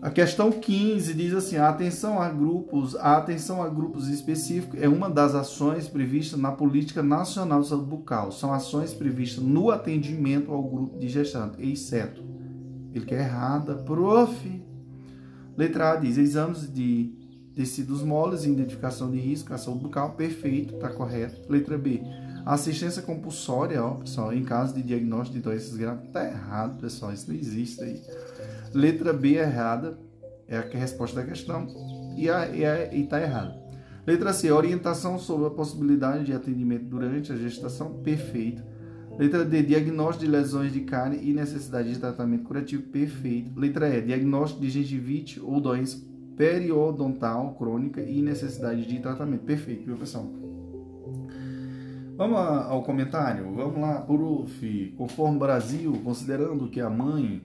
[0.00, 4.88] A questão 15 diz assim: a atenção a grupos, a atenção a grupos específicos é
[4.88, 8.30] uma das ações previstas na Política Nacional de Saúde Bucal.
[8.32, 12.22] São ações previstas no atendimento ao grupo de gestante, exceto.
[12.94, 14.65] Ele quer errada, prof.
[15.56, 17.14] Letra A diz: exames de
[17.54, 21.50] tecidos moles e identificação de risco saúde bucal, perfeito, está correto.
[21.50, 22.02] Letra B:
[22.44, 27.30] assistência compulsória, ó, pessoal, em caso de diagnóstico de doenças graves, está errado, pessoal, isso
[27.30, 28.02] não existe aí.
[28.74, 29.98] Letra B é errada,
[30.46, 31.66] é a resposta da questão,
[32.16, 32.26] e
[33.00, 33.56] está errada.
[34.06, 38.62] Letra C, orientação sobre a possibilidade de atendimento durante a gestação, perfeito.
[39.18, 43.58] Letra D, diagnóstico de lesões de carne e necessidade de tratamento curativo, perfeito.
[43.58, 46.04] Letra E, diagnóstico de gengivite ou doença
[46.36, 50.30] periodontal crônica e necessidade de tratamento, perfeito, viu pessoal?
[52.16, 53.50] Vamos ao comentário?
[53.54, 54.94] Vamos lá, Prof.
[54.96, 57.42] Conforme Brasil, considerando que a mãe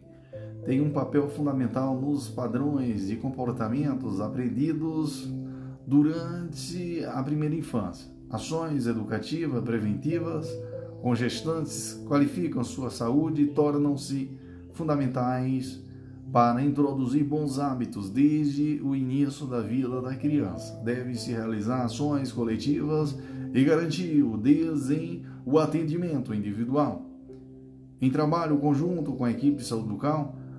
[0.66, 5.30] tem um papel fundamental nos padrões de comportamentos aprendidos
[5.88, 8.10] durante a primeira infância.
[8.30, 10.48] Ações educativas preventivas
[11.02, 14.30] com gestantes qualificam sua saúde e tornam-se
[14.74, 15.82] fundamentais
[16.32, 20.80] para introduzir bons hábitos desde o início da vida da criança.
[20.84, 23.18] Deve-se realizar ações coletivas
[23.54, 27.06] e garantir o desen o atendimento individual.
[28.00, 29.98] Em trabalho conjunto com a equipe de saúde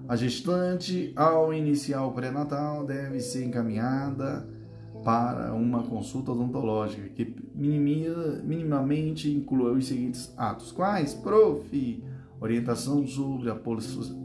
[0.08, 4.46] a gestante, ao iniciar o pré-natal, deve ser encaminhada
[5.04, 10.72] para uma consulta odontológica que minimiza, minimamente inclua os seguintes atos.
[10.72, 11.14] Quais?
[11.14, 12.02] Prof.
[12.40, 13.58] Orientação sobre, a,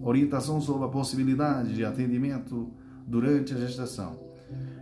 [0.01, 2.71] orientação sobre a possibilidade de atendimento
[3.05, 4.19] durante a gestação.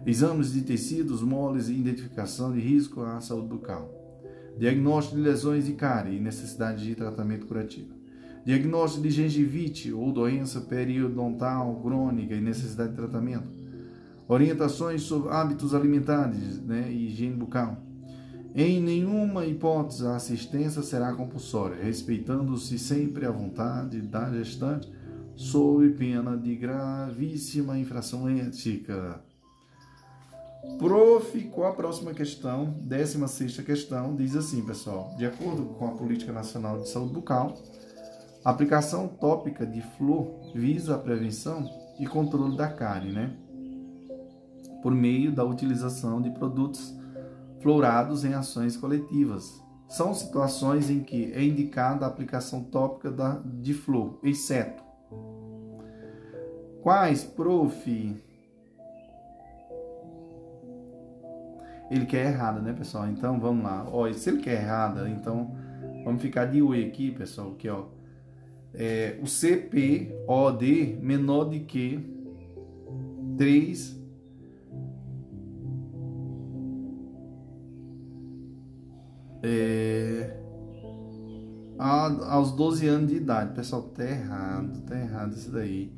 [0.05, 3.91] Exames de tecidos moles e identificação de risco à saúde bucal.
[4.57, 8.05] Diagnóstico de lesões de cárie e necessidade de tratamento curativo
[8.45, 13.47] diagnóstico de gengivite ou doença periodontal crônica e necessidade de tratamento,
[14.27, 17.77] orientações sobre hábitos alimentares né, e higiene bucal.
[18.53, 24.89] Em nenhuma hipótese a assistência será compulsória, respeitando-se sempre a vontade da gestante,
[25.35, 29.21] sob pena de gravíssima infração ética.
[30.79, 32.75] Prof, qual a próxima questão?
[32.81, 35.13] 16 questão, diz assim, pessoal.
[35.17, 37.55] De acordo com a Política Nacional de Saúde Bucal,
[38.43, 41.69] a aplicação tópica de flor visa a prevenção
[41.99, 43.33] e controle da cárie, né?
[44.85, 46.95] Por meio da utilização de produtos
[47.59, 49.59] florados em ações coletivas.
[49.89, 54.83] São situações em que é indicada a aplicação tópica da, de flor, exceto
[56.85, 58.15] quais, prof?
[61.89, 63.07] Ele quer errada, né, pessoal?
[63.09, 63.87] Então vamos lá.
[63.91, 65.55] Ó, se ele quer errada, então
[66.03, 67.85] vamos ficar de oi aqui, pessoal, que ó
[68.77, 71.99] é, o CPOD menor de que
[73.35, 74.04] 3
[79.45, 80.37] é,
[81.77, 83.53] aos 12 anos de idade.
[83.53, 85.93] Pessoal, tá errado, tá errado isso daí.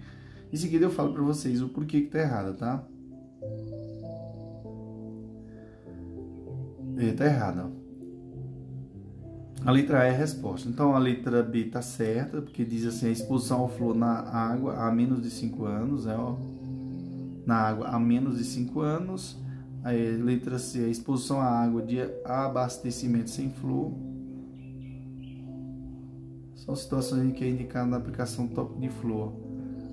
[0.52, 2.84] Em seguida eu falo para vocês o porquê que tá errado, tá?
[6.98, 7.72] É, tá errado.
[9.66, 10.70] A letra A é a resposta.
[10.70, 14.76] Então a letra B está certa, porque diz assim: a exposição ao flúor na água
[14.76, 16.36] há menos de 5 anos, né, ó,
[17.46, 19.38] na água há menos de 5 anos.
[19.88, 19.92] A
[20.22, 23.94] letra C, a exposição à água de abastecimento sem flúor.
[26.56, 29.32] São situações em que é indicada na aplicação top de flúor.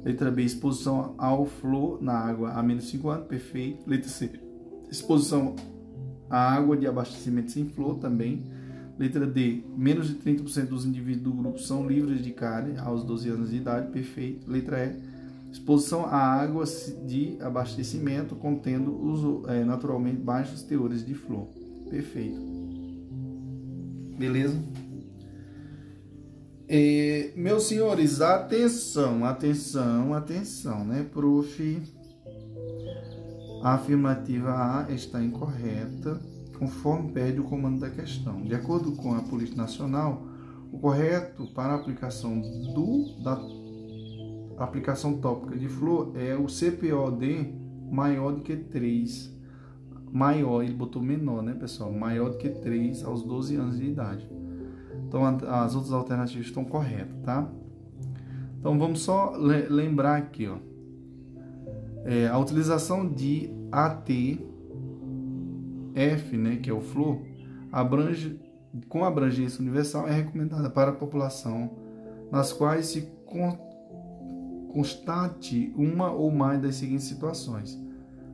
[0.05, 3.89] Letra B, exposição ao flúor na água há menos de 5 anos, perfeito.
[3.89, 4.33] Letra C,
[4.91, 5.55] exposição
[6.29, 8.43] à água de abastecimento sem flúor também.
[8.99, 9.63] Letra D.
[9.77, 13.59] Menos de 30% dos indivíduos do grupo são livres de cárie aos 12 anos de
[13.59, 13.93] idade.
[13.93, 14.51] Perfeito.
[14.51, 15.14] Letra E.
[15.55, 16.65] Exposição a água
[17.07, 21.47] de abastecimento contendo uso, é, naturalmente baixos teores de flor.
[21.89, 22.41] Perfeito.
[24.19, 24.61] Beleza?
[26.67, 31.83] É, meus senhores, atenção, atenção, atenção, né, prof?
[33.63, 36.21] A afirmativa A está incorreta,
[36.59, 38.43] conforme pede o comando da questão.
[38.43, 40.27] De acordo com a Polícia Nacional,
[40.73, 43.64] o correto para a aplicação do da
[44.59, 47.55] aplicação tópica de flor é o CPOD
[47.91, 49.35] maior do que 3.
[50.13, 51.93] Maior, ele botou menor, né, pessoal?
[51.93, 54.31] Maior do que 3 aos 12 anos de idade.
[55.07, 57.49] Então as outras alternativas estão corretas, tá?
[58.59, 60.59] Então vamos só lembrar aqui, ó.
[62.05, 64.39] É, a utilização de AT
[65.95, 67.21] F, né, que é o flor,
[67.73, 68.41] abrange
[68.89, 71.71] com abrangência universal é recomendada para a população
[72.31, 73.03] nas quais se
[74.75, 77.81] constate uma ou mais das seguintes situações.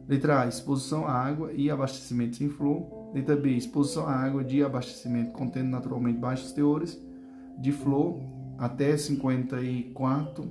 [0.09, 3.13] Letra A, exposição à água e abastecimento sem flor.
[3.15, 6.99] Letra B, exposição à água de abastecimento contendo naturalmente baixos teores
[7.59, 8.19] de flor
[8.59, 10.51] até 54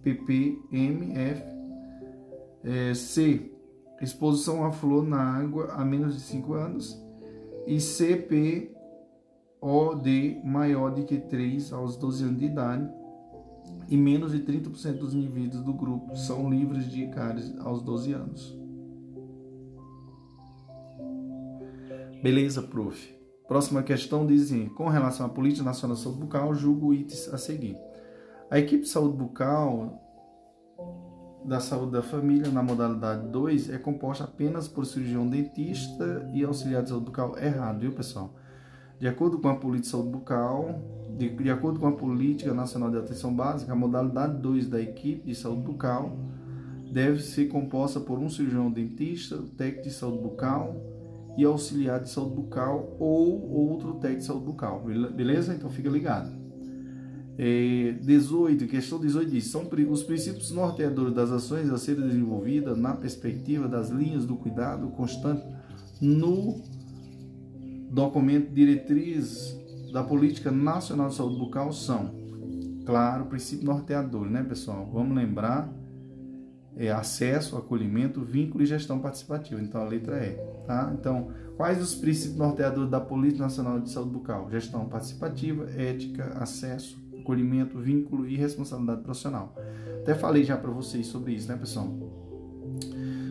[0.00, 1.12] ppm.
[1.12, 1.42] F.
[2.62, 3.50] É, C,
[4.00, 6.96] exposição à flor na água a menos de 5 anos.
[7.66, 8.70] E CPOD
[10.44, 12.99] maior de que 3 aos 12 anos de idade
[13.88, 18.58] e menos de 30% dos indivíduos do grupo são livres de cáries aos 12 anos.
[22.22, 23.18] Beleza, prof.
[23.48, 27.38] Próxima questão diz assim, com relação à Política Nacional de Saúde Bucal, julgo itens a
[27.38, 27.76] seguir.
[28.50, 30.00] A equipe de saúde bucal
[31.44, 36.82] da saúde da família na modalidade 2 é composta apenas por cirurgião dentista e auxiliar
[36.82, 37.36] de saúde bucal.
[37.38, 38.34] Errado, viu, pessoal?
[39.00, 40.78] De acordo com a Política de Saúde Bucal,
[41.20, 45.26] de, de, acordo com a Política Nacional de Atenção Básica, a modalidade 2 da equipe
[45.26, 46.16] de saúde bucal
[46.90, 50.74] deve ser composta por um cirurgião dentista, técnico de saúde bucal
[51.36, 54.82] e auxiliar de saúde bucal ou outro técnico de saúde bucal.
[55.14, 55.54] Beleza?
[55.54, 56.40] Então fica ligado.
[57.36, 62.94] É, 18, questão 18 diz: são os princípios norteadores das ações a serem desenvolvidas na
[62.94, 65.44] perspectiva das linhas do cuidado constante
[66.00, 66.62] no
[67.90, 69.59] documento diretriz
[69.92, 72.14] da Política Nacional de Saúde Bucal são,
[72.84, 74.88] claro, princípio norteador, né, pessoal?
[74.92, 75.72] Vamos lembrar,
[76.76, 79.60] é acesso, acolhimento, vínculo e gestão participativa.
[79.60, 80.32] Então, a letra E,
[80.66, 80.92] tá?
[80.98, 84.50] Então, quais os princípios norteadores da Política Nacional de Saúde Bucal?
[84.50, 89.54] Gestão participativa, ética, acesso, acolhimento, vínculo e responsabilidade profissional.
[90.00, 91.92] Até falei já para vocês sobre isso, né, pessoal?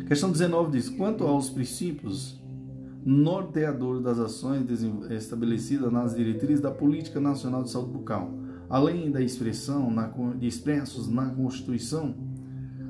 [0.08, 2.39] Questão 19 diz: quanto aos princípios
[3.06, 4.66] norteador das ações
[5.10, 8.34] estabelecidas nas diretrizes da Política Nacional de Saúde Bucal,
[8.70, 10.08] além da expressão na,
[10.38, 12.16] de expressos na Constituição,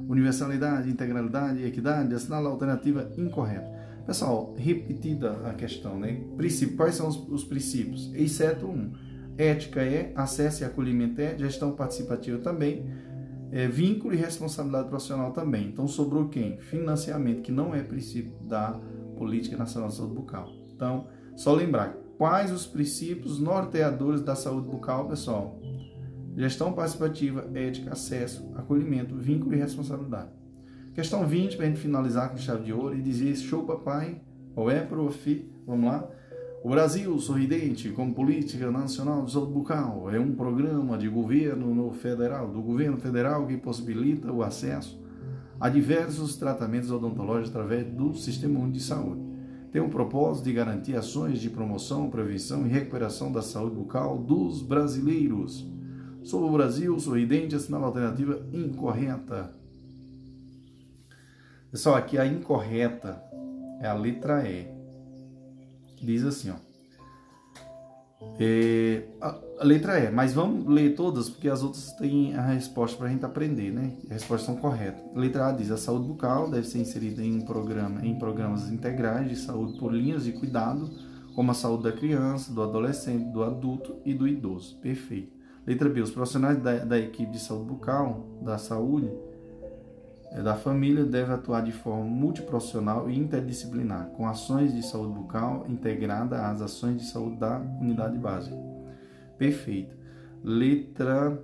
[0.07, 3.69] universalidade, integralidade e equidade, assinala a alternativa incorreta.
[4.05, 6.21] Pessoal, repetida a questão, né?
[6.75, 8.11] Quais são os, os princípios?
[8.15, 8.91] Exceto um.
[9.37, 12.83] Ética é, acesso e acolhimento é, gestão participativa também,
[13.51, 15.67] é, vínculo e responsabilidade profissional também.
[15.67, 16.57] Então sobrou quem?
[16.57, 18.79] Financiamento, que não é princípio da
[19.19, 20.49] Política Nacional de Saúde Bucal.
[20.73, 25.59] Então, só lembrar, quais os princípios norteadores da saúde bucal, pessoal?
[26.35, 30.29] Gestão participativa, ética, acesso, acolhimento, vínculo e responsabilidade.
[30.93, 34.21] Questão 20, para a gente finalizar com chave de ouro e dizer show papai,
[34.55, 36.09] ou é prof, vamos lá?
[36.63, 41.91] O Brasil Sorridente como Política Nacional de Saúde Bucal é um programa de governo no
[41.91, 44.99] federal, do governo federal que possibilita o acesso
[45.59, 49.21] a diversos tratamentos odontológicos através do Sistema Único de Saúde.
[49.71, 54.61] Tem o propósito de garantir ações de promoção, prevenção e recuperação da saúde bucal dos
[54.61, 55.67] brasileiros.
[56.23, 59.53] Sobre o Brasil, sorridente, assinala a alternativa incorreta.
[61.71, 63.21] Pessoal, aqui a incorreta
[63.79, 64.67] é a letra E.
[66.01, 66.68] Diz assim, ó.
[68.37, 72.97] É, a, a, letra E, mas vamos ler todas porque as outras têm a resposta
[72.97, 73.93] para a gente aprender, né?
[74.05, 75.01] As respostas são corretas.
[75.15, 79.29] Letra A diz: a saúde bucal deve ser inserida em, um programa, em programas integrais
[79.29, 80.89] de saúde por linhas de cuidado,
[81.33, 84.77] como a saúde da criança, do adolescente, do adulto e do idoso.
[84.81, 85.31] Perfeito.
[85.65, 89.28] Letra B: os profissionais da, da equipe de saúde bucal, da saúde, é,
[90.31, 96.47] da família deve atuar de forma multiprofissional e interdisciplinar, com ações de saúde bucal integrada
[96.47, 98.55] às ações de saúde da unidade básica.
[99.37, 99.95] Perfeito.
[100.43, 101.43] Letra.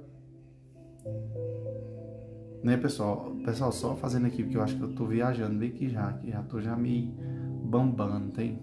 [2.63, 3.35] Né, pessoal?
[3.43, 6.31] Pessoal, só fazendo aqui, porque eu acho que eu tô viajando bem que já, que
[6.31, 7.11] já tô já meio
[7.63, 8.61] bambando, tem?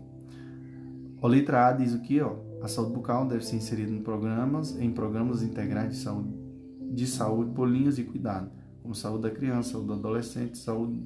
[1.20, 2.36] A letra A diz o que, ó?
[2.62, 6.32] A saúde bucal deve ser inserida em programas, em programas integrais de saúde,
[6.92, 11.02] de saúde por linhas de cuidado como saúde da criança, saúde do adolescente, saúde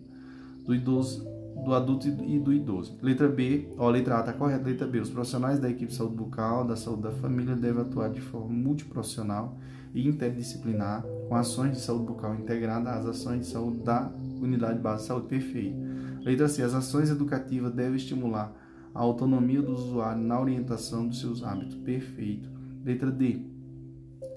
[0.64, 2.98] do idoso do adulto e do idoso.
[3.00, 6.14] Letra B, ó, letra A está correta, letra B, os profissionais da equipe de saúde
[6.14, 9.56] bucal, da saúde da família devem atuar de forma multiprofissional
[9.94, 15.02] e interdisciplinar com ações de saúde bucal integrada às ações de saúde da unidade base
[15.02, 15.76] de saúde perfeita.
[16.22, 18.52] Letra C, as ações educativas devem estimular
[18.94, 22.48] a autonomia do usuário na orientação dos seus hábitos perfeito.
[22.84, 23.40] Letra D,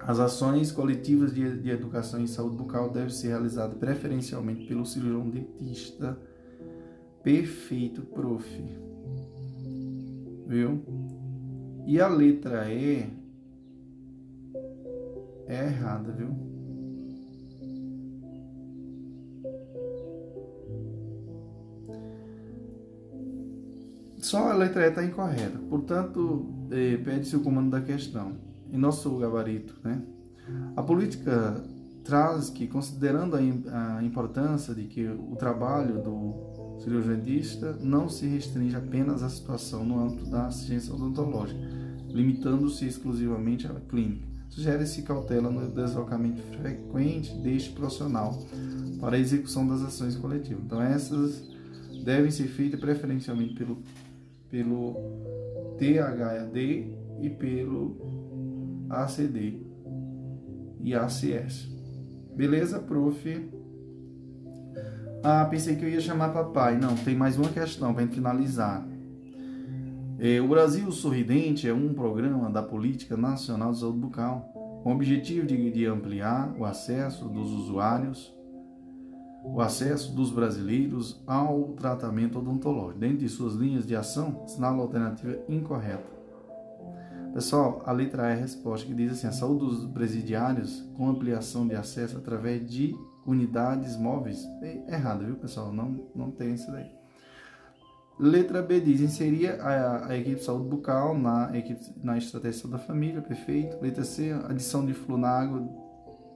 [0.09, 5.29] as ações coletivas de, de educação em saúde bucal devem ser realizadas preferencialmente pelo cirurgião
[5.29, 6.17] dentista
[7.21, 8.43] Perfeito, prof.
[10.47, 10.83] Viu?
[11.85, 13.07] E a letra E
[15.45, 16.29] é errada, viu?
[24.17, 25.59] Só a letra E está incorreta.
[25.69, 28.48] Portanto, eh, pede-se o comando da questão.
[28.71, 30.01] Em nosso gabarito, né?
[30.75, 31.63] A política
[32.03, 39.21] traz que, considerando a, importância de que o trabalho do cirurgianista não se restringe apenas
[39.21, 41.59] à situação no âmbito da assistência odontológica,
[42.07, 44.27] limitando-se exclusivamente à clínica.
[44.49, 48.35] Sugere-se cautela no deslocamento frequente deste profissional
[48.99, 50.63] para a execução das ações coletivas.
[50.65, 51.43] Então, essas
[52.03, 53.77] devem ser feitas preferencialmente pelo,
[54.49, 54.95] pelo
[55.77, 56.87] THD
[57.21, 58.28] e pelo
[58.89, 59.61] ACD
[60.81, 61.69] e ACS.
[62.35, 63.51] Beleza, prof?
[65.23, 66.77] Ah, pensei que eu ia chamar papai.
[66.77, 68.87] Não, tem mais uma questão para finalizar.
[70.17, 74.49] É, o Brasil Sorridente é um programa da Política Nacional de Saúde Bucal
[74.83, 78.33] com o objetivo de, de ampliar o acesso dos usuários,
[79.43, 82.99] o acesso dos brasileiros ao tratamento odontológico.
[82.99, 86.18] Dentro de suas linhas de ação, sinala a alternativa incorreta.
[87.33, 91.07] Pessoal, a letra A é a resposta que diz assim: a saúde dos presidiários com
[91.07, 92.95] ampliação de acesso através de
[93.25, 94.43] unidades móveis.
[94.61, 95.71] É errado, viu, pessoal?
[95.71, 96.89] Não, não tem isso daí.
[98.19, 102.77] Letra B diz inserir a, a, equipe de saúde bucal na, equipe, na estratégia da
[102.77, 103.77] família, perfeito.
[103.81, 105.69] Letra C, adição de flúor na água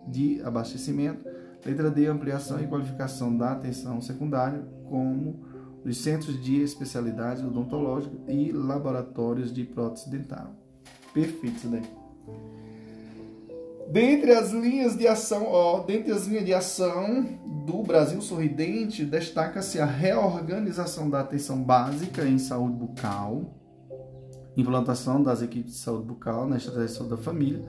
[0.08, 1.28] de abastecimento.
[1.66, 5.44] Letra D, ampliação e qualificação da atenção secundária, como
[5.84, 10.63] os centros de especialidade odontológica e laboratórios de prótese dental.
[11.14, 11.84] Perfeito isso daí.
[13.92, 17.26] Dentre as linhas de ação, ó, dentre as linhas de ação
[17.66, 23.54] do Brasil Sorridente, destaca-se a reorganização da atenção básica em saúde bucal,
[24.58, 27.64] implantação das equipes de saúde bucal na estratégia da família,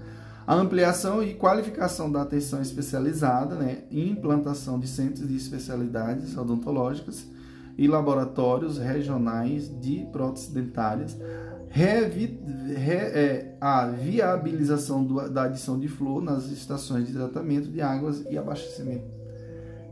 [0.47, 7.27] a ampliação e qualificação da atenção especializada, né, implantação de centros de especialidades odontológicas
[7.77, 11.19] e laboratórios regionais de próteses dentárias,
[11.75, 12.39] revi,
[12.69, 18.25] re, é, a viabilização do, da adição de flúor nas estações de tratamento de águas
[18.31, 19.13] e abastecimento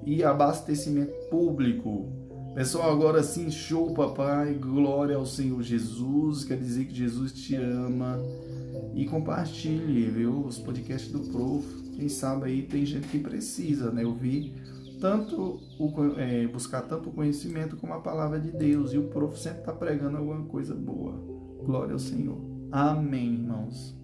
[0.07, 2.09] e abastecimento público.
[2.55, 8.17] Pessoal, agora sim, show, papai, glória ao Senhor Jesus, quer dizer que Jesus te ama.
[8.95, 11.67] E compartilhe, viu, os podcasts do Prof.
[11.97, 14.55] Quem sabe aí tem gente que precisa, né, ouvir
[15.01, 18.93] tanto o, é, buscar tanto o conhecimento como a palavra de Deus.
[18.93, 21.32] E o Prof sempre está pregando alguma coisa boa.
[21.65, 22.39] Glória ao Senhor.
[22.71, 23.97] Amém, irmãos.